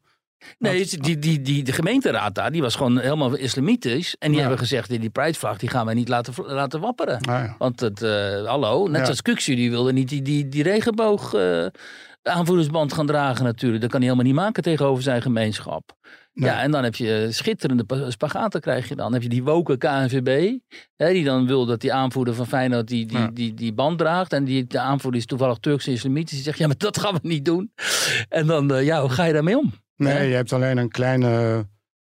Nee, 0.57 0.85
die, 0.85 1.19
die, 1.19 1.41
die, 1.41 1.63
de 1.63 1.71
gemeenteraad 1.71 2.35
daar, 2.35 2.51
die 2.51 2.61
was 2.61 2.75
gewoon 2.75 2.99
helemaal 2.99 3.35
islamitisch. 3.35 4.15
En 4.19 4.27
die 4.27 4.35
Ja. 4.35 4.41
hebben 4.41 4.59
gezegd, 4.59 4.89
die 4.89 5.09
pridevlag, 5.09 5.57
die 5.57 5.69
gaan 5.69 5.85
wij 5.85 5.93
niet 5.95 6.09
laten, 6.09 6.33
laten 6.45 6.79
wapperen. 6.79 7.21
Nou 7.21 7.43
ja. 7.43 7.55
Want 7.57 7.79
het, 7.79 8.01
eh, 8.01 8.45
hallo, 8.45 8.87
net 8.87 9.01
Ja. 9.01 9.07
als 9.07 9.21
Kuxu, 9.21 9.55
die 9.55 9.69
wilde 9.69 9.93
niet 9.93 10.09
die, 10.09 10.21
die, 10.21 10.47
die 10.49 10.63
regenboog 10.63 11.33
eh, 11.33 11.65
aanvoerdersband 12.21 12.93
gaan 12.93 13.05
dragen 13.05 13.43
natuurlijk. 13.45 13.81
Dat 13.81 13.89
kan 13.91 13.99
hij 14.01 14.09
helemaal 14.09 14.31
niet 14.31 14.41
maken 14.41 14.63
tegenover 14.63 15.03
zijn 15.03 15.21
gemeenschap. 15.21 15.95
Nee. 16.33 16.49
Ja, 16.49 16.61
en 16.61 16.71
dan 16.71 16.83
heb 16.83 16.95
je 16.95 17.27
schitterende 17.31 17.83
pa- 17.83 18.09
spagaten 18.11 18.61
krijg 18.61 18.87
je 18.89 18.95
dan. 18.95 19.03
Dan 19.05 19.13
heb 19.13 19.21
je 19.21 19.29
die 19.29 19.43
woke 19.43 19.77
KNVB, 19.77 20.57
hè, 20.95 21.11
die 21.11 21.23
dan 21.23 21.47
wil 21.47 21.65
dat 21.65 21.81
die 21.81 21.93
aanvoerder 21.93 22.33
van 22.33 22.47
Feyenoord 22.47 22.87
die, 22.87 23.05
die, 23.05 23.17
Ja. 23.17 23.29
die, 23.33 23.53
die 23.53 23.73
band 23.73 23.97
draagt. 23.97 24.33
En 24.33 24.43
die, 24.43 24.65
de 24.67 24.79
aanvoerder 24.79 25.19
is 25.19 25.25
toevallig 25.25 25.57
Turks 25.57 25.87
en 25.87 25.91
islamitisch. 25.93 26.31
Die 26.35 26.43
zegt, 26.43 26.57
ja, 26.57 26.67
maar 26.67 26.77
dat 26.77 26.99
gaan 26.99 27.13
we 27.13 27.19
niet 27.21 27.45
doen. 27.45 27.71
En 28.29 28.47
dan, 28.47 28.73
eh, 28.73 28.85
ja, 28.85 29.01
hoe 29.01 29.09
ga 29.09 29.23
je 29.23 29.33
daarmee 29.33 29.57
om? 29.57 29.73
Nee, 29.97 30.13
Ja. 30.13 30.21
je 30.21 30.33
hebt 30.35 30.53
alleen 30.53 30.77
een 30.77 30.89
kleine 30.89 31.65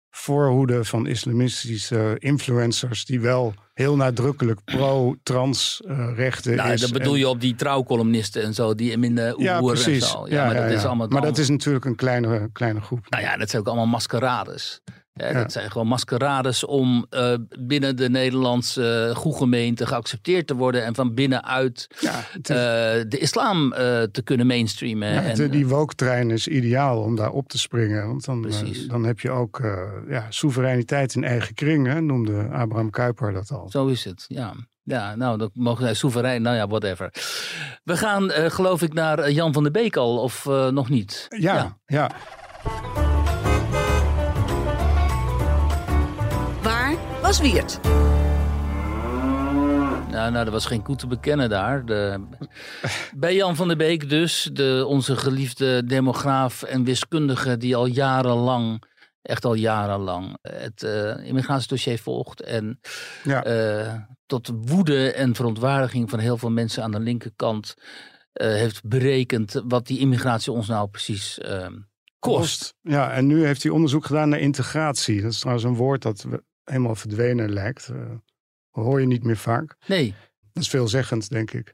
voorhoede 0.10 0.84
van 0.86 1.08
islamistische 1.08 2.16
influencers 2.20 3.06
die 3.06 3.20
wel 3.22 3.54
heel 3.74 3.96
nadrukkelijk 3.96 4.60
pro-trans 4.64 5.82
eh, 5.88 6.10
rechten 6.16 6.56
Nou, 6.56 6.72
is. 6.72 6.82
dat 6.82 6.92
bedoel 6.92 7.14
En- 7.14 7.20
je 7.20 7.28
op 7.28 7.42
die 7.42 7.56
trouwkolumnisten 7.56 8.44
en 8.44 8.54
zo, 8.54 8.76
die 8.76 8.92
in 8.92 9.16
de 9.16 9.34
Ja, 9.38 9.62
Oer 9.62 9.88
en 9.88 10.02
zo. 10.02 10.28
Ja, 10.28 10.46
maar 10.46 10.56
dat 10.56 10.72
is 10.72 10.86
allemaal... 10.86 11.08
maar 11.08 11.22
dat 11.22 11.38
is 11.38 11.50
natuurlijk 11.50 11.86
een 11.86 11.96
kleine, 11.96 12.50
kleine 12.54 12.82
groep. 12.82 13.10
Nou 13.10 13.24
ja, 13.24 13.38
dat 13.38 13.50
zijn 13.50 13.62
ook 13.62 13.68
allemaal 13.68 13.86
maskerades. 13.88 14.82
Ja. 15.18 15.34
Dat 15.34 15.51
zijn 15.51 15.72
gewoon 15.72 15.88
maskerades 15.88 16.66
om 16.66 17.05
eh, 17.09 17.34
binnen 17.59 17.95
de 17.95 18.09
Nederlandse 18.09 19.13
uh, 19.26 19.34
gemeente 19.36 19.86
geaccepteerd 19.86 20.47
te 20.47 20.55
worden 20.55 20.84
en 20.86 20.95
van 20.95 21.13
binnenuit 21.13 21.88
Ja, 21.99 22.11
het 22.32 22.49
is- 22.49 22.55
eh, 22.55 22.63
de 23.09 23.18
islam 23.20 23.70
te 24.11 24.22
kunnen 24.24 24.47
mainstreamen. 24.47 25.09
ja, 25.13 25.22
en, 25.24 25.49
die 25.51 25.68
woke-trein 25.68 26.32
is 26.32 26.47
ideaal 26.47 27.01
om 27.01 27.16
daar 27.16 27.32
op 27.32 27.47
te 27.49 27.57
springen. 27.57 28.07
Want 28.07 28.26
dan, 28.26 28.51
dan 28.88 29.03
heb 29.03 29.20
je 29.20 29.30
ook 29.32 29.59
ja, 30.09 30.26
soevereiniteit 30.30 31.16
in 31.16 31.24
eigen 31.24 31.53
kring, 31.53 31.88
hè, 31.88 32.01
noemde 32.01 32.47
Abraham 32.51 32.89
Kuyper 32.89 33.34
dat 33.34 33.51
al. 33.51 33.70
Zo 33.70 33.88
is 33.88 34.03
het, 34.05 34.26
ja. 34.28 34.53
Ja, 34.84 35.16
nou, 35.16 35.38
dat 35.38 35.51
mogen 35.53 35.84
zij 35.84 35.93
soeverein, 35.93 36.41
nou 36.41 36.55
ja, 36.55 36.68
whatever. 36.68 37.09
We 37.84 37.97
gaan, 37.97 38.30
geloof 38.32 38.82
ik, 38.82 38.93
naar 38.93 39.32
Jan 39.32 39.53
van 39.53 39.63
der 39.63 39.72
Beek 39.72 39.95
al, 39.95 40.18
of 40.22 40.45
nog 40.72 40.89
niet? 40.89 41.26
Ja, 41.30 41.78
ja. 41.86 42.11
Was 47.26 47.39
Wiert? 47.39 47.80
Nou, 50.11 50.32
nou, 50.32 50.45
er 50.45 50.51
was 50.51 50.65
geen 50.65 50.82
koe 50.82 50.95
te 50.95 51.07
bekennen 51.07 51.49
daar. 51.49 51.86
De, 51.86 52.28
bij 53.15 53.36
Jan 53.36 53.55
van 53.55 53.67
der 53.67 53.78
Beek 53.78 54.09
dus, 54.09 54.49
de, 54.53 54.84
onze 54.88 55.15
geliefde 55.15 55.84
demograaf 55.86 56.63
en 56.63 56.84
wiskundige... 56.84 57.57
die 57.57 57.76
al 57.76 57.86
jarenlang, 57.86 58.84
echt 59.21 59.45
al 59.45 59.53
jarenlang, 59.53 60.38
het 60.41 60.84
eh, 60.84 61.28
immigratiedossier 61.28 61.99
volgt. 61.99 62.41
En 62.41 62.80
ja. 63.23 63.43
eh, 63.43 63.93
tot 64.26 64.51
woede 64.55 65.11
en 65.11 65.36
verontwaardiging 65.36 66.09
van 66.09 66.19
heel 66.19 66.38
veel 66.38 66.51
mensen 66.51 66.84
aan 66.84 66.91
de 66.91 66.99
linkerkant... 66.99 67.76
eh, 68.34 68.47
heeft 68.47 68.88
berekend 68.88 69.61
wat 69.67 69.88
die 69.88 69.99
immigratie 69.99 70.51
ons 70.51 70.67
nou 70.67 70.88
precies 70.88 71.39
kost. 72.19 72.73
Ja, 72.82 73.11
en 73.11 73.28
nu 73.28 73.45
heeft 73.45 73.63
hij 73.63 73.71
onderzoek 73.71 74.05
gedaan 74.05 74.30
naar 74.30 74.39
integratie. 74.39 75.21
Dat 75.21 75.32
is 75.32 75.39
trouwens 75.39 75.65
een 75.65 75.76
woord 75.76 76.01
dat 76.01 76.21
we- 76.21 76.43
helemaal 76.66 76.95
verdwenen 76.95 77.53
lijkt. 77.53 77.88
Eh, 77.88 78.11
hoor 78.70 78.99
je 78.99 79.07
niet 79.07 79.24
meer 79.24 79.38
vaak. 79.38 79.76
Nee, 79.88 80.13
Dat 80.53 80.63
is 80.63 80.70
veelzeggend, 80.70 81.30
denk 81.30 81.51
ik. 81.51 81.74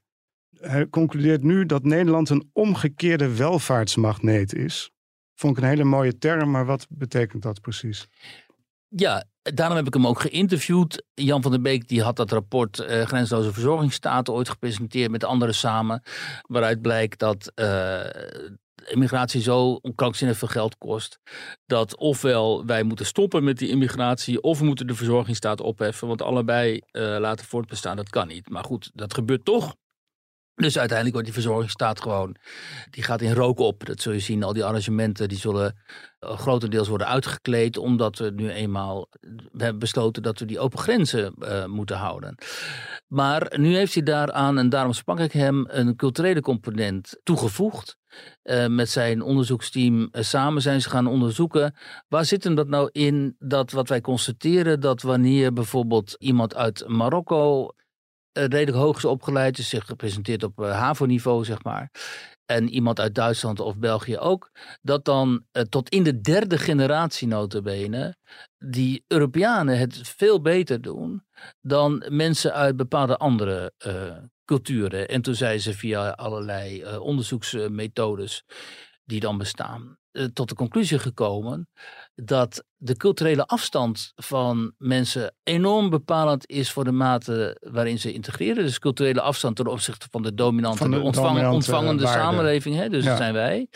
Hij 0.60 0.90
concludeert 0.90 1.44
nu 1.44 1.66
dat 1.66 1.84
Nederland 1.84 2.30
een 2.30 2.50
omgekeerde 2.54 3.36
welvaartsmagneet 3.36 4.54
is. 4.54 4.92
Vond 5.36 5.58
ik 5.58 5.64
een 5.64 5.70
hele 5.70 5.84
mooie 5.84 6.18
term, 6.18 6.52
maar 6.52 6.66
wat 6.66 6.88
betekent 6.90 7.44
dat 7.44 7.62
precies? 7.62 8.08
Ja, 8.88 9.24
daarom 9.42 9.76
heb 9.78 9.88
ik 9.88 9.94
hem 9.94 10.08
ook 10.08 10.20
geïnterviewd. 10.20 11.04
Jan 11.14 11.42
van 11.42 11.52
der 11.52 11.62
Beek 11.62 11.88
die 11.88 12.02
had 12.02 12.16
dat 12.16 12.32
rapport 12.32 12.80
eh, 12.80 13.06
Grensloze 13.06 13.54
Verzorgingsstaat 13.54 14.30
ooit 14.30 14.50
gepresenteerd 14.50 15.12
met 15.12 15.24
anderen 15.24 15.56
samen. 15.56 16.04
Waaruit 16.42 16.82
blijkt 16.82 17.20
dat 17.20 17.52
eh, 17.56 18.00
immigratie 18.86 19.42
zo 19.42 19.80
krankzinnig 19.96 20.38
veel 20.38 20.48
geld 20.48 20.78
kost. 20.78 21.20
Dat 21.66 21.98
ofwel 21.98 22.66
wij 22.66 22.84
moeten 22.84 23.06
stoppen 23.06 23.44
met 23.44 23.58
die 23.58 23.70
immigratie 23.70 24.42
of 24.42 24.60
we 24.60 24.66
moeten 24.66 24.88
de 24.88 24.96
verzorgingsstaat 24.96 25.62
opheffen. 25.62 26.08
Want 26.08 26.22
allebei 26.22 26.82
eh, 26.92 27.02
laten 27.20 27.46
voortbestaan, 27.46 27.96
dat 27.96 28.10
kan 28.10 28.28
niet. 28.28 28.50
Maar 28.50 28.64
goed, 28.64 28.92
dat 28.94 29.14
gebeurt 29.14 29.46
toch. 29.46 29.76
Dus 30.62 30.78
uiteindelijk 30.78 31.18
wordt 31.18 31.34
die 31.34 31.42
verzorgingsstaat 31.42 32.02
gewoon, 32.02 32.36
die 32.90 33.04
gaat 33.04 33.22
in 33.22 33.34
rook 33.34 33.60
op. 33.60 33.86
Dat 33.86 34.02
zul 34.02 34.14
je 34.14 34.20
zien, 34.20 34.44
al 34.44 34.54
die 34.54 34.66
arrangementen 34.66 35.30
die 35.30 35.38
zullen 35.38 35.76
eh, 36.20 36.38
grotendeels 36.38 36.88
worden 36.88 37.08
uitgekleed. 37.08 37.78
Omdat 37.78 38.18
we 38.18 38.32
nu 38.36 38.50
eenmaal, 38.50 39.08
we 39.52 39.64
hebben 39.64 39.80
besloten 39.80 40.24
dat 40.24 40.40
we 40.40 40.46
die 40.46 40.60
open 40.60 40.80
grenzen 40.80 41.34
eh, 41.40 41.66
moeten 41.66 41.98
houden. 41.98 42.36
Maar 43.08 43.54
nu 43.60 43.76
heeft 43.76 43.94
hij 43.94 44.04
daaraan, 44.04 44.58
en 44.58 44.70
daarom 44.70 44.94
sprak 44.94 45.20
ik 45.20 45.32
hem, 45.32 45.66
een 45.68 45.96
culturele 45.96 46.42
component 46.42 47.20
toegevoegd. 47.24 48.00
Eh, 48.44 48.68
met 48.68 48.90
zijn 48.90 49.22
onderzoeksteam 49.22 50.08
eh, 50.12 50.24
samen 50.24 50.62
zijn 50.62 50.82
ze 50.82 50.90
gaan 50.90 51.08
onderzoeken. 51.08 51.76
Waar 52.08 52.26
zit 52.26 52.44
hem 52.44 52.56
dat 52.56 52.68
nou 52.68 52.90
in 52.92 53.36
dat 53.40 53.72
wat 53.72 53.90
wij 53.90 54.02
constateren, 54.02 54.80
dat 54.80 55.02
wanneer 55.02 55.54
bijvoorbeeld 55.54 56.16
iemand 56.20 56.56
uit 56.56 56.88
Marokko 56.88 57.68
eh, 57.68 57.81
redelijk 58.34 58.78
hoog 58.78 59.06
opgeleid, 59.06 59.58
is 59.58 59.70
zich 59.70 59.86
gepresenteerd 59.86 60.44
op 60.44 60.62
eh, 60.62 60.80
HAVO-niveau, 60.80 61.46
zeg 61.46 61.64
maar. 61.64 61.92
En 62.46 62.70
iemand 62.70 63.00
uit 63.00 63.16
Duitsland 63.16 63.60
of 63.60 63.78
België 63.78 64.18
ook. 64.18 64.52
Dat 64.82 65.06
dan 65.06 65.46
eh, 65.52 65.64
tot 65.64 65.90
in 65.90 66.04
de 66.04 66.22
derde 66.22 66.58
generatie 66.58 67.28
notabene 67.28 68.16
die 68.58 69.04
Europeanen 69.08 69.78
het 69.78 70.00
veel 70.04 70.42
beter 70.42 70.82
doen 70.82 71.26
dan 71.62 72.06
mensen 72.10 72.54
uit 72.54 72.76
bepaalde 72.76 73.18
andere 73.18 73.74
eh, 73.78 74.18
culturen. 74.46 75.08
En 75.08 75.22
toen 75.22 75.36
zei 75.36 75.60
ze 75.60 75.74
via 75.74 76.10
allerlei 76.10 76.82
eh, 76.82 77.00
onderzoeksmethodes 77.02 78.44
die 79.04 79.20
dan 79.20 79.38
bestaan. 79.38 79.98
Eh, 80.12 80.24
tot 80.26 80.50
de 80.50 80.56
conclusie 80.56 81.00
gekomen 81.00 81.70
dat 82.16 82.64
de 82.78 82.98
culturele 82.98 83.46
afstand 83.46 84.12
van 84.16 84.74
mensen 84.78 85.36
enorm 85.44 85.90
bepalend 85.90 86.50
is 86.50 86.72
voor 86.72 86.84
de 86.84 86.92
mate 86.92 87.58
waarin 87.72 88.00
ze 88.00 88.14
integreren. 88.14 88.64
Dus 88.64 88.80
culturele 88.80 89.22
afstand 89.22 89.56
ten 89.56 89.68
opzichte 89.68 90.08
van 90.12 90.22
de 90.22 90.34
dominante, 90.34 90.78
Van 90.78 90.92
de 90.92 91.00
ontvang- 91.00 91.28
dominante 91.28 91.56
ontvangende 91.56 92.08
samenleving, 92.08 92.76
hè, 92.76 92.90
dus 92.90 93.04
Ja. 93.04 93.10
dat 93.10 93.18
zijn 93.18 93.34
wij. 93.34 93.68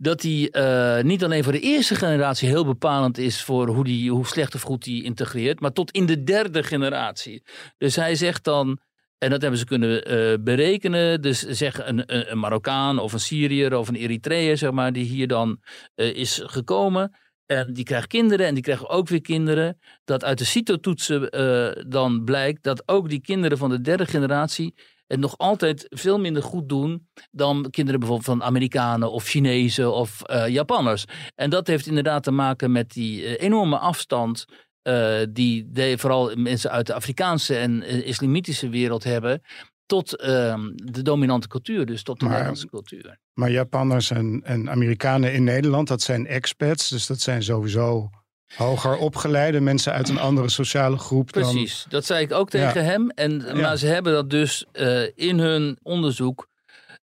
Dat 0.00 0.20
die 0.20 0.50
eh, 0.50 1.02
niet 1.04 1.24
alleen 1.24 1.42
voor 1.44 1.52
de 1.52 1.60
eerste 1.60 1.94
generatie 1.94 2.48
heel 2.48 2.64
bepalend 2.64 3.18
is 3.18 3.42
voor 3.42 3.68
hoe, 3.68 3.84
die, 3.84 4.10
hoe 4.10 4.26
slecht 4.26 4.54
of 4.54 4.62
goed 4.62 4.84
die 4.84 5.02
integreert, 5.02 5.60
maar 5.60 5.72
tot 5.72 5.90
in 5.90 6.06
de 6.06 6.22
derde 6.24 6.62
generatie. 6.62 7.42
Dus 7.78 7.96
hij 7.96 8.14
zegt 8.14 8.44
dan, 8.44 8.78
en 9.18 9.30
dat 9.30 9.40
hebben 9.40 9.58
ze 9.58 9.66
kunnen 9.66 10.04
eh, 10.04 10.34
berekenen, 10.40 11.22
dus 11.22 11.40
zeg 11.40 11.86
een, 11.86 12.30
een, 12.30 12.38
Marokkaan 12.38 12.98
of 12.98 13.12
een 13.12 13.20
Syriër 13.20 13.76
of 13.76 13.88
een 13.88 13.94
Eritreër, 13.94 14.56
zeg 14.56 14.70
maar, 14.70 14.92
die 14.92 15.04
hier 15.04 15.28
dan 15.28 15.60
eh, 15.94 16.14
is 16.14 16.42
gekomen. 16.44 17.16
En 17.46 17.72
die 17.72 17.84
krijgt 17.84 18.06
kinderen 18.06 18.46
en 18.46 18.54
die 18.54 18.62
krijgen 18.62 18.88
ook 18.88 19.08
weer 19.08 19.20
kinderen. 19.20 19.78
Dat 20.04 20.24
uit 20.24 20.38
de 20.38 20.44
CITO-toetsen 20.44 21.30
eh, 21.30 21.84
dan 21.86 22.24
blijkt 22.24 22.62
dat 22.62 22.82
ook 22.88 23.08
die 23.08 23.20
kinderen 23.20 23.58
van 23.58 23.70
de 23.70 23.80
derde 23.80 24.06
generatie 24.06 24.74
het 25.06 25.20
nog 25.20 25.38
altijd 25.38 25.86
veel 25.88 26.18
minder 26.18 26.42
goed 26.42 26.68
doen 26.68 27.08
dan 27.30 27.70
kinderen 27.70 28.00
bijvoorbeeld 28.00 28.38
van 28.38 28.42
Amerikanen 28.42 29.12
of 29.12 29.24
Chinezen 29.24 29.92
of 29.92 30.22
Japanners. 30.46 31.04
En 31.34 31.50
dat 31.50 31.66
heeft 31.66 31.86
inderdaad 31.86 32.22
te 32.22 32.30
maken 32.30 32.72
met 32.72 32.90
die 32.90 33.36
enorme 33.36 33.78
afstand 33.78 34.44
eh, 34.82 35.18
die 35.30 35.68
de, 35.70 35.94
vooral 35.98 36.36
mensen 36.36 36.70
uit 36.70 36.86
de 36.86 36.94
Afrikaanse 36.94 37.56
en 37.56 37.82
eh, 37.82 38.06
islamitische 38.06 38.68
wereld 38.68 39.04
hebben 39.04 39.42
tot 39.86 40.16
ehm, 40.16 40.70
de 40.74 41.02
dominante 41.02 41.48
cultuur, 41.48 41.86
dus 41.86 42.02
tot 42.02 42.16
de 42.18 42.22
Maar- 42.24 42.32
Nederlandse 42.32 42.68
cultuur. 42.68 43.18
Maar 43.34 43.50
Japanners 43.50 44.10
en, 44.10 44.40
en 44.44 44.70
Amerikanen 44.70 45.32
in 45.32 45.44
Nederland, 45.44 45.88
dat 45.88 46.02
zijn 46.02 46.26
expats. 46.26 46.88
Dus 46.88 47.06
dat 47.06 47.20
zijn 47.20 47.42
sowieso 47.42 48.10
hoger 48.56 48.96
opgeleide 48.96 49.60
mensen 49.60 49.92
uit 49.92 50.08
een 50.08 50.18
andere 50.18 50.48
sociale 50.48 50.98
groep. 50.98 51.32
dan- 51.32 51.42
Precies, 51.42 51.86
dat 51.88 52.04
zei 52.04 52.24
ik 52.24 52.32
ook 52.32 52.50
tegen 52.50 52.84
hem. 52.84 53.10
En, 53.10 53.60
Maar 53.60 53.76
ze 53.76 53.86
hebben 53.86 54.12
dat 54.12 54.30
dus 54.30 54.66
eh, 54.72 55.02
in 55.14 55.38
hun 55.38 55.78
onderzoek 55.82 56.48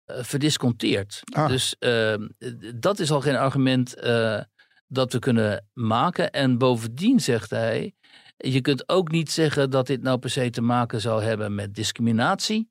verdisconteerd. 0.05 1.19
Ah. 1.33 1.47
Dus 1.47 1.75
eh, 1.79 2.13
dat 2.75 2.99
is 2.99 3.11
al 3.11 3.21
geen 3.21 3.35
argument 3.35 3.95
dat 4.87 5.13
we 5.13 5.19
kunnen 5.19 5.67
maken. 5.73 6.31
En 6.31 6.57
bovendien 6.57 7.19
zegt 7.19 7.49
hij, 7.49 7.95
je 8.37 8.61
kunt 8.61 8.89
ook 8.89 9.11
niet 9.11 9.31
zeggen 9.31 9.69
dat 9.69 9.87
dit 9.87 10.01
nou 10.01 10.17
per 10.17 10.29
se 10.29 10.49
te 10.49 10.61
maken 10.61 11.01
zou 11.01 11.23
hebben 11.23 11.55
met 11.55 11.73
discriminatie. 11.73 12.69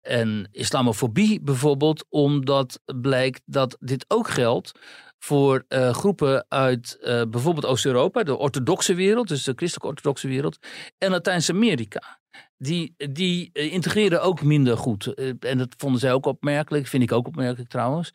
En 0.00 0.48
islamofobie 0.52 1.40
bijvoorbeeld, 1.42 2.04
omdat 2.08 2.80
blijkt 3.00 3.42
dat 3.44 3.76
dit 3.80 4.04
ook 4.08 4.28
geldt 4.28 4.72
voor 5.18 5.64
eh, 5.68 5.90
groepen 5.90 6.46
uit 6.48 6.98
eh, 7.00 7.22
bijvoorbeeld 7.28 7.66
Oost-Europa, 7.66 8.22
de 8.22 8.36
orthodoxe 8.36 8.94
wereld, 8.94 9.28
dus 9.28 9.44
de 9.44 9.52
christelijke 9.56 9.88
orthodoxe 9.88 10.28
wereld, 10.28 10.58
en 10.98 11.10
Latijns-Amerika. 11.10 12.20
Die, 12.58 12.94
die 12.96 13.50
eh, 13.52 13.72
integreren 13.72 14.22
ook 14.22 14.42
minder 14.42 14.76
goed. 14.78 15.06
Eh, 15.14 15.32
en 15.40 15.58
dat 15.58 15.74
vonden 15.76 16.00
zij 16.00 16.12
ook 16.12 16.26
opmerkelijk, 16.26 16.86
vind 16.86 17.02
ik 17.02 17.12
ook 17.12 17.26
opmerkelijk 17.26 17.70
trouwens. 17.70 18.12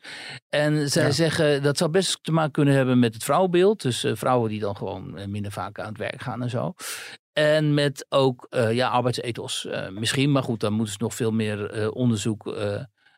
En 0.48 0.90
zij 0.90 1.04
Ja. 1.04 1.10
zeggen 1.10 1.62
dat 1.62 1.78
zou 1.78 1.90
best 1.90 2.18
te 2.22 2.32
maken 2.32 2.52
kunnen 2.52 2.74
hebben 2.74 2.98
met 2.98 3.14
het 3.14 3.24
vrouwbeeld. 3.24 3.82
Dus 3.82 4.04
eh, 4.04 4.12
vrouwen 4.14 4.50
die 4.50 4.60
dan 4.60 4.76
gewoon 4.76 5.30
minder 5.30 5.52
vaak 5.52 5.78
aan 5.78 5.88
het 5.88 5.98
werk 5.98 6.22
gaan 6.22 6.42
en 6.42 6.50
zo. 6.50 6.74
En 7.32 7.74
met 7.74 8.06
ook 8.08 8.46
eh, 8.50 8.72
ja, 8.72 8.88
arbeidsethos 8.88 9.68
misschien. 9.90 10.32
Maar 10.32 10.42
goed, 10.42 10.60
daar 10.60 10.72
moeten 10.72 10.92
ze 10.92 11.02
nog 11.02 11.14
veel 11.14 11.30
meer 11.30 11.90
onderzoek 11.92 12.56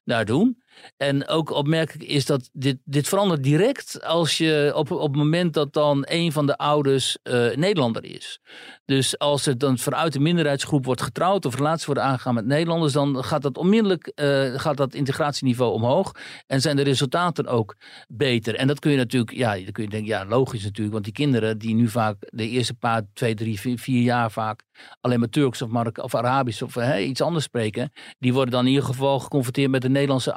naar 0.05 0.25
doen. 0.25 0.63
En 0.97 1.29
ook 1.29 1.51
opmerkelijk 1.51 2.09
is 2.09 2.27
dat 2.27 2.51
dit, 2.53 2.77
dit 2.85 3.09
verandert 3.09 3.43
direct 3.43 4.05
als 4.05 4.39
je 4.39 4.73
op, 4.75 4.91
op 4.91 5.09
het 5.09 5.17
moment 5.17 5.55
dat 5.55 5.73
dan 5.73 6.05
een 6.09 6.33
van 6.33 6.47
de 6.47 6.57
ouders 6.57 7.19
eh, 7.23 7.35
Nederlander 7.55 8.05
is. 8.05 8.41
Dus 8.85 9.19
als 9.19 9.45
het 9.45 9.61
dan 9.61 9.79
vanuit 9.79 10.13
de 10.13 10.21
minderheidsgroep 10.21 10.85
wordt 10.85 11.03
getrouwd 11.03 11.45
of 11.45 11.57
relaties 11.57 11.87
worden 11.87 12.05
aangegaan 12.05 12.35
met 12.35 12.47
Nederlanders, 12.47 12.93
dan 12.93 13.25
gaat 13.25 13.43
dat 13.43 13.59
onmiddellijk 13.59 14.07
eh, 14.07 14.53
gaat 14.55 14.77
dat 14.77 14.95
integratieniveau 14.95 15.73
omhoog. 15.73 16.13
En 16.47 16.61
zijn 16.61 16.77
de 16.77 16.83
resultaten 16.83 17.47
ook 17.47 17.77
beter. 18.09 18.55
En 18.55 18.67
dat 18.67 18.79
kun 18.79 18.91
je 18.91 18.97
natuurlijk, 18.97 19.37
ja, 19.37 19.55
dan 19.55 19.73
kun 19.73 19.83
je 19.85 19.91
denken, 19.91 20.09
ja, 20.09 20.27
logisch 20.27 20.63
natuurlijk. 20.63 20.93
Want 20.93 21.05
die 21.05 21.13
kinderen 21.13 21.59
die 21.59 21.75
nu 21.75 21.89
vaak 21.89 22.17
de 22.21 22.49
eerste 22.49 22.75
paar, 22.75 23.03
twee, 23.13 23.35
drie, 23.35 23.61
vier, 23.61 23.79
vier 23.79 24.03
jaar 24.03 24.31
vaak 24.31 24.63
alleen 25.01 25.19
maar 25.19 25.29
Turks 25.29 25.63
of, 25.63 25.71
of 25.95 26.15
Arabisch 26.15 26.63
of 26.63 26.77
iets 26.99 27.21
anders 27.21 27.45
spreken, 27.45 27.93
die 28.19 28.33
worden 28.33 28.51
dan 28.51 28.65
in 28.65 28.71
ieder 28.71 28.85
geval 28.85 29.21
geconfronteerd 29.21 29.71
met 29.71 29.85
een 29.85 29.93
Nederlandse 29.93 30.35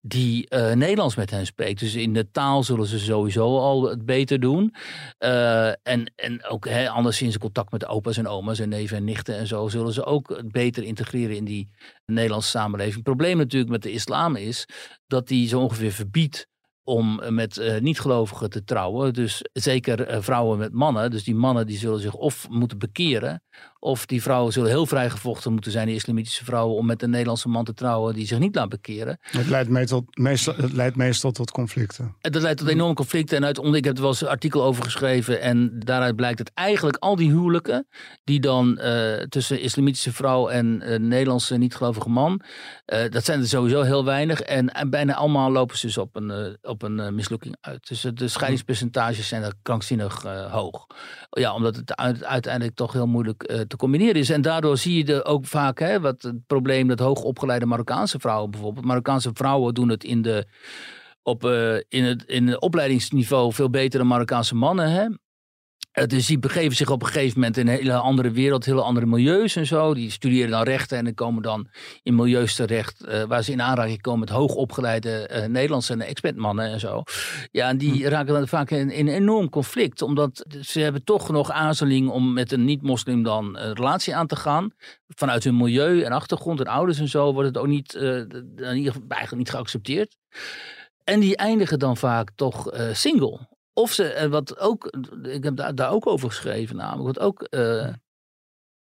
die 0.00 0.48
eh, 0.48 0.72
Nederlands 0.72 1.16
met 1.16 1.30
hen 1.30 1.46
spreekt. 1.46 1.80
Dus 1.80 1.94
in 1.94 2.12
de 2.12 2.30
taal 2.30 2.62
zullen 2.62 2.86
ze 2.86 2.98
sowieso 2.98 3.58
al 3.58 3.88
het 3.88 4.04
beter 4.04 4.40
doen. 4.40 4.74
Eh, 5.18 5.68
en, 5.68 6.12
en 6.16 6.44
ook 6.44 6.68
hè, 6.68 6.88
anderszins 6.88 7.34
in 7.34 7.40
contact 7.40 7.72
met 7.72 7.86
opa's 7.86 8.16
en 8.16 8.28
oma's 8.28 8.58
en 8.58 8.68
neven 8.68 8.96
en 8.96 9.04
nichten 9.04 9.36
en 9.36 9.46
zo, 9.46 9.68
zullen 9.68 9.92
ze 9.92 10.04
ook 10.04 10.28
het 10.28 10.52
beter 10.52 10.82
integreren 10.82 11.36
in 11.36 11.44
die 11.44 11.68
Nederlandse 12.06 12.50
samenleving. 12.50 12.94
Het 12.94 13.04
probleem 13.04 13.36
natuurlijk 13.36 13.70
met 13.70 13.82
de 13.82 13.92
islam 13.92 14.36
is 14.36 14.66
dat 15.06 15.28
die 15.28 15.48
zo 15.48 15.60
ongeveer 15.60 15.92
verbiedt 15.92 16.50
om 16.84 17.20
eh, 17.20 17.30
met 17.30 17.58
eh, 17.58 17.80
niet-gelovigen 17.80 18.50
te 18.50 18.64
trouwen. 18.64 19.14
Dus 19.14 19.44
zeker 19.52 20.06
eh, 20.06 20.20
vrouwen 20.20 20.58
met 20.58 20.72
mannen. 20.72 21.10
Dus 21.10 21.24
die 21.24 21.34
mannen 21.34 21.66
die 21.66 21.78
zullen 21.78 22.00
zich 22.00 22.14
of 22.14 22.46
moeten 22.50 22.78
bekeren. 22.78 23.42
Of 23.78 24.06
die 24.06 24.22
vrouwen 24.22 24.52
zullen 24.52 24.70
heel 24.70 24.86
vrijgevochten 24.86 25.52
moeten 25.52 25.70
zijn, 25.70 25.86
die 25.86 25.94
islamitische 25.94 26.44
vrouwen, 26.44 26.76
om 26.76 26.86
met 26.86 27.02
een 27.02 27.10
Nederlandse 27.10 27.48
man 27.48 27.64
te 27.64 27.74
trouwen 27.74 28.14
die 28.14 28.26
zich 28.26 28.38
niet 28.38 28.54
laat 28.54 28.68
bekeren. 28.68 29.18
Het 29.20 29.48
leidt, 29.48 29.68
meestal, 29.68 30.04
meestal, 30.10 30.54
het 30.56 30.72
leidt 30.72 30.96
meestal 30.96 31.30
tot 31.30 31.50
conflicten. 31.50 32.16
En 32.20 32.32
dat 32.32 32.42
leidt 32.42 32.58
tot 32.58 32.68
enorme 32.68 32.94
conflicten. 32.94 33.36
En 33.36 33.44
uit, 33.44 33.58
ik 33.58 33.84
heb 33.84 33.94
er 33.94 34.00
wel 34.00 34.10
eens 34.10 34.20
een 34.20 34.28
artikel 34.28 34.62
over 34.62 34.84
geschreven. 34.84 35.40
En 35.40 35.78
daaruit 35.78 36.16
blijkt 36.16 36.38
dat 36.38 36.50
eigenlijk 36.54 36.96
al 36.96 37.16
die 37.16 37.30
huwelijken. 37.30 37.86
die 38.24 38.40
dan 38.40 38.80
tussen 39.28 39.60
islamitische 39.60 40.12
vrouw 40.12 40.48
en 40.48 40.78
Nederlandse 41.08 41.56
niet-gelovige 41.56 42.08
man. 42.08 42.40
dat 42.84 43.24
zijn 43.24 43.40
er 43.40 43.48
sowieso 43.48 43.82
heel 43.82 44.04
weinig. 44.04 44.40
En, 44.40 44.68
en 44.68 44.90
bijna 44.90 45.14
allemaal 45.14 45.50
lopen 45.50 45.78
ze 45.78 45.86
dus 45.86 45.98
op 45.98 46.16
een, 46.16 46.58
op 46.72 46.82
een 46.82 47.00
eh, 47.00 47.08
mislukking 47.08 47.56
uit. 47.60 47.88
Dus 47.88 48.04
eh, 48.04 48.12
de 48.14 48.28
scheidingspercentages 48.28 49.28
zijn 49.28 49.42
er 49.42 49.52
krankzinnig 49.62 50.24
eh, 50.24 50.52
hoog. 50.52 50.86
Ja, 51.30 51.54
omdat 51.54 51.76
het 51.76 51.96
uit- 51.96 52.24
uiteindelijk 52.24 52.74
toch 52.74 52.92
heel 52.92 53.06
moeilijk 53.06 53.42
te 53.68 53.76
combineren 53.76 54.14
is. 54.14 54.30
En 54.30 54.42
daardoor 54.42 54.78
zie 54.78 55.06
je 55.06 55.14
er 55.14 55.24
ook 55.24 55.46
vaak 55.46 55.78
hè, 55.78 56.00
wat 56.00 56.22
het 56.22 56.46
probleem 56.46 56.88
dat 56.88 56.98
hoogopgeleide 56.98 57.66
Marokkaanse 57.66 58.18
vrouwen 58.18 58.50
bijvoorbeeld. 58.50 58.84
Marokkaanse 58.86 59.30
vrouwen 59.32 59.74
doen 59.74 59.88
het 59.88 60.04
in 60.04 60.22
de 60.22 60.46
op, 61.22 61.44
in, 61.88 62.04
het, 62.04 62.22
in 62.22 62.46
het 62.46 62.60
opleidingsniveau 62.60 63.52
veel 63.52 63.70
beter 63.70 63.98
dan 63.98 64.08
Marokkaanse 64.08 64.54
mannen. 64.54 64.90
Hè? 64.90 65.06
Eh, 65.92 66.06
dus 66.06 66.26
die 66.26 66.38
begeven 66.38 66.76
zich 66.76 66.90
op 66.90 67.02
een 67.02 67.08
gegeven 67.08 67.38
moment 67.38 67.56
in 67.56 67.68
een 67.68 67.74
hele 67.74 67.94
andere 67.94 68.30
wereld, 68.30 68.64
hele 68.64 68.82
andere 68.82 69.06
milieus 69.06 69.56
en 69.56 69.66
zo. 69.66 69.94
Die 69.94 70.10
studeren 70.10 70.50
dan 70.50 70.62
rechten 70.62 70.98
en 70.98 71.04
dan 71.04 71.14
komen 71.14 71.42
dan 71.42 71.68
in 72.02 72.14
milieus 72.14 72.54
terecht 72.54 73.04
eh, 73.04 73.22
waar 73.22 73.42
ze 73.42 73.52
in 73.52 73.62
aanraking 73.62 74.00
komen 74.00 74.20
met 74.20 74.28
hoogopgeleide 74.28 75.26
eh, 75.26 75.48
Nederlandse 75.48 75.92
en 75.92 76.00
expertmannen 76.00 76.72
en 76.72 76.80
zo. 76.80 77.02
Ja, 77.50 77.68
en 77.68 77.78
die 77.78 78.08
raken 78.08 78.34
dan 78.34 78.48
vaak 78.48 78.70
in, 78.70 78.90
in 78.90 79.08
een 79.08 79.14
enorm 79.14 79.48
conflict, 79.48 80.02
omdat 80.02 80.44
ze 80.60 80.80
hebben 80.80 81.04
toch 81.04 81.30
nog 81.30 81.50
aarzeling 81.50 82.08
om 82.08 82.32
met 82.32 82.52
een 82.52 82.64
niet-moslim 82.64 83.22
dan 83.22 83.58
een 83.58 83.74
relatie 83.74 84.14
aan 84.14 84.26
te 84.26 84.36
gaan. 84.36 84.70
Vanuit 85.08 85.44
hun 85.44 85.56
milieu 85.56 86.02
en 86.02 86.12
achtergrond 86.12 86.60
en 86.60 86.66
ouders 86.66 86.98
en 86.98 87.08
zo 87.08 87.32
wordt 87.32 87.48
het 87.48 87.58
ook 87.58 87.66
niet, 87.66 87.94
in 87.94 88.76
ieder 88.76 88.92
geval 88.92 89.08
eigenlijk 89.08 89.36
niet 89.36 89.50
geaccepteerd. 89.50 90.16
En 91.04 91.20
die 91.20 91.36
eindigen 91.36 91.78
dan 91.78 91.96
vaak 91.96 92.30
toch 92.34 92.70
single. 92.92 93.51
Of 93.74 93.92
ze, 93.92 94.04
eh, 94.04 94.28
wat 94.28 94.58
ook, 94.58 94.96
ik 95.22 95.44
heb 95.44 95.56
daar, 95.56 95.74
daar 95.74 95.90
ook 95.90 96.06
over 96.06 96.28
geschreven 96.28 96.76
namelijk, 96.76 97.16
wat 97.16 97.26
ook 97.26 97.42
eh, 97.42 97.88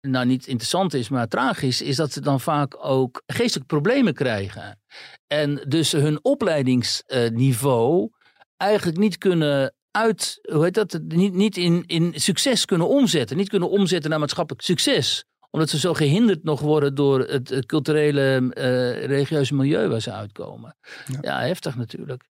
nou 0.00 0.26
niet 0.26 0.46
interessant 0.46 0.94
is, 0.94 1.08
maar 1.08 1.28
tragisch, 1.28 1.82
is 1.82 1.96
dat 1.96 2.12
ze 2.12 2.20
dan 2.20 2.40
vaak 2.40 2.76
ook 2.84 3.22
geestelijke 3.26 3.74
problemen 3.74 4.14
krijgen. 4.14 4.80
En 5.26 5.64
dus 5.68 5.92
hun 5.92 6.24
opleidingsniveau 6.24 8.10
eigenlijk 8.56 8.98
niet 8.98 9.18
kunnen 9.18 9.74
uit, 9.90 10.38
hoe 10.52 10.64
heet 10.64 10.74
dat, 10.74 10.98
niet, 11.08 11.32
niet 11.32 11.56
in, 11.56 11.84
in 11.86 12.12
succes 12.14 12.64
kunnen 12.64 12.88
omzetten. 12.88 13.36
Niet 13.36 13.48
kunnen 13.48 13.70
omzetten 13.70 14.10
naar 14.10 14.18
maatschappelijk 14.18 14.64
succes 14.64 15.24
omdat 15.50 15.68
ze 15.70 15.78
zo 15.78 15.94
gehinderd 15.94 16.44
nog 16.44 16.60
worden 16.60 16.94
door 16.94 17.20
het, 17.20 17.48
het 17.48 17.66
culturele, 17.66 18.50
eh, 18.52 19.04
religieuze 19.06 19.54
milieu 19.54 19.88
waar 19.88 20.00
ze 20.00 20.12
uitkomen. 20.12 20.76
Ja, 21.20 21.40
heftig 21.40 21.76
natuurlijk. 21.76 22.24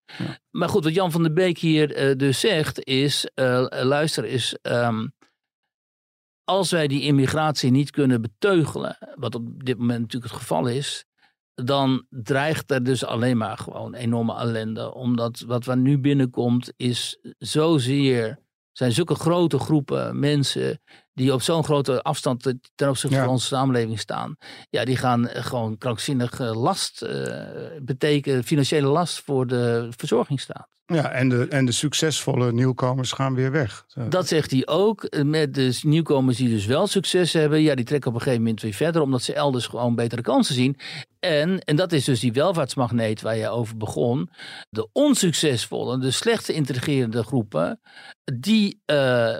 Maar 0.51 0.69
goed, 0.69 0.85
wat 0.85 0.95
Jan 0.95 1.11
van 1.11 1.23
der 1.23 1.33
Beek 1.33 1.59
hier 1.59 1.95
eh, 1.95 2.17
dus 2.17 2.41
zegt 2.41 2.85
is, 2.85 3.29
eh, 3.35 3.67
luister 3.71 4.25
is, 4.25 4.57
ehm, 4.63 5.07
als 6.45 6.71
wij 6.71 6.89
die 6.89 7.03
immigratie 7.03 7.71
niet 7.71 7.91
kunnen 7.91 8.21
beteugelen, 8.21 8.99
wat 9.15 9.35
op 9.35 9.65
dit 9.65 9.79
moment 9.79 10.01
natuurlijk 10.01 10.33
het 10.33 10.41
geval 10.41 10.67
is, 10.67 11.05
dan 11.55 12.07
dreigt 12.11 12.71
er 12.71 12.85
dus 12.85 13.05
alleen 13.05 13.37
maar 13.37 13.59
gewoon 13.59 13.95
enorme 13.95 14.35
ellende. 14.37 14.95
Omdat 14.95 15.41
wat 15.47 15.67
er 15.67 15.77
nu 15.77 15.99
binnenkomt 15.99 16.73
is 16.77 17.19
zozeer, 17.39 18.39
zijn 18.73 18.93
zulke 18.93 19.15
grote 19.15 19.59
groepen 19.59 20.19
mensen 20.19 20.81
die 21.19 21.33
op 21.33 21.43
zo'n 21.43 21.65
grote 21.65 22.03
afstand 22.03 22.47
eh, 22.47 22.53
ten 22.75 22.89
opzichte 22.89 23.17
Ja. 23.17 23.23
van 23.23 23.33
onze 23.33 23.47
samenleving 23.47 23.99
staan, 23.99 24.37
ja, 24.71 24.85
die 24.85 24.97
gaan 24.97 25.29
eh, 25.29 25.45
gewoon 25.45 25.79
krankzinnig 25.79 26.39
last 26.39 27.03
eh, 27.03 27.37
betekenen, 27.83 28.45
financiële 28.45 28.87
last 28.89 29.23
voor 29.25 29.47
de 29.47 29.89
verzorgingsstaat. 29.97 30.69
Ja, 30.93 31.11
en 31.11 31.29
de, 31.29 31.47
en 31.49 31.65
de 31.65 31.73
succesvolle 31.73 32.53
nieuwkomers 32.53 33.13
gaan 33.13 33.35
weer 33.35 33.51
weg. 33.51 33.85
Dat 34.09 34.29
zegt 34.29 34.51
hij 34.51 34.67
ook. 34.67 35.09
Met 35.25 35.55
de 35.55 35.79
nieuwkomers 35.83 36.37
die 36.37 36.49
dus 36.49 36.67
wel 36.67 36.87
succes 36.87 37.33
hebben. 37.33 37.61
Ja, 37.63 37.75
die 37.75 37.85
trekken 37.85 38.09
op 38.11 38.17
een 38.17 38.23
gegeven 38.23 38.43
moment 38.43 38.63
weer 38.63 38.73
verder. 38.73 39.03
Omdat 39.03 39.23
ze 39.23 39.35
elders 39.35 39.67
gewoon 39.67 39.95
betere 39.95 40.23
kansen 40.23 40.55
zien. 40.55 40.77
En, 41.21 41.59
en 41.59 41.77
dat 41.77 41.93
is 41.93 42.05
dus 42.05 42.21
die 42.21 42.33
welvaartsmagneet 42.33 43.21
waar 43.21 43.37
je 43.37 43.49
over 43.49 43.77
begon. 43.77 44.31
De 44.71 44.89
onsuccesvolle, 44.93 45.99
de 45.99 46.11
slecht 46.11 46.49
intrigerende 46.49 47.23
groepen. 47.23 47.81
Die 48.41 48.83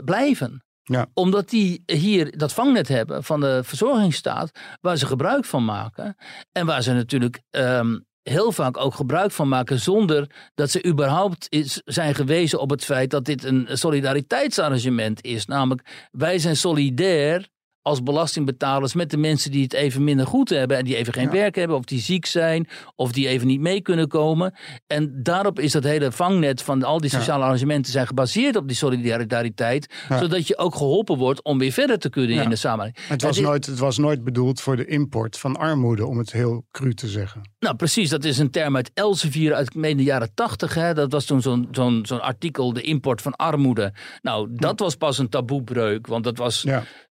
blijven. 0.05 0.63
Ja. 0.89 1.07
Omdat 1.15 1.49
die 1.49 1.83
hier 1.87 2.39
dat 2.39 2.53
vangnet 2.53 2.89
hebben 2.89 3.25
van 3.25 3.41
de 3.41 3.61
verzorgingsstaat. 3.65 4.51
Waar 4.81 4.97
ze 4.97 5.07
gebruik 5.07 5.45
van 5.45 5.65
maken. 5.65 6.17
En 6.53 6.67
waar 6.67 6.83
ze 6.83 6.93
natuurlijk... 6.93 7.43
ehm, 7.51 7.97
heel 8.23 8.53
vaak 8.53 8.77
ook 8.77 8.95
gebruik 8.95 9.31
van 9.31 9.49
maken 9.49 9.79
zonder 9.79 10.51
dat 10.55 10.71
ze 10.71 10.85
überhaupt 10.87 11.47
zijn 11.85 12.15
gewezen 12.15 12.61
op 12.61 12.71
het 12.71 12.85
feit 12.85 13.11
dat 13.11 13.25
dit 13.25 13.45
een 13.45 13.69
solidariteitsarrangement 13.73 15.25
is. 15.25 15.47
Namelijk, 15.47 16.09
wij 16.11 16.39
zijn 16.39 16.57
solidair 16.57 17.49
als 17.83 18.03
belastingbetalers 18.03 18.95
met 18.95 19.11
de 19.11 19.17
mensen 19.17 19.51
die 19.51 19.63
het 19.63 19.73
even 19.73 20.05
minder 20.05 20.27
goed 20.27 20.49
hebben 20.49 20.77
en 20.77 20.85
die 20.85 20.97
even 20.97 21.13
geen 21.13 21.25
Ja. 21.25 21.31
werk 21.31 21.55
hebben 21.55 21.77
of 21.77 21.85
die 21.85 22.01
ziek 22.01 22.27
zijn 22.27 22.69
of 22.97 23.13
die 23.13 23.29
even 23.29 23.47
niet 23.47 23.61
mee 23.61 23.81
kunnen 23.81 24.09
komen. 24.09 24.55
En 24.87 25.21
daarop 25.23 25.61
is 25.61 25.73
dat 25.73 25.85
hele 25.85 26.13
vangnet 26.13 26.63
van 26.63 26.83
al 26.83 27.01
die 27.01 27.11
Ja. 27.13 27.19
sociale 27.19 27.45
arrangementen 27.45 27.93
zijn 27.93 28.07
gebaseerd 28.07 28.57
op 28.57 28.67
die 28.69 28.77
solidariteit, 28.77 29.95
Ja. 30.09 30.19
zodat 30.19 30.47
je 30.47 30.59
ook 30.59 30.75
geholpen 30.75 31.17
wordt 31.17 31.43
om 31.43 31.59
weer 31.59 31.73
verder 31.73 31.99
te 31.99 32.11
kunnen 32.11 32.43
in 32.43 32.51
de 32.51 32.57
samenleving. 32.57 33.07
Het 33.09 33.23
was, 33.23 33.39
nooit, 33.41 33.67
het 33.67 33.79
was 33.79 33.99
nooit 33.99 34.25
bedoeld 34.25 34.61
voor 34.61 34.77
de 34.77 34.85
import 34.85 35.39
van 35.39 35.57
armoede, 35.57 36.07
om 36.07 36.19
het 36.19 36.33
heel 36.33 36.67
cru 36.71 36.95
te 36.95 37.09
zeggen. 37.09 37.51
Nou, 37.59 37.77
precies. 37.77 38.11
Dat 38.11 38.25
is 38.25 38.39
een 38.39 38.51
term 38.51 38.77
uit 38.77 38.91
Elsevier 38.95 39.55
uit 39.55 39.73
de 39.73 40.03
jaren 40.03 40.35
tachtig. 40.35 40.75
Dat 40.95 41.13
was 41.13 41.25
toen 41.25 41.43
zo'n 41.43 41.69
zo'n 41.71 42.01
zo'n 42.07 42.23
artikel, 42.23 42.73
de 42.73 42.81
import 42.81 43.23
van 43.23 43.37
armoede. 43.37 43.93
Nou, 44.23 44.49
dat 44.53 44.79
was 44.79 44.95
pas 44.95 45.19
een 45.19 45.29
taboebreuk. 45.29 46.07
Want 46.07 46.25
dat 46.25 46.39
was. 46.39 46.65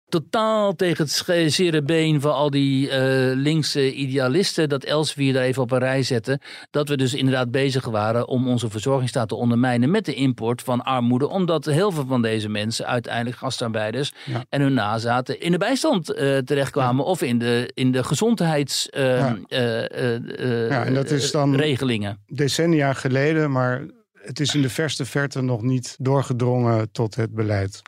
Totaal 0.09 0.75
tegen 0.75 1.03
het 1.05 1.53
zere 1.53 1.81
been 1.83 2.21
van 2.21 2.33
al 2.33 2.49
die 2.49 2.89
eh, 2.89 3.35
linkse 3.35 3.93
idealisten. 3.93 4.69
Dat 4.69 4.83
Elsevier 4.83 5.33
daar 5.33 5.43
even 5.43 5.61
op 5.61 5.71
een 5.71 5.79
rij 5.79 6.03
zette. 6.03 6.39
Dat 6.71 6.89
we 6.89 6.97
dus 6.97 7.13
inderdaad 7.13 7.51
bezig 7.51 7.85
waren 7.85 8.27
om 8.27 8.47
onze 8.47 8.69
verzorgingsstaat 8.69 9.27
te 9.27 9.35
ondermijnen 9.35 9.91
met 9.91 10.05
de 10.05 10.13
import 10.13 10.61
van 10.61 10.81
armoede. 10.83 11.27
Omdat 11.29 11.65
heel 11.65 11.91
veel 11.91 12.05
van 12.05 12.21
deze 12.21 12.49
mensen 12.49 12.87
uiteindelijk 12.87 13.37
gastarbeiders 13.37 14.11
Ja. 14.25 14.43
en 14.49 14.61
hun 14.61 14.73
nazaten 14.73 15.39
in 15.41 15.51
de 15.51 15.57
bijstand 15.57 16.13
eh, 16.13 16.37
terechtkwamen. 16.37 17.05
Of 17.05 17.21
in 17.21 17.37
de, 17.37 17.71
in 17.73 17.91
de 17.91 18.03
gezondheids... 18.03 18.89
eh, 18.89 19.17
Ja. 19.17 19.37
eh, 19.47 20.69
Ja, 20.69 20.85
en 20.85 20.93
dat 20.93 21.11
is 21.11 21.31
dan- 21.31 21.55
regelingen. 21.55 22.19
Decennia 22.27 22.93
geleden, 22.93 23.51
maar 23.51 23.81
het 24.27 24.39
is 24.39 24.55
in 24.55 24.61
de 24.61 24.69
verste 24.69 25.05
verte 25.05 25.41
nog 25.41 25.61
niet 25.61 25.95
doorgedrongen 25.99 26.91
tot 26.91 27.15
het 27.15 27.33
beleid. 27.33 27.81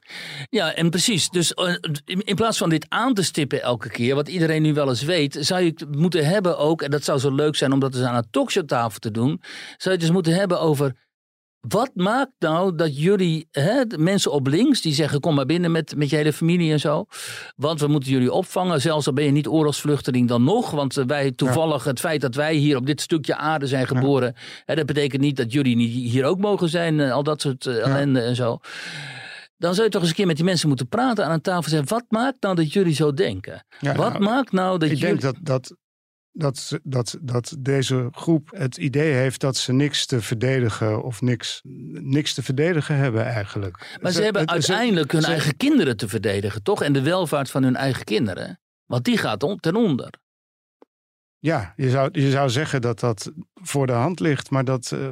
Ja, 0.50 0.74
en 0.74 0.90
precies. 0.90 1.30
Dus 1.30 1.54
eh, 1.54 1.76
in 2.06 2.36
plaats 2.36 2.58
van 2.58 2.70
dit 2.70 2.86
aan 2.90 3.14
te 3.14 3.24
stippen 3.24 3.62
elke 3.62 3.90
keer, 3.90 4.16
wat 4.16 4.28
iedereen 4.28 4.62
nu 4.62 4.74
wel 4.74 4.90
eens 4.90 5.04
weet, 5.04 5.38
zou 5.40 5.62
je 5.62 5.70
het 5.70 5.96
moeten 5.96 6.26
hebben 6.26 6.58
ook, 6.58 6.82
en 6.82 6.92
dat 6.92 7.04
zou 7.04 7.20
zo 7.20 7.32
leuk 7.32 7.56
zijn 7.56 7.72
om 7.72 7.80
dat 7.80 7.96
eens 7.96 8.04
aan 8.04 8.16
een 8.16 8.28
talkshowtafel 8.32 9.00
te 9.00 9.12
doen, 9.12 9.42
zou 9.42 9.78
je 9.78 9.90
het 9.90 10.00
dus 10.00 10.12
moeten 10.12 10.34
hebben 10.34 10.60
over. 10.60 10.96
Wat 11.70 11.92
maakt 11.94 12.32
nou 12.40 12.76
dat 12.76 12.98
jullie, 12.98 13.48
hè, 13.52 13.84
mensen 13.98 14.32
op 14.32 14.48
links, 14.48 14.82
die 14.82 14.94
zeggen: 14.94 15.20
kom 15.20 15.36
maar 15.36 15.46
binnen 15.46 15.72
met, 15.72 15.96
met 15.96 16.10
je 16.10 16.16
hele 16.16 16.34
familie 16.34 16.72
en 16.72 16.80
zo. 16.80 17.06
Want 17.56 17.80
we 17.80 17.88
moeten 17.88 18.12
jullie 18.12 18.32
opvangen. 18.32 18.82
Zelfs 18.82 19.08
al 19.08 19.14
ben 19.14 19.24
je 19.24 19.32
niet 19.32 19.48
oorlogsvluchteling 19.48 20.28
dan 20.28 20.44
nog. 20.44 20.72
Want 20.72 20.98
eh, 20.98 21.06
wij 21.06 21.32
toevallig, 21.32 21.84
het 21.84 22.00
feit 22.00 22.22
dat 22.22 22.36
wij 22.36 22.56
hier 22.56 22.78
op 22.78 22.86
dit 22.86 23.02
stukje 23.02 23.36
aarde 23.36 23.68
zijn 23.68 23.88
geboren. 23.88 24.36
Hè, 24.66 24.76
dat 24.76 24.86
betekent 24.86 25.22
niet 25.22 25.38
dat 25.38 25.52
jullie 25.52 25.76
niet 25.76 26.12
hier 26.12 26.26
ook 26.26 26.40
mogen 26.40 26.70
zijn. 26.70 27.00
eh, 27.00 27.12
al 27.12 27.24
dat 27.24 27.42
soort 27.42 27.66
eh, 27.66 27.86
ellende 27.86 28.22
en 28.22 28.36
zo. 28.36 28.60
Dan 29.58 29.74
zou 29.74 29.86
je 29.86 29.92
toch 29.92 30.02
eens 30.02 30.10
een 30.10 30.16
keer 30.16 30.28
met 30.28 30.36
die 30.36 30.46
mensen 30.46 30.68
moeten 30.68 30.88
praten 30.88 31.26
aan 31.26 31.32
een 31.32 31.42
tafel. 31.42 31.64
en 31.64 31.70
Zeggen, 31.70 31.88
wat 31.88 32.06
maakt 32.10 32.42
nou 32.42 32.56
dat 32.56 32.74
jullie 32.74 32.94
zo 32.94 33.14
denken? 33.14 33.66
Ja, 33.80 33.96
wat 33.96 34.12
nou, 34.12 34.24
maakt 34.24 34.52
nou 34.52 34.80
dat 34.80 34.90
Ik 34.90 34.98
jullie... 34.98 35.20
denk 35.20 35.22
dat, 35.22 35.36
dat, 35.42 35.76
dat, 36.40 36.80
dat, 36.84 37.18
dat 37.22 37.56
deze 37.60 38.08
groep 38.12 38.50
het 38.52 38.78
idee 38.78 39.14
heeft 39.14 39.42
dat 39.42 39.58
ze 39.58 39.74
niks 39.74 40.06
te 40.06 40.22
verdedigen 40.22 41.04
of 41.04 41.22
niks, 41.22 41.60
niks 42.02 42.34
te 42.34 42.44
verdedigen 42.44 42.96
hebben 42.96 43.26
eigenlijk. 43.26 43.98
Maar 44.02 44.12
ze 44.12 44.22
hebben 44.24 44.48
uiteindelijk 44.48 45.12
hun 45.12 45.22
ze- 45.22 45.28
eigen 45.28 45.58
kinderen 45.58 45.98
te 45.98 46.08
verdedigen, 46.08 46.64
toch? 46.64 46.84
En 46.84 46.94
de 46.94 47.02
welvaart 47.02 47.52
van 47.52 47.64
hun 47.64 47.76
eigen 47.76 48.04
kinderen. 48.04 48.60
Want 48.86 49.04
die 49.06 49.18
gaat 49.18 49.44
on- 49.44 49.60
ten 49.60 49.76
onder. 49.76 50.14
Ja, 51.40 51.74
je 51.76 51.90
zou, 51.90 52.10
je 52.12 52.30
zou 52.30 52.50
zeggen 52.50 52.82
dat 52.82 53.00
dat 53.00 53.32
voor 53.54 53.88
de 53.88 53.94
hand 53.94 54.20
ligt, 54.20 54.50
maar 54.50 54.64
dat, 54.66 54.92
eh, 54.92 55.10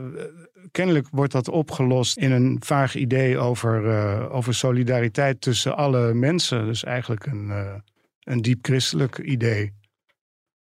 kennelijk 0.72 1.08
wordt 1.12 1.32
dat 1.32 1.48
opgelost 1.48 2.18
in 2.18 2.32
een 2.32 2.58
vaag 2.66 2.96
idee 2.96 3.38
over, 3.38 3.90
eh, 3.90 4.36
over 4.36 4.54
solidariteit 4.54 5.42
tussen 5.42 5.78
alle 5.78 6.14
mensen. 6.14 6.66
Dus 6.66 6.84
eigenlijk 6.84 7.26
een, 7.26 7.50
eh, 7.52 7.76
een 8.20 8.42
diep 8.42 8.66
christelijk 8.66 9.18
idee. 9.18 9.74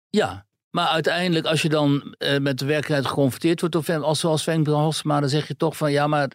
Ja, 0.09 0.45
maar 0.71 0.87
uiteindelijk 0.87 1.45
als 1.45 1.61
je 1.61 1.69
dan 1.69 2.15
eh, 2.17 2.37
met 2.37 2.59
de 2.59 2.65
werkelijkheid 2.65 3.05
geconfronteerd 3.05 3.59
wordt... 3.59 3.75
Of, 3.75 3.89
als 3.89 4.19
zoals 4.19 4.43
Frank 4.43 4.67
Halsema, 4.67 5.19
dan 5.19 5.29
zeg 5.29 5.47
je 5.47 5.55
toch 5.55 5.77
van... 5.77 5.91
ja, 5.91 6.07
maar 6.07 6.29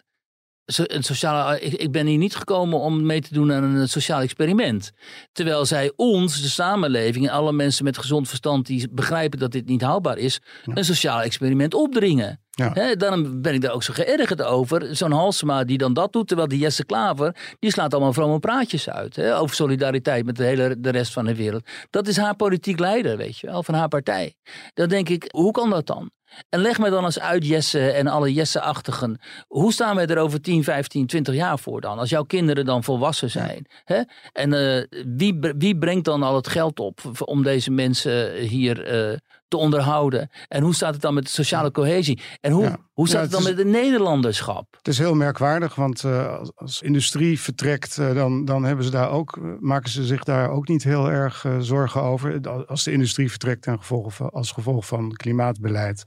een 0.65 1.03
sociale, 1.03 1.59
ik, 1.59 1.73
ik 1.73 1.91
ben 1.91 2.05
hier 2.05 2.17
niet 2.17 2.35
gekomen 2.35 2.79
om 2.79 3.05
mee 3.05 3.21
te 3.21 3.33
doen 3.33 3.53
aan 3.53 3.63
een 3.63 3.89
sociaal 3.89 4.21
experiment. 4.21 4.91
Terwijl 5.31 5.65
zij 5.65 5.91
ons, 5.95 6.41
de 6.41 6.49
samenleving 6.49 7.27
en 7.27 7.33
alle 7.33 7.51
mensen 7.51 7.83
met 7.83 7.97
gezond 7.97 8.27
verstand... 8.27 8.65
die 8.65 8.89
begrijpen 8.91 9.39
dat 9.39 9.51
dit 9.51 9.65
niet 9.65 9.81
houdbaar 9.81 10.17
is... 10.17 10.41
een 10.65 10.85
sociaal 10.85 11.21
experiment 11.21 11.73
opdringen. 11.73 12.44
Ja. 12.55 12.95
Daarom 12.95 13.41
ben 13.41 13.53
ik 13.53 13.61
daar 13.61 13.71
ook 13.71 13.83
zo 13.83 13.93
geërgerd 13.93 14.41
over. 14.41 14.95
Zo'n 14.95 15.11
Halsema 15.11 15.63
die 15.63 15.77
dan 15.77 15.93
dat 15.93 16.13
doet, 16.13 16.27
terwijl 16.27 16.47
die 16.47 16.59
Jesse 16.59 16.85
Klaver... 16.85 17.35
die 17.59 17.71
slaat 17.71 17.93
allemaal 17.93 18.13
vrome 18.13 18.39
praatjes 18.39 18.89
uit. 18.89 19.21
Over 19.21 19.55
solidariteit 19.55 20.25
met 20.25 20.35
de, 20.35 20.43
hele, 20.43 20.75
de 20.79 20.89
rest 20.89 21.13
van 21.13 21.25
de 21.25 21.35
wereld. 21.35 21.69
Dat 21.89 22.07
is 22.07 22.17
haar 22.17 22.35
politiek 22.35 22.79
leider, 22.79 23.17
weet 23.17 23.37
je 23.37 23.47
wel, 23.47 23.63
van 23.63 23.73
haar 23.73 23.87
partij. 23.87 24.35
Dan 24.73 24.89
denk 24.89 25.09
ik, 25.09 25.29
hoe 25.31 25.51
kan 25.51 25.69
dat 25.69 25.87
dan? 25.87 26.11
En 26.49 26.59
leg 26.59 26.79
mij 26.79 26.89
dan 26.89 27.05
eens 27.05 27.19
uit, 27.19 27.47
Jesse 27.47 27.91
en 27.91 28.07
alle 28.07 28.33
Jesse-achtigen. 28.33 29.19
Hoe 29.47 29.73
staan 29.73 29.95
wij 29.95 30.07
er 30.07 30.17
over 30.17 30.41
10, 30.41 30.63
15, 30.63 31.07
20 31.07 31.35
jaar 31.35 31.59
voor 31.59 31.81
dan? 31.81 31.99
Als 31.99 32.09
jouw 32.09 32.23
kinderen 32.23 32.65
dan 32.65 32.83
volwassen 32.83 33.29
zijn. 33.29 33.65
Hè? 33.83 34.01
En 34.31 34.53
eh, 34.53 34.83
wie, 35.15 35.37
wie 35.57 35.77
brengt 35.77 36.05
dan 36.05 36.23
al 36.23 36.35
het 36.35 36.47
geld 36.47 36.79
op 36.79 36.99
om 37.19 37.43
deze 37.43 37.71
mensen 37.71 38.35
hier 38.35 38.85
eh, 38.85 39.17
te 39.55 39.61
onderhouden? 39.61 40.29
En 40.47 40.63
hoe 40.63 40.73
staat 40.75 40.93
het 40.93 41.01
dan 41.01 41.13
met 41.13 41.23
de 41.23 41.29
sociale 41.29 41.71
cohesie? 41.71 42.21
En 42.41 42.51
hoe, 42.51 42.63
Ja. 42.63 42.77
hoe 42.93 43.07
staat 43.07 43.17
Ja, 43.17 43.23
het 43.23 43.31
dan 43.31 43.41
is- 43.41 43.47
met 43.47 43.57
het 43.57 43.67
Nederlanderschap? 43.67 44.67
Het 44.77 44.87
is 44.87 44.97
heel 44.97 45.13
merkwaardig, 45.15 45.75
want 45.75 46.03
eh, 46.03 46.39
als, 46.55 46.81
industrie 46.81 47.39
vertrekt, 47.39 47.97
eh, 47.97 48.13
dan, 48.13 48.45
dan 48.45 48.63
hebben 48.63 48.85
ze 48.85 48.91
daar 48.91 49.09
ook, 49.11 49.37
eh, 49.37 49.43
maken 49.59 49.89
ze 49.89 50.05
zich 50.05 50.23
daar 50.23 50.49
ook 50.49 50.67
niet 50.67 50.83
heel 50.83 51.11
erg 51.11 51.45
zorgen 51.59 52.01
over. 52.01 52.39
Als 52.67 52.83
de 52.83 52.91
industrie 52.91 53.29
vertrekt 53.29 53.61
ten 53.61 53.77
gevolge 53.77 54.09
van, 54.09 54.29
als 54.29 54.51
gevolg 54.51 54.85
van 54.85 55.11
klimaatbeleid. 55.13 56.03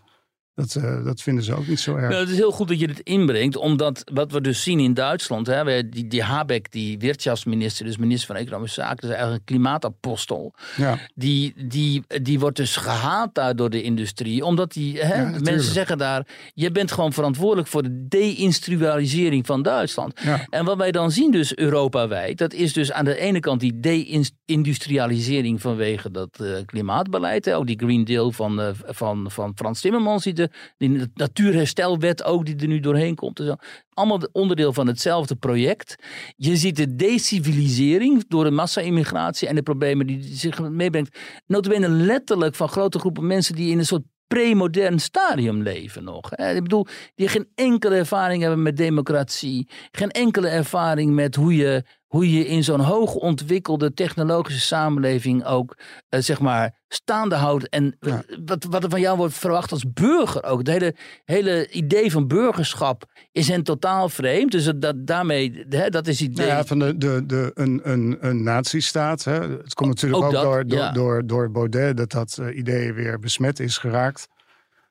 Dat, 0.58 0.74
eh, 0.74 1.04
dat 1.04 1.22
vinden 1.22 1.44
ze 1.44 1.54
ook 1.54 1.66
niet 1.66 1.80
zo 1.80 1.94
erg. 1.94 2.08
Nou, 2.08 2.20
het 2.20 2.28
is 2.28 2.36
heel 2.36 2.50
goed 2.50 2.68
dat 2.68 2.80
je 2.80 2.86
dit 2.86 3.00
inbrengt, 3.00 3.56
omdat 3.56 4.02
wat 4.12 4.32
we 4.32 4.40
dus 4.40 4.62
zien 4.62 4.80
in 4.80 4.94
Duitsland, 4.94 5.46
hè, 5.46 5.88
die, 5.88 6.06
die 6.06 6.22
Habeck, 6.22 6.72
die 6.72 6.98
wirtschaftsminister, 6.98 7.84
dus 7.84 7.96
minister 7.96 8.26
van 8.26 8.36
Economische 8.36 8.80
Zaken, 8.80 9.02
is 9.02 9.14
eigenlijk 9.14 9.38
een 9.38 9.44
klimaatapostel. 9.44 10.54
Ja. 10.76 10.98
Die, 11.14 11.54
die, 11.66 12.02
die 12.22 12.38
wordt 12.38 12.56
dus 12.56 12.76
gehaat 12.76 13.34
daar 13.34 13.56
door 13.56 13.70
de 13.70 13.82
industrie, 13.82 14.44
omdat 14.44 14.72
die, 14.72 15.00
hè, 15.00 15.40
mensen 15.40 15.72
zeggen 15.72 15.98
daar, 15.98 16.26
je 16.54 16.70
bent 16.70 16.92
gewoon 16.92 17.12
verantwoordelijk 17.12 17.68
voor 17.68 17.82
de 17.82 18.06
deindustrialisering 18.08 19.46
van 19.46 19.62
Duitsland. 19.62 20.20
Ja. 20.20 20.46
En 20.50 20.64
wat 20.64 20.76
wij 20.76 20.92
dan 20.92 21.10
zien 21.10 21.30
dus 21.30 21.56
Europa-wijd, 21.56 22.38
dat 22.38 22.52
is 22.52 22.72
dus 22.72 22.92
aan 22.92 23.04
de 23.04 23.18
ene 23.18 23.40
kant 23.40 23.60
die 23.60 23.80
deindustrialisering 23.80 25.60
vanwege 25.60 26.10
dat 26.10 26.40
eh, 26.40 26.50
klimaatbeleid. 26.64 27.44
Hè, 27.44 27.56
ook 27.56 27.66
die 27.66 27.78
Green 27.78 28.04
Deal 28.04 28.32
van, 28.32 28.60
eh, 28.60 28.68
van, 28.84 29.30
van 29.30 29.52
Frans 29.56 29.80
Timmermans, 29.80 30.24
die, 30.24 30.32
de, 30.32 30.47
die 30.76 31.10
natuurherstelwet 31.14 32.24
ook 32.24 32.46
die 32.46 32.56
er 32.56 32.66
nu 32.66 32.80
doorheen 32.80 33.14
komt. 33.14 33.40
en 33.40 33.46
zo. 33.46 33.54
Allemaal 33.92 34.28
onderdeel 34.32 34.72
van 34.72 34.86
hetzelfde 34.86 35.36
project. 35.36 35.96
Je 36.36 36.56
ziet 36.56 36.76
de 36.76 36.96
decivilisering 36.96 38.24
door 38.28 38.44
de 38.44 38.50
massa-immigratie 38.50 39.48
en 39.48 39.54
de 39.54 39.62
problemen 39.62 40.06
die 40.06 40.22
zich 40.22 40.60
meebrengt. 40.60 41.18
Notabene 41.46 41.88
letterlijk 41.88 42.54
van 42.54 42.68
grote 42.68 42.98
groepen 42.98 43.26
mensen 43.26 43.54
die 43.54 43.70
in 43.70 43.78
een 43.78 43.86
soort 43.86 44.04
premodern 44.28 44.98
stadium 44.98 45.62
leven 45.62 46.04
nog. 46.04 46.34
Ik 46.34 46.62
bedoel, 46.62 46.86
die 47.14 47.28
geen 47.28 47.48
enkele 47.54 47.96
ervaring 47.96 48.42
hebben 48.42 48.62
met 48.62 48.76
democratie. 48.76 49.68
Geen 49.90 50.10
enkele 50.10 50.48
ervaring 50.48 51.14
met 51.14 51.34
hoe 51.34 51.56
je 51.56 51.84
hoe 52.08 52.32
je 52.32 52.46
in 52.46 52.64
zo'n 52.64 52.80
hoog 52.80 53.14
ontwikkelde 53.14 53.94
technologische 53.94 54.60
samenleving 54.60 55.44
ook, 55.44 55.76
eh, 56.08 56.20
zeg 56.20 56.40
maar, 56.40 56.76
staande 56.88 57.34
houdt. 57.34 57.68
En 57.68 57.96
Ja. 58.00 58.22
wat, 58.44 58.64
wat 58.64 58.84
er 58.84 58.90
van 58.90 59.00
jou 59.00 59.16
wordt 59.16 59.34
verwacht 59.34 59.72
als 59.72 59.92
burger 59.92 60.44
ook. 60.44 60.58
Het 60.58 60.68
hele, 60.68 60.94
hele 61.24 61.68
idee 61.70 62.10
van 62.10 62.26
burgerschap 62.26 63.04
is 63.32 63.48
hen 63.48 63.62
totaal 63.62 64.08
vreemd. 64.08 64.52
Dus 64.52 64.72
dat, 64.76 65.06
daarmee, 65.06 65.64
hè, 65.68 65.88
dat 65.88 66.06
is 66.06 66.20
het 66.20 66.30
idee. 66.30 66.46
Nou 66.46 66.58
ja, 66.58 66.64
van 66.64 66.78
de, 66.78 66.96
de, 66.96 67.22
de, 67.26 67.50
een, 67.54 67.80
een, 67.82 68.16
een 68.20 68.42
nazistaat. 68.42 69.24
Hè. 69.24 69.40
Het 69.40 69.74
komt 69.74 69.88
natuurlijk 69.88 70.22
ook 70.22 70.28
ook, 70.28 70.34
dat, 70.34 70.42
door, 70.42 70.66
door, 70.66 70.78
ja. 70.78 70.92
door, 70.92 71.26
door 71.26 71.50
Baudet 71.50 71.96
dat 71.96 72.10
dat 72.10 72.38
eh, 72.40 72.56
idee 72.56 72.92
weer 72.92 73.18
besmet 73.18 73.60
is 73.60 73.78
geraakt. 73.78 74.28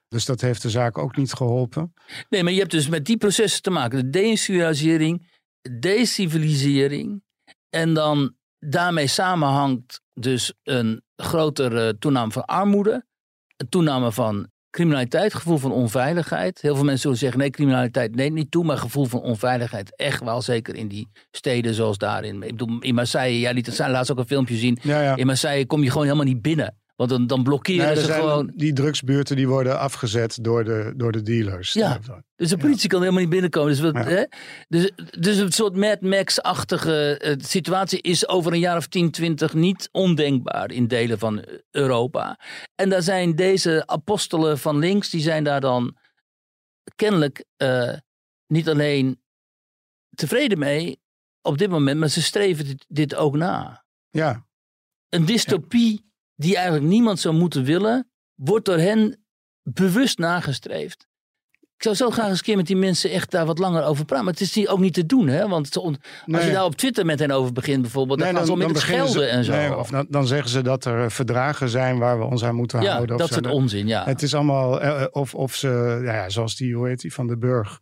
Dus 0.09 0.25
dat 0.25 0.41
heeft 0.41 0.61
de 0.61 0.69
zaak 0.69 0.97
ook 0.97 1.17
niet 1.17 1.33
geholpen. 1.33 1.93
Nee, 2.29 2.43
maar 2.43 2.53
je 2.53 2.59
hebt 2.59 2.71
dus 2.71 2.87
met 2.87 3.05
die 3.05 3.17
processen 3.17 3.61
te 3.61 3.69
maken. 3.69 3.99
De 3.99 4.09
deindustrialisering, 4.09 5.27
decivilisering. 5.71 7.23
En 7.69 7.93
dan 7.93 8.35
daarmee 8.59 9.07
samenhangt 9.07 10.01
dus 10.13 10.53
een 10.63 11.01
grotere 11.15 11.97
toename 11.97 12.31
van 12.31 12.45
armoede. 12.45 13.05
Een 13.57 13.69
toename 13.69 14.11
van 14.11 14.47
criminaliteit, 14.69 15.33
gevoel 15.33 15.57
van 15.57 15.71
onveiligheid. 15.71 16.61
Heel 16.61 16.75
veel 16.75 16.83
mensen 16.83 17.01
zullen 17.01 17.17
zeggen, 17.17 17.39
nee, 17.39 17.49
criminaliteit 17.49 18.15
neemt 18.15 18.33
niet 18.33 18.51
toe. 18.51 18.63
Maar 18.63 18.77
gevoel 18.77 19.05
van 19.05 19.21
onveiligheid 19.21 19.95
echt 19.95 20.23
wel. 20.23 20.41
Zeker 20.41 20.75
in 20.75 20.87
die 20.87 21.07
steden 21.31 21.73
zoals 21.73 21.97
daarin. 21.97 22.43
Ik 22.43 22.57
bedoel, 22.57 22.79
in 22.79 22.95
Marseille, 22.95 23.39
jij 23.39 23.53
liet 23.53 23.65
het 23.65 23.77
laatst 23.77 24.11
ook 24.11 24.17
een 24.17 24.25
filmpje 24.25 24.55
zien. 24.55 24.77
Ja, 24.81 25.01
ja. 25.01 25.15
In 25.15 25.25
Marseille 25.25 25.65
kom 25.65 25.83
je 25.83 25.89
gewoon 25.89 26.05
helemaal 26.05 26.25
niet 26.25 26.41
binnen. 26.41 26.77
Want 26.97 27.09
dan, 27.09 27.27
dan 27.27 27.43
blokkeren 27.43 27.81
Nee, 27.85 27.89
er 27.89 27.97
ze 27.97 28.05
zijn 28.05 28.19
gewoon... 28.19 28.51
Die 28.55 28.73
drugsbuurten 28.73 29.35
die 29.35 29.47
worden 29.47 29.79
afgezet 29.79 30.43
door 30.43 30.63
de, 30.63 30.93
door 30.95 31.11
de 31.11 31.21
dealers. 31.21 31.73
Ja. 31.73 31.99
Dus 32.35 32.49
de 32.49 32.57
politie 32.57 32.89
kan 32.89 32.99
helemaal 32.99 33.21
niet 33.21 33.29
binnenkomen. 33.29 33.69
Dus, 33.69 33.79
wat, 33.79 33.93
Ja. 33.93 34.03
hè? 34.03 34.23
Dus, 34.67 34.91
dus 35.19 35.37
een 35.37 35.51
soort 35.51 35.75
Mad 35.75 36.01
Max-achtige 36.01 37.17
eh, 37.17 37.35
situatie 37.37 38.01
is 38.01 38.27
over 38.27 38.53
een 38.53 38.59
jaar 38.59 38.77
of 38.77 38.87
10, 38.87 39.11
20 39.11 39.53
niet 39.53 39.89
ondenkbaar 39.91 40.71
in 40.71 40.87
delen 40.87 41.19
van 41.19 41.45
Europa. 41.71 42.39
En 42.75 42.89
daar 42.89 43.01
zijn 43.01 43.35
deze 43.35 43.83
apostelen 43.87 44.57
van 44.57 44.77
links, 44.77 45.09
die 45.09 45.21
zijn 45.21 45.43
daar 45.43 45.61
dan 45.61 45.97
kennelijk 46.95 47.45
eh, 47.57 47.93
niet 48.47 48.69
alleen 48.69 49.21
tevreden 50.15 50.59
mee 50.59 50.99
op 51.41 51.57
dit 51.57 51.69
moment, 51.69 51.99
maar 51.99 52.09
ze 52.09 52.21
streven 52.21 52.65
dit, 52.65 52.85
dit 52.87 53.15
ook 53.15 53.35
na. 53.35 53.85
Ja, 54.09 54.47
Een 55.09 55.25
dystopie 55.25 56.05
die 56.37 56.55
eigenlijk 56.55 56.85
niemand 56.85 57.19
zou 57.19 57.35
moeten 57.35 57.63
willen, 57.63 58.09
wordt 58.35 58.65
door 58.65 58.77
hen 58.77 59.25
bewust 59.63 60.17
nagestreefd. 60.17 61.07
Ik 61.51 61.83
zou 61.83 61.95
zo 61.95 62.09
graag 62.09 62.27
eens 62.29 62.37
een 62.37 62.43
keer 62.43 62.55
met 62.55 62.67
die 62.67 62.75
mensen 62.75 63.09
echt 63.11 63.31
daar 63.31 63.45
wat 63.45 63.59
langer 63.59 63.83
over 63.83 64.05
praten. 64.05 64.25
Maar 64.25 64.33
het 64.33 64.41
is 64.55 64.67
ook 64.67 64.79
niet 64.79 64.93
te 64.93 65.05
doen, 65.05 65.27
hè? 65.27 65.47
Want 65.47 65.77
als 65.77 65.95
Nee. 66.25 66.45
je 66.45 66.51
daar 66.51 66.63
op 66.65 66.75
Twitter 66.75 67.05
met 67.05 67.19
hen 67.19 67.31
over 67.31 67.53
begint 67.53 67.81
bijvoorbeeld, 67.81 68.19
dan, 68.19 68.35
gaan 68.35 68.45
ze 68.45 68.51
om 68.51 68.57
met 68.57 68.67
het 68.67 68.77
schelden 68.77 69.29
en 69.29 69.43
zo. 69.43 69.51
nee, 69.51 69.77
of 69.77 69.89
dan, 69.89 70.05
dan 70.09 70.27
zeggen 70.27 70.49
ze 70.49 70.61
dat 70.61 70.85
er 70.85 71.11
verdragen 71.11 71.69
zijn 71.69 71.97
waar 71.97 72.19
we 72.19 72.25
ons 72.25 72.43
aan 72.43 72.55
moeten 72.55 72.81
ja, 72.81 72.93
houden. 72.93 73.17
dat 73.17 73.27
zo. 73.27 73.33
soort 73.33 73.47
onzin, 73.47 73.87
ja. 73.87 74.03
Het 74.05 74.21
is 74.21 74.33
allemaal, 74.33 74.81
eh, 74.81 75.01
eh, 75.01 75.07
of, 75.11 75.35
of 75.35 75.55
ze, 75.55 75.99
ja, 76.03 76.13
ja, 76.13 76.29
zoals 76.29 76.55
die, 76.55 76.75
hoe 76.75 76.87
heet 76.87 77.01
die, 77.01 77.13
van 77.13 77.27
de 77.27 77.37
Burg. 77.37 77.79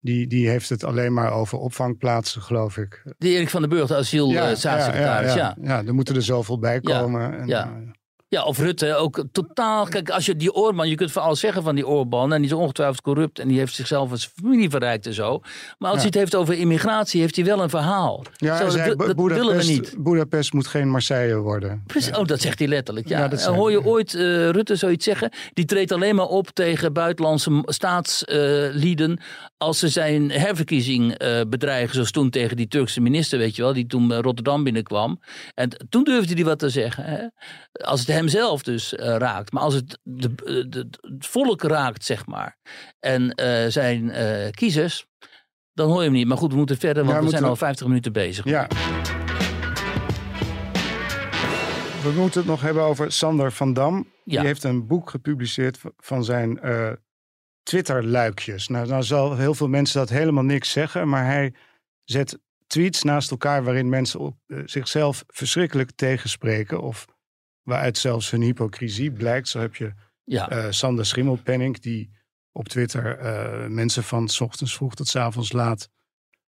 Die, 0.00 0.26
die 0.26 0.48
heeft 0.48 0.68
het 0.68 0.84
alleen 0.84 1.12
maar 1.12 1.32
over 1.32 1.58
opvangplaatsen, 1.58 2.42
geloof 2.42 2.76
ik. 2.76 3.02
De 3.18 3.28
Erik 3.28 3.48
van 3.48 3.60
den 3.60 3.70
Burg, 3.70 3.88
de 3.88 3.96
asielstaatssecretaris, 3.96 5.34
ja, 5.34 5.56
ja, 5.62 5.78
ja. 5.80 5.86
er 5.86 5.94
moeten 5.94 6.14
er 6.14 6.22
zoveel 6.22 6.58
bij 6.58 6.80
komen. 6.80 7.38
En, 7.38 7.46
ja. 7.46 7.82
Eh, 8.30 8.38
Ja, 8.38 8.44
of 8.44 8.58
Rutte 8.58 8.94
ook 8.94 9.24
totaal. 9.32 9.86
Kijk, 9.86 10.10
als 10.10 10.26
je 10.26 10.36
die 10.36 10.52
Oorman, 10.54 10.88
je 10.88 10.94
kunt 10.94 11.12
van 11.12 11.22
alles 11.22 11.40
zeggen 11.40 11.62
van 11.62 11.74
die 11.74 11.86
Oorban. 11.86 12.32
En 12.32 12.42
die 12.42 12.50
is 12.50 12.56
ongetwijfeld 12.56 13.00
corrupt 13.00 13.38
en 13.38 13.48
die 13.48 13.58
heeft 13.58 13.74
zichzelf 13.74 14.10
als 14.10 14.30
familie 14.40 14.70
verrijkt 14.70 15.06
en 15.06 15.14
zo. 15.14 15.40
Maar 15.78 15.90
als 15.90 15.90
Ja. 15.90 15.96
hij 15.96 16.04
het 16.04 16.14
heeft 16.14 16.34
over 16.34 16.54
immigratie, 16.58 17.20
heeft 17.20 17.36
hij 17.36 17.44
wel 17.44 17.62
een 17.62 17.70
verhaal. 17.70 18.24
ja, 18.36 18.56
Zo, 18.56 18.68
zei, 18.68 18.94
dat, 18.96 19.16
willen 19.16 19.56
we 19.56 19.64
niet. 19.64 19.94
Boedapest 19.98 20.52
moet 20.52 20.66
geen 20.66 20.88
Marseille 20.90 21.36
worden. 21.36 21.82
Precies, 21.86 22.16
oh, 22.16 22.24
dat 22.24 22.40
zegt 22.40 22.58
hij 22.58 22.68
letterlijk. 22.68 23.08
Ja. 23.08 23.36
Zei 23.36 23.56
hoor 23.56 23.70
je 23.70 23.84
ooit 23.84 24.14
eh, 24.14 24.20
Rutte 24.50 24.76
zoiets 24.76 25.04
zeggen? 25.04 25.30
Die 25.54 25.64
treedt 25.64 25.92
alleen 25.92 26.14
maar 26.14 26.26
op 26.26 26.48
tegen 26.50 26.92
buitenlandse 26.92 27.62
staatslieden 27.64 29.20
als 29.58 29.78
ze 29.78 29.88
zijn 29.88 30.30
herverkiezing 30.30 31.12
eh, 31.14 31.40
bedreigen. 31.48 31.94
Zoals 31.94 32.10
toen 32.10 32.30
tegen 32.30 32.56
die 32.56 32.68
Turkse 32.68 33.00
minister, 33.00 33.38
weet 33.38 33.56
je 33.56 33.62
wel, 33.62 33.72
die 33.72 33.86
toen 33.86 34.14
Rotterdam 34.14 34.64
binnenkwam. 34.64 35.20
En 35.54 35.70
toen 35.88 36.04
durfde 36.04 36.34
hij 36.34 36.44
wat 36.44 36.58
te 36.58 36.68
zeggen. 36.68 37.04
Hè? 37.04 37.26
Als 37.84 38.00
het 38.00 38.08
hemzelf 38.20 38.62
dus 38.62 38.94
eh, 38.94 39.16
raakt. 39.16 39.52
Maar 39.52 39.62
als 39.62 39.74
het 39.74 39.98
de, 40.02 40.34
de, 40.34 40.68
de- 40.68 40.88
het 41.00 41.26
volk 41.26 41.62
raakt, 41.62 42.04
zeg 42.04 42.26
maar. 42.26 42.56
En 43.00 43.30
eh, 43.34 43.70
zijn 43.70 44.10
eh, 44.10 44.50
kiezers. 44.50 45.06
Dan 45.72 45.88
hoor 45.88 45.98
je 45.98 46.04
hem 46.04 46.12
niet. 46.12 46.26
Maar 46.26 46.36
goed, 46.36 46.50
we 46.50 46.56
moeten 46.58 46.76
verder, 46.78 47.02
want 47.04 47.14
Ja, 47.14 47.18
we 47.18 47.24
we 47.24 47.30
zijn 47.30 47.42
al 47.42 47.48
moeten- 47.48 47.66
50 47.66 47.86
minuten 47.86 48.12
bezig. 48.12 48.44
Ja. 48.44 48.66
We 52.02 52.12
moeten 52.16 52.40
het 52.40 52.48
nog 52.48 52.60
hebben 52.60 52.82
over 52.82 53.12
Sander 53.12 53.52
van 53.52 53.72
Dam. 53.72 53.96
Ja. 54.24 54.38
Die 54.38 54.46
heeft 54.46 54.64
een 54.64 54.86
boek 54.86 55.10
gepubliceerd 55.10 55.78
van 55.96 56.24
zijn 56.24 56.60
eh 56.60 56.92
Twitter-luikjes. 57.62 58.68
Nou, 58.68 58.86
nou 58.86 59.02
zal 59.02 59.36
heel 59.36 59.54
veel 59.54 59.68
mensen 59.68 59.98
dat 59.98 60.08
helemaal 60.08 60.44
niks 60.44 60.70
zeggen, 60.70 61.08
maar 61.08 61.24
hij 61.24 61.54
zet 62.04 62.38
tweets 62.66 63.02
naast 63.02 63.30
elkaar 63.30 63.64
waarin 63.64 63.88
mensen 63.88 64.20
op, 64.20 64.36
eh, 64.46 64.58
zichzelf 64.64 65.24
verschrikkelijk 65.26 65.90
tegenspreken 65.94 66.80
of 66.82 67.06
waaruit 67.70 67.98
zelfs 67.98 68.30
hun 68.30 68.42
hypocrisie 68.42 69.10
blijkt. 69.12 69.48
Zo 69.48 69.60
heb 69.60 69.74
je 69.76 69.92
Ja. 70.24 70.48
eh, 70.48 70.66
Sander 70.70 71.06
Schimmelpenning 71.06 71.78
die 71.80 72.10
op 72.52 72.68
Twitter 72.68 73.18
eh, 73.18 73.66
mensen 73.68 74.02
van 74.04 74.28
's 74.28 74.40
ochtends 74.40 74.74
vroeg 74.74 74.94
tot 74.94 75.08
's 75.08 75.16
avonds 75.16 75.52
laat 75.52 75.88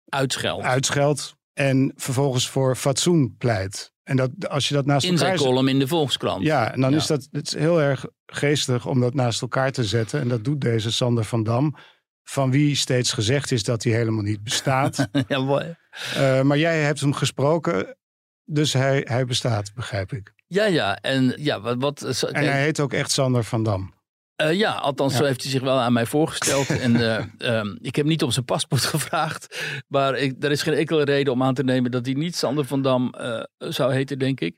Uitscheld. 0.08 0.62
uitscheldt 0.62 1.36
en 1.52 1.92
vervolgens 1.96 2.48
voor 2.48 2.76
fatsoen 2.76 3.34
pleit. 3.38 3.92
En 4.02 4.16
dat, 4.16 4.48
als 4.48 4.68
je 4.68 4.74
dat 4.74 4.86
naast 4.86 5.06
in 5.06 5.18
zijn 5.18 5.30
elkaar 5.30 5.46
column 5.46 5.68
in 5.68 5.78
de 5.78 5.86
Volkskrant. 5.88 6.42
Ja, 6.42 6.72
en 6.72 6.80
dan 6.80 6.90
Ja. 6.90 6.96
is 6.96 7.06
dat 7.06 7.28
het 7.30 7.46
is 7.46 7.54
heel 7.54 7.80
erg 7.80 8.04
geestig 8.26 8.86
om 8.86 9.00
dat 9.00 9.14
naast 9.14 9.42
elkaar 9.42 9.72
te 9.72 9.84
zetten. 9.84 10.20
En 10.20 10.28
dat 10.28 10.44
doet 10.44 10.60
deze 10.60 10.92
Sander 10.92 11.24
van 11.24 11.42
Dam. 11.42 11.76
Van 12.22 12.50
wie 12.50 12.74
steeds 12.76 13.12
gezegd 13.12 13.50
is 13.50 13.62
dat 13.64 13.82
hij 13.84 13.92
helemaal 13.92 14.22
niet 14.22 14.42
bestaat. 14.42 15.08
ja, 15.28 15.38
mooi. 15.40 15.76
Eh, 16.14 16.42
maar 16.42 16.58
jij 16.58 16.82
hebt 16.82 17.00
hem 17.00 17.12
gesproken, 17.12 17.96
dus 18.44 18.72
hij, 18.72 19.00
hij 19.08 19.24
bestaat, 19.24 19.74
begrijp 19.74 20.12
ik. 20.12 20.32
Ja, 20.52 20.64
ja. 20.64 20.96
En 20.96 21.32
ja, 21.36 21.60
wat. 21.60 21.76
wat 21.78 22.06
zo- 22.16 22.26
En 22.26 22.44
hij 22.44 22.62
heet 22.62 22.80
ook 22.80 22.92
echt 22.92 23.10
Sander 23.10 23.44
van 23.44 23.62
Dam. 23.62 23.92
eh, 24.36 24.52
ja, 24.52 24.72
althans, 24.72 25.12
Ja. 25.12 25.18
zo 25.18 25.24
heeft 25.24 25.42
hij 25.42 25.50
zich 25.50 25.60
wel 25.60 25.78
aan 25.78 25.92
mij 25.92 26.06
voorgesteld. 26.06 26.68
en 26.86 26.96
eh, 26.96 27.24
ehm, 27.58 27.76
ik 27.80 27.96
heb 27.96 28.06
niet 28.06 28.22
om 28.22 28.30
zijn 28.30 28.44
paspoort 28.44 28.84
gevraagd. 28.94 29.60
Maar 29.88 30.16
ik, 30.18 30.44
er 30.44 30.50
is 30.50 30.62
geen 30.62 30.74
enkele 30.74 31.04
reden 31.04 31.32
om 31.32 31.42
aan 31.42 31.54
te 31.54 31.64
nemen 31.64 31.90
dat 31.90 32.06
hij 32.06 32.14
niet 32.14 32.36
Sander 32.36 32.64
van 32.64 32.82
Dam 32.82 33.14
eh, 33.14 33.40
zou 33.58 33.92
heten, 33.94 34.18
denk 34.18 34.40
ik. 34.40 34.56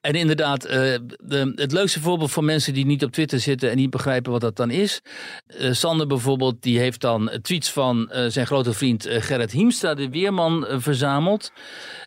En 0.00 0.12
inderdaad, 0.14 0.64
eh, 0.64 0.76
de, 1.24 1.52
het 1.54 1.72
leukste 1.72 2.00
voorbeeld 2.00 2.30
voor 2.30 2.44
mensen 2.44 2.74
die 2.74 2.86
niet 2.86 3.04
op 3.04 3.12
Twitter 3.12 3.40
zitten 3.40 3.70
en 3.70 3.76
niet 3.76 3.90
begrijpen 3.90 4.32
wat 4.32 4.40
dat 4.40 4.56
dan 4.56 4.70
is. 4.70 5.00
Eh, 5.46 5.72
Sander 5.72 6.06
bijvoorbeeld, 6.06 6.62
die 6.62 6.78
heeft 6.78 7.00
dan 7.00 7.30
tweets 7.42 7.70
van 7.70 8.10
eh, 8.10 8.24
zijn 8.28 8.46
grote 8.46 8.72
vriend 8.72 9.06
eh, 9.06 9.22
Gerrit 9.22 9.50
Hiemstra, 9.52 9.94
de 9.94 10.08
weerman, 10.10 10.66
eh, 10.66 10.76
verzameld. 10.78 11.52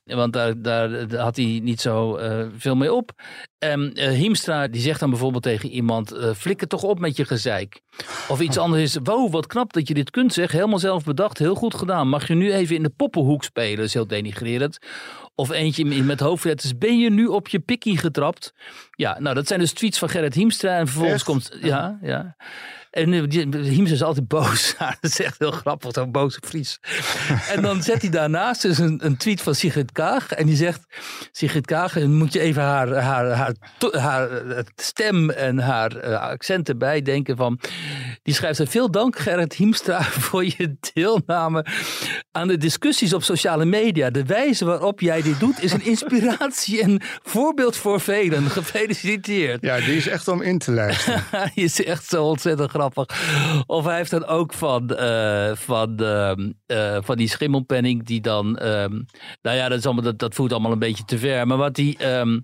Want 0.04 0.34
daar, 0.34 0.62
daar, 0.62 1.08
daar 1.08 1.22
had 1.22 1.36
hij 1.36 1.60
niet 1.64 1.82
zo 1.82 2.16
eh, 2.16 2.45
veel 2.58 2.76
mee 2.76 2.93
op. 2.93 3.12
En 3.58 3.93
eh, 3.93 4.10
Hiemstra 4.10 4.68
die 4.68 4.82
zegt 4.82 4.99
dan 4.99 5.10
bijvoorbeeld 5.10 5.43
tegen 5.43 5.70
iemand: 5.70 6.12
eh 6.12 6.34
flikker 6.34 6.68
toch 6.68 6.84
op 6.84 6.99
met 6.99 7.18
je 7.18 7.26
gezeik. 7.26 7.82
Of 8.28 8.39
iets 8.41 8.58
anders 8.66 8.82
is: 8.82 8.97
wow, 9.04 9.32
wat 9.32 9.47
knap 9.47 9.74
dat 9.74 9.88
je 9.88 9.93
dit 9.93 10.10
kunt 10.10 10.34
zeggen. 10.34 10.58
Helemaal 10.58 10.80
zelf 10.80 11.04
bedacht, 11.04 11.38
heel 11.38 11.56
goed 11.56 11.76
gedaan. 11.76 12.08
Mag 12.08 12.28
je 12.28 12.36
nu 12.36 12.54
even 12.54 12.76
in 12.76 12.84
de 12.84 12.89
poppenhoek 12.89 13.43
spelen? 13.43 13.76
Dat 13.76 13.86
is 13.86 13.93
heel 13.93 14.08
denigrerend. 14.08 14.78
Of 15.36 15.49
eentje 15.49 16.04
met 16.04 16.20
hoofdletters: 16.20 16.78
ben 16.78 16.99
je 16.99 17.10
nu 17.10 17.26
op 17.26 17.47
je 17.47 17.60
pikkie 17.60 17.97
getrapt? 17.97 18.54
Ja, 18.91 19.20
nou, 19.20 19.36
dat 19.36 19.47
zijn 19.47 19.60
dus 19.60 19.74
tweets 19.74 19.99
van 19.99 20.10
Gerrit 20.10 20.34
Hiemstra. 20.34 20.78
En 20.78 20.88
vervolgens 20.88 21.14
Echt? 21.14 21.24
komt. 21.24 21.58
Ja, 21.62 21.99
ja. 22.02 22.36
En 22.91 23.13
eh, 23.13 23.23
die- 23.27 23.57
Hiemstra 23.57 23.95
is 23.95 24.03
altijd 24.03 24.27
boos. 24.27 24.75
Dat 25.01 25.11
is 25.11 25.19
echt 25.19 25.39
heel 25.39 25.51
grappig, 25.51 25.91
zo'n 25.93 26.11
boze 26.11 26.39
Fries. 26.45 26.79
en 27.49 27.61
dan 27.61 27.83
zet 27.91 28.01
hij 28.01 28.11
daarnaast 28.11 28.61
dus 28.61 28.77
een, 28.77 28.99
een 29.05 29.17
tweet 29.17 29.41
van 29.41 29.55
Sigrid 29.55 29.91
Kaag. 29.91 30.31
En 30.31 30.45
die 30.45 30.55
zegt, 30.55 30.81
Sigrid 31.31 31.65
Kaag, 31.65 31.95
en 31.97 32.13
moet 32.15 32.33
je 32.33 32.39
even 32.39 32.61
haar, 32.63 32.93
haar, 32.95 33.29
haar, 33.29 33.53
haar 33.91 34.31
eh, 34.31 34.63
stem 34.75 35.29
en 35.29 35.59
haar 35.59 35.95
eh, 35.95 36.19
accent 36.21 36.69
erbij 36.69 37.01
denken 37.01 37.37
van... 37.37 37.59
Die 38.23 38.33
schrijft 38.33 38.61
veel 38.69 38.91
dank 38.91 39.19
Gerrit 39.19 39.53
Hiemstra 39.53 40.01
voor 40.27 40.43
je 40.43 40.75
deelname 40.93 41.65
aan 42.31 42.47
de 42.47 42.57
discussies 42.57 43.13
op 43.13 43.23
sociale 43.23 43.65
media. 43.65 44.09
De 44.09 44.25
wijze 44.25 44.65
waarop 44.65 44.99
jij 44.99 45.21
dit 45.21 45.39
doet 45.39 45.63
is 45.63 45.71
een 45.71 45.85
inspiratie 45.85 46.81
en 46.81 47.01
voorbeeld 47.23 47.77
voor 47.77 48.01
velen. 48.01 48.49
Gefeliciteerd. 48.49 49.61
Ja, 49.61 49.77
die 49.79 49.95
is 49.95 50.07
echt 50.07 50.27
om 50.27 50.41
in 50.41 50.57
te 50.57 50.71
luisteren. 50.71 51.23
Hij 51.31 51.51
is 51.55 51.83
echt 51.83 52.05
zo 52.05 52.23
ontzettend 52.23 52.59
grappig. 52.69 52.80
Of 53.65 53.86
hij 53.86 53.95
heeft 53.95 54.11
dan 54.11 54.25
ook 54.25 54.53
van, 54.53 54.95
eh, 54.95 55.51
van, 55.55 55.97
ehm, 55.97 56.51
eh, 56.65 56.97
van 57.01 57.17
die 57.17 57.29
schimmelpenning 57.29 58.05
die 58.05 58.21
dan... 58.21 58.57
ehm, 58.57 59.01
nou 59.41 59.57
ja, 59.57 59.69
dat, 59.69 59.77
is 59.77 59.86
allemaal, 59.86 60.03
dat, 60.03 60.19
dat 60.19 60.36
allemaal 60.51 60.71
een 60.71 60.79
beetje 60.79 61.05
te 61.05 61.17
ver. 61.17 61.47
Maar 61.47 61.57
wat 61.57 61.77
hij... 61.77 61.95
ehm, 61.97 62.39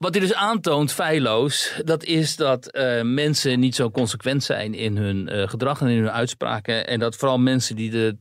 Wat 0.00 0.14
hij 0.14 0.20
dus 0.20 0.34
aantoont, 0.34 0.92
feilloos, 0.92 1.80
dat 1.84 2.04
is 2.04 2.36
dat 2.36 2.66
eh, 2.66 3.02
mensen 3.02 3.60
niet 3.60 3.74
zo 3.74 3.90
consequent 3.90 4.44
zijn 4.44 4.74
in 4.74 4.96
hun 4.96 5.28
eh, 5.28 5.48
gedrag 5.48 5.80
en 5.80 5.88
in 5.88 5.98
hun 5.98 6.10
uitspraken. 6.10 6.86
En 6.86 6.98
dat 6.98 7.16
vooral 7.16 7.38
mensen 7.38 7.76
die 7.76 7.90
de 7.90 8.16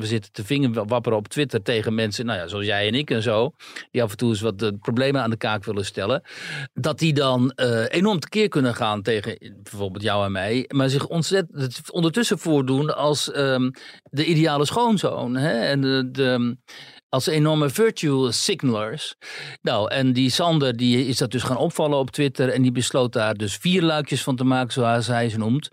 24-7 0.00 0.02
zitten 0.02 0.32
te 0.32 0.44
vinger 0.44 0.86
wapperen 0.86 1.18
op 1.18 1.28
Twitter 1.28 1.62
tegen 1.62 1.94
mensen, 1.94 2.26
nou 2.26 2.38
ja, 2.38 2.46
zoals 2.48 2.64
jij 2.64 2.86
en 2.86 2.94
ik 2.94 3.10
en 3.10 3.22
zo, 3.22 3.52
die 3.90 4.02
af 4.02 4.10
en 4.10 4.16
toe 4.16 4.28
eens 4.28 4.40
wat 4.40 4.58
de 4.58 4.76
problemen 4.76 5.22
aan 5.22 5.30
de 5.30 5.36
kaak 5.36 5.64
willen 5.64 5.84
stellen, 5.84 6.22
dat 6.74 6.98
die 6.98 7.12
dan 7.12 7.50
eh, 7.50 7.84
enorm 7.88 8.20
tekeer 8.20 8.48
kunnen 8.48 8.74
gaan 8.74 9.02
tegen 9.02 9.38
bijvoorbeeld 9.62 10.02
jou 10.02 10.24
en 10.24 10.32
mij, 10.32 10.64
maar 10.68 10.88
zich 10.88 11.06
ontzettend 11.06 11.90
ondertussen 11.90 12.38
voordoen 12.38 12.96
als 12.96 13.30
ehm, 13.30 13.70
de 14.02 14.24
ideale 14.24 14.64
schoonzoon. 14.64 15.36
Hè? 15.36 15.60
En 15.60 15.80
de 16.12 16.56
als 17.08 17.26
enorme 17.26 17.70
virtue 17.70 18.32
signalers. 18.32 19.16
Nou, 19.62 19.90
en 19.90 20.12
die 20.12 20.30
Sander 20.30 20.76
die 20.76 21.06
is 21.06 21.16
dat 21.16 21.30
dus 21.30 21.42
gaan 21.42 21.56
opvallen 21.56 21.98
op 21.98 22.10
Twitter. 22.10 22.48
En 22.48 22.62
die 22.62 22.72
besloot 22.72 23.12
daar 23.12 23.34
dus 23.34 23.56
vier 23.56 23.82
luikjes 23.82 24.22
van 24.22 24.36
te 24.36 24.44
maken, 24.44 24.72
zoals 24.72 25.06
hij 25.06 25.28
ze 25.28 25.38
noemt. 25.38 25.68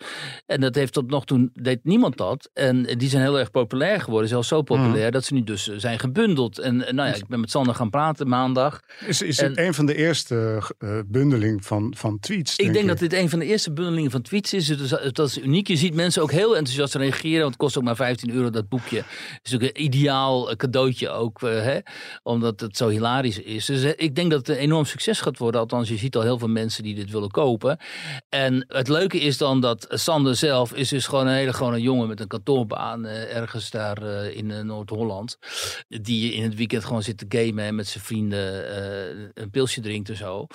En 0.46 0.62
dat 0.62 0.76
heeft 0.76 0.94
tot 0.94 1.10
nog 1.10 1.26
toe, 1.26 1.50
deed 1.54 1.80
niemand 1.84 2.18
dat. 2.18 2.50
En 2.54 2.84
die 2.84 3.10
zijn 3.10 3.22
heel 3.22 3.40
erg 3.40 3.52
populair 3.52 4.02
geworden. 4.02 4.30
Zelfs 4.30 4.48
zo 4.48 4.62
populair 4.62 5.12
dat 5.12 5.24
ze 5.26 5.34
nu 5.34 5.44
dus 5.44 5.64
zijn 5.76 6.00
gebundeld. 6.00 6.60
En 6.60 6.78
nou 6.78 6.96
ja, 6.96 7.14
ik 7.14 7.28
ben 7.28 7.40
met 7.40 7.52
Sander 7.52 7.76
gaan 7.76 7.90
praten 7.90 8.28
maandag. 8.28 8.80
Is, 9.08 9.22
is 9.22 9.40
het 9.40 9.58
een 9.58 9.74
van 9.74 9.86
de 9.86 9.96
eerste 9.96 10.62
uh, 10.80 11.00
bundeling 11.06 11.66
van, 11.66 11.94
van 11.98 12.20
tweets? 12.20 12.56
Ik 12.56 12.74
denk, 12.74 12.88
dat 12.88 13.00
dit 13.00 13.14
een 13.14 13.30
van 13.30 13.40
de 13.40 13.46
eerste 13.46 13.74
bundelingen 13.74 14.12
van 14.12 14.22
tweets 14.22 14.54
is. 14.54 14.68
Dus 14.68 14.90
dat 14.90 15.28
is 15.28 15.38
uniek. 15.38 15.68
Je 15.68 15.76
ziet 15.76 15.94
mensen 15.94 16.22
ook 16.22 16.32
heel 16.32 16.58
enthousiast 16.58 16.96
reageren. 16.96 17.40
Want 17.40 17.50
het 17.50 17.58
kost 17.58 17.78
ook 17.78 17.84
maar 17.84 17.96
15 17.96 18.32
euro 18.32 18.50
dat 18.50 18.70
boekje. 18.70 18.98
Het 18.98 19.40
is 19.44 19.56
ook 19.56 19.62
een 19.62 19.84
ideaal 19.84 20.56
cadeautje 20.56 21.10
ook 21.10 21.25
ook, 21.26 21.44
eh, 21.44 21.62
hè, 21.62 21.80
omdat 22.24 22.60
het 22.60 22.78
zo 22.78 22.88
hilarisch 22.88 23.40
is. 23.40 23.66
Dus 23.66 23.84
eh, 23.84 23.92
ik 23.96 24.16
denk 24.16 24.32
dat 24.32 24.48
het 24.48 24.58
een 24.58 24.64
enorm 24.64 24.86
succes 24.86 25.22
gaat 25.22 25.38
worden. 25.38 25.62
Althans, 25.62 25.90
je 25.90 25.98
ziet 25.98 26.16
al 26.16 26.22
heel 26.22 26.40
veel 26.40 26.48
mensen 26.48 26.84
die 26.84 26.96
dit 26.96 27.12
willen 27.12 27.32
kopen. 27.32 27.78
En 28.30 28.66
het 28.68 28.88
leuke 28.88 29.20
is 29.20 29.38
dan 29.38 29.62
dat 29.62 29.86
Sander 29.90 30.36
zelf 30.36 30.74
is 30.74 30.90
dus 30.90 31.08
gewoon 31.08 31.28
een 31.28 31.34
hele 31.34 31.54
gewone 31.54 31.82
jongen 31.82 32.08
met 32.08 32.20
een 32.20 32.28
kantoorbaan 32.28 33.06
uh, 33.06 33.36
ergens 33.36 33.70
daar 33.70 34.04
in 34.26 34.66
Noord-Holland. 34.66 35.38
Die 35.88 36.34
in 36.34 36.44
het 36.44 36.56
weekend 36.56 36.86
gewoon 36.86 37.04
zit 37.04 37.18
te 37.18 37.26
gamen 37.30 37.64
en 37.64 37.76
met 37.76 37.88
zijn 37.88 38.04
vrienden 38.04 38.44
een 39.34 39.50
pilsje 39.50 39.82
drinkt 39.82 40.10
en 40.10 40.16
zo. 40.16 40.48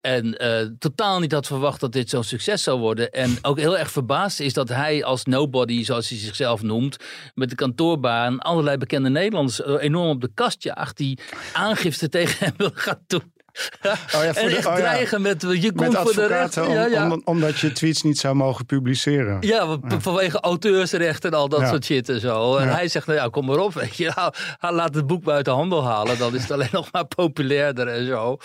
En 0.00 0.36
totaal 0.78 1.20
niet 1.20 1.32
had 1.32 1.46
verwacht 1.46 1.80
dat 1.80 1.92
dit 1.92 2.10
zo'n 2.10 2.24
succes 2.24 2.62
zou 2.62 2.80
worden. 2.80 3.10
En 3.10 3.38
ook 3.42 3.58
heel 3.58 3.78
erg 3.78 3.90
verbaasd 3.90 4.40
is 4.40 4.52
dat 4.52 4.68
hij 4.68 5.04
als 5.04 5.24
nobody, 5.24 5.84
zoals 5.84 6.08
hij 6.08 6.18
zichzelf 6.18 6.62
noemt, 6.62 6.96
met 7.34 7.50
de 7.50 7.54
kantoorbaan 7.54 8.38
allerlei 8.38 8.76
bekende 8.76 9.08
Nederlanders 9.08 9.64
enorm 9.64 10.15
op 10.16 10.22
de 10.22 10.34
kastjaagt 10.34 10.96
die 10.96 11.18
aangifte 11.52 12.08
tegen 12.08 12.46
hem 12.46 12.54
wil 12.56 12.70
gaan 12.74 13.00
doen. 13.06 13.32
Oh 14.16 14.22
ja, 14.22 14.34
voor 14.34 14.42
en 14.42 14.48
de, 14.48 14.56
echt 14.56 14.66
oh 14.66 14.74
dreigen 14.74 15.22
met 15.22 15.42
je 15.42 15.72
komt 15.72 15.92
met 15.92 16.00
voor 16.00 16.14
de 16.14 16.26
rechter. 16.26 16.90
Ja, 16.90 17.18
omdat 17.24 17.58
je 17.58 17.72
tweets 17.72 18.02
niet 18.02 18.18
zou 18.18 18.34
mogen 18.34 18.66
publiceren. 18.66 19.36
Ja, 19.40 19.78
vanwege 19.98 20.40
auteursrechten 20.40 21.30
en 21.30 21.38
al 21.38 21.48
dat 21.48 21.68
soort 21.68 21.84
shit 21.84 22.08
en 22.08 22.20
zo. 22.20 22.56
En 22.56 22.68
hij 22.68 22.88
zegt, 22.88 23.06
nou 23.06 23.18
ja, 23.18 23.28
kom 23.28 23.46
maar 23.46 23.58
op. 23.58 23.74
Weet 23.74 23.96
je. 23.96 24.12
Nou, 24.60 24.74
laat 24.74 24.94
het 24.94 25.06
boek 25.06 25.22
buiten 25.24 25.52
handel 25.52 25.84
halen. 25.84 26.18
Dan 26.18 26.34
is 26.34 26.40
het 26.40 26.50
alleen 26.56 26.68
nog 26.72 26.92
maar 26.92 27.06
populairder 27.06 27.88
en 27.88 28.06
zo. 28.06 28.36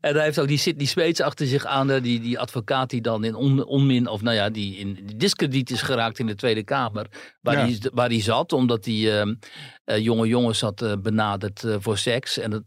En 0.00 0.14
hij 0.14 0.24
heeft 0.24 0.38
ook 0.38 0.48
die 0.48 0.58
Sidney 0.58 0.86
Smeets 0.86 1.20
achter 1.20 1.46
zich 1.46 1.64
aan. 1.64 1.98
Die, 2.00 2.20
die 2.20 2.38
advocaat 2.38 2.90
die 2.90 3.00
dan 3.00 3.24
in 3.24 3.34
on, 3.34 3.64
onmin, 3.64 4.08
of 4.08 4.22
nou 4.22 4.36
ja, 4.36 4.50
die 4.50 4.76
in 4.76 4.98
discrediet 5.16 5.70
is 5.70 5.82
geraakt 5.82 6.18
in 6.18 6.26
de 6.26 6.34
Tweede 6.34 6.64
Kamer. 6.64 7.06
Waar, 7.40 7.56
hij, 7.56 7.80
waar 7.92 8.08
hij 8.08 8.20
zat, 8.20 8.52
omdat 8.52 8.84
hij 8.84 8.94
uh, 8.94 9.98
jonge 9.98 10.26
jongens 10.26 10.60
had 10.60 10.82
uh, 10.82 10.92
benaderd 11.02 11.64
voor 11.78 11.98
seks. 11.98 12.38
En 12.38 12.50
dat 12.50 12.62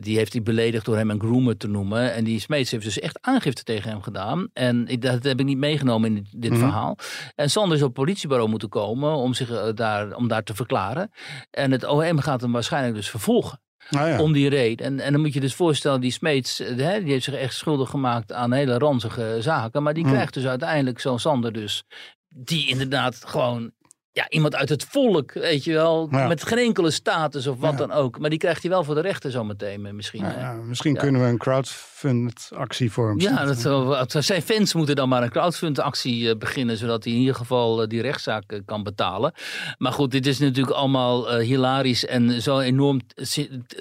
die 0.00 0.16
heeft 0.16 0.32
hij 0.32 0.42
beledigd 0.42 0.84
door 0.84 0.96
hem 0.96 1.10
een 1.10 1.20
groomer 1.20 1.56
te 1.56 1.68
noemen. 1.68 2.12
En 2.12 2.24
die 2.24 2.40
Smeets 2.40 2.70
heeft 2.70 2.84
dus 2.84 2.98
echt 2.98 3.18
aangifte 3.20 3.62
tegen 3.62 3.90
hem 3.90 4.02
gedaan. 4.02 4.48
En 4.52 4.86
ik, 4.86 5.02
dat 5.02 5.24
heb 5.24 5.40
ik 5.40 5.46
niet 5.46 5.58
meegenomen 5.58 6.16
in 6.16 6.26
dit, 6.30 6.50
mhm. 6.50 6.60
verhaal. 6.60 6.98
En 7.34 7.50
Sander 7.50 7.76
is 7.76 7.82
op 7.82 7.88
het 7.88 8.04
politiebureau 8.04 8.50
moeten 8.50 8.68
komen 8.68 9.14
om, 9.14 9.34
zich, 9.34 9.50
uh, 9.50 9.68
daar, 9.74 10.16
om 10.16 10.28
daar 10.28 10.42
te 10.42 10.54
verklaren. 10.54 11.10
En 11.50 11.70
het 11.70 11.84
OM 11.84 12.18
gaat 12.18 12.40
hem 12.40 12.52
waarschijnlijk 12.52 12.94
dus 12.94 13.10
vervolgen. 13.10 13.60
Ah, 13.90 14.08
ja. 14.08 14.20
Om 14.20 14.32
die 14.32 14.48
reden. 14.48 14.86
En, 14.86 15.00
en 15.00 15.12
dan 15.12 15.20
moet 15.20 15.32
je 15.32 15.40
dus 15.40 15.54
voorstellen, 15.54 16.00
die 16.00 16.10
Smeets, 16.10 16.60
eh, 16.60 16.76
hè, 16.76 17.02
die 17.02 17.12
heeft 17.12 17.24
zich 17.24 17.34
echt 17.34 17.54
schuldig 17.54 17.90
gemaakt 17.90 18.32
aan 18.32 18.52
hele 18.52 18.78
ranzige 18.78 19.36
zaken. 19.40 19.82
Maar 19.82 19.94
die 19.94 20.04
mhm. 20.04 20.12
krijgt 20.12 20.34
dus 20.34 20.46
uiteindelijk 20.46 21.00
zo'n 21.00 21.18
Sander 21.18 21.52
dus, 21.52 21.84
die 22.28 22.68
inderdaad 22.68 23.22
gewoon 23.26 23.72
ja, 24.12 24.28
iemand 24.28 24.54
uit 24.54 24.68
het 24.68 24.84
volk, 24.84 25.32
weet 25.32 25.64
je 25.64 25.72
wel. 25.72 26.06
Met 26.06 26.44
geen 26.44 26.58
enkele 26.58 26.90
status 26.90 27.46
of 27.46 27.58
wat 27.58 27.78
dan 27.78 27.92
ook. 27.92 28.18
Maar 28.18 28.30
die 28.30 28.38
krijgt 28.38 28.62
hij 28.62 28.70
wel 28.70 28.84
voor 28.84 28.94
de 28.94 29.00
rechter 29.00 29.30
zometeen 29.30 29.86
eh, 29.86 29.92
misschien. 29.92 30.24
Ja, 30.24 30.52
misschien 30.52 30.96
kunnen 30.96 31.20
we 31.20 31.26
een 31.26 31.38
crowdfund 31.38 32.50
actie 32.54 32.92
voor 32.92 33.08
hem 33.08 33.20
Ja, 33.20 33.44
dat, 33.44 34.24
zijn 34.24 34.42
fans 34.42 34.74
moeten 34.74 34.96
dan 34.96 35.08
maar 35.08 35.22
een 35.22 35.30
crowdfund 35.30 35.78
actie 35.78 36.30
eh, 36.30 36.36
beginnen. 36.36 36.76
Zodat 36.76 37.04
hij 37.04 37.12
in 37.12 37.18
ieder 37.18 37.34
geval 37.34 37.82
eh, 37.82 37.88
die 37.88 38.02
rechtszaak 38.02 38.60
kan 38.64 38.82
betalen. 38.82 39.32
Maar 39.78 39.92
goed, 39.92 40.10
dit 40.10 40.26
is 40.26 40.38
natuurlijk 40.38 40.76
allemaal 40.76 41.36
hilarisch. 41.36 42.06
En 42.06 42.42
zo 42.42 42.58
enorm 42.58 43.00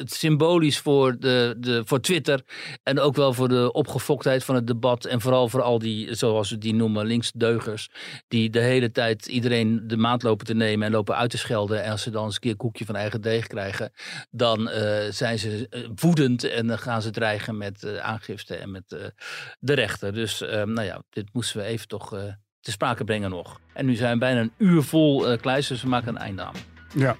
symbolisch 0.06 0.80
voor, 0.80 1.20
de, 1.20 1.56
de, 1.60 1.82
voor 1.86 2.00
Twitter. 2.00 2.42
En 2.84 3.00
ook 3.00 3.16
wel 3.16 3.34
voor 3.34 3.48
de 3.48 3.72
opgefoktheid 3.72 4.44
van 4.44 4.56
het 4.56 4.68
debat. 4.68 5.06
En 5.06 5.22
vooral 5.22 5.50
voor 5.50 5.62
al 5.62 5.80
die, 5.80 6.16
zoals 6.16 6.50
we 6.50 6.58
die 6.58 6.74
noemen, 6.74 7.06
linksdeugers. 7.06 7.90
Die 8.28 8.50
de 8.50 8.60
hele 8.60 8.92
tijd 8.92 9.26
iedereen 9.26 9.84
de 9.88 9.98
maat 9.98 10.26
lopen 10.28 10.46
te 10.46 10.54
nemen 10.54 10.86
en 10.86 10.92
lopen 10.92 11.16
uit 11.16 11.30
te 11.30 11.38
schelden. 11.38 11.84
En 11.84 11.92
als 11.92 12.02
ze 12.02 12.10
dan 12.10 12.26
eens 12.26 12.34
een 12.34 12.40
keer 12.40 12.56
koekje 12.56 12.86
van 12.86 12.96
eigen 12.96 13.22
deeg 13.22 13.48
krijgen, 13.48 13.92
dan 14.30 14.70
uh, 14.70 14.76
zijn 15.10 15.40
ze 15.40 15.68
eh, 15.70 15.82
woedend 15.96 16.44
en 16.44 16.68
dan 16.68 16.80
gaan 16.80 17.02
ze 17.02 17.10
dreigen 17.10 17.58
met 17.58 17.84
uh, 17.84 17.98
aangifte 17.98 18.56
en 18.56 18.72
met 18.72 18.92
uh, 18.92 19.00
de 19.60 19.74
rechter. 19.74 20.14
Dus 20.14 20.40
nou 20.40 20.82
ja, 20.82 21.02
dit 21.10 21.30
moesten 21.34 21.60
we 21.60 21.66
even 21.66 21.88
toch 21.88 22.10
te 22.60 22.72
sprake 22.72 23.04
brengen 23.04 23.30
nog. 23.30 23.60
En 23.74 23.86
nu 23.86 23.96
zijn 23.96 24.14
we 24.14 24.20
bijna 24.20 24.42
een 24.42 24.54
uur 24.58 24.84
vol 24.84 25.32
uh, 25.32 25.38
kluis, 25.38 25.68
dus 25.68 25.82
we 25.82 25.88
maken 25.88 26.08
een 26.08 26.18
einde 26.18 26.42
aan. 26.42 26.56
Ja. 26.96 27.16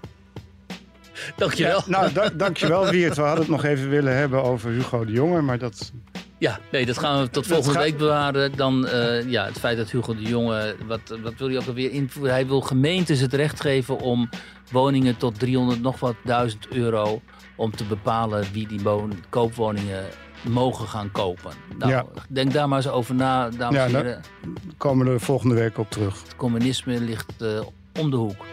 Dankjewel. 1.36 1.82
Ja, 1.86 1.90
nou, 1.90 2.14
da 2.14 2.30
dankjewel 2.30 2.88
Wiert. 2.90 3.16
We 3.16 3.22
hadden 3.22 3.40
het 3.40 3.50
nog 3.50 3.64
even 3.64 3.90
willen 3.90 4.16
hebben 4.16 4.44
over 4.44 4.72
Hugo 4.72 5.06
de 5.06 5.12
Jonge, 5.12 5.42
maar 5.42 5.58
dat 5.58 5.92
ja, 6.38 6.60
nee, 6.72 6.86
dat 6.86 6.98
gaan 6.98 7.22
we 7.22 7.30
tot 7.30 7.48
volgende 7.48 7.80
week 7.80 7.98
bewaren. 7.98 8.56
Dan 8.56 8.86
uh, 8.86 9.30
ja, 9.30 9.46
het 9.46 9.60
feit 9.60 9.78
dat 9.78 9.92
Hugo 9.92 10.16
de 10.16 10.22
Jonge, 10.22 10.76
wat, 10.88 11.02
wat 11.24 11.34
wil 11.38 11.48
hij 11.48 11.58
ook 11.58 11.68
alweer 11.68 11.92
invoeren? 11.92 12.34
Hij 12.34 12.48
wil 12.48 12.62
gemeentes 12.62 13.20
het 13.20 13.34
recht 13.34 13.62
geven 13.62 14.00
om 14.00 14.30
woningen 14.72 15.18
tot 15.18 15.40
300 15.40 15.82
nog 15.82 16.00
wat 16.00 16.16
duizend 16.24 16.68
euro... 16.68 17.22
om 17.56 17.76
te 17.76 17.84
bepalen 17.84 18.46
wie 18.54 18.68
die 18.68 18.82
koopwoningen 19.30 20.06
mogen 20.42 20.88
gaan 20.88 21.12
kopen. 21.12 21.52
Nou, 21.78 21.92
ja. 21.92 22.06
denk 22.30 22.54
daar 22.54 22.68
maar 22.68 22.78
eens 22.78 22.88
over 22.88 23.16
na, 23.16 23.50
dames 23.50 23.80
en 23.80 23.96
heren. 23.96 24.22
komen 24.78 25.06
we 25.06 25.12
er 25.12 25.20
volgende 25.20 25.56
week 25.56 25.78
op 25.78 25.90
terug. 25.90 26.22
Het 26.24 26.36
communisme 26.36 27.00
ligt 27.00 27.34
uh, 27.42 27.62
om 28.00 28.10
de 28.10 28.18
hoek. 28.18 28.46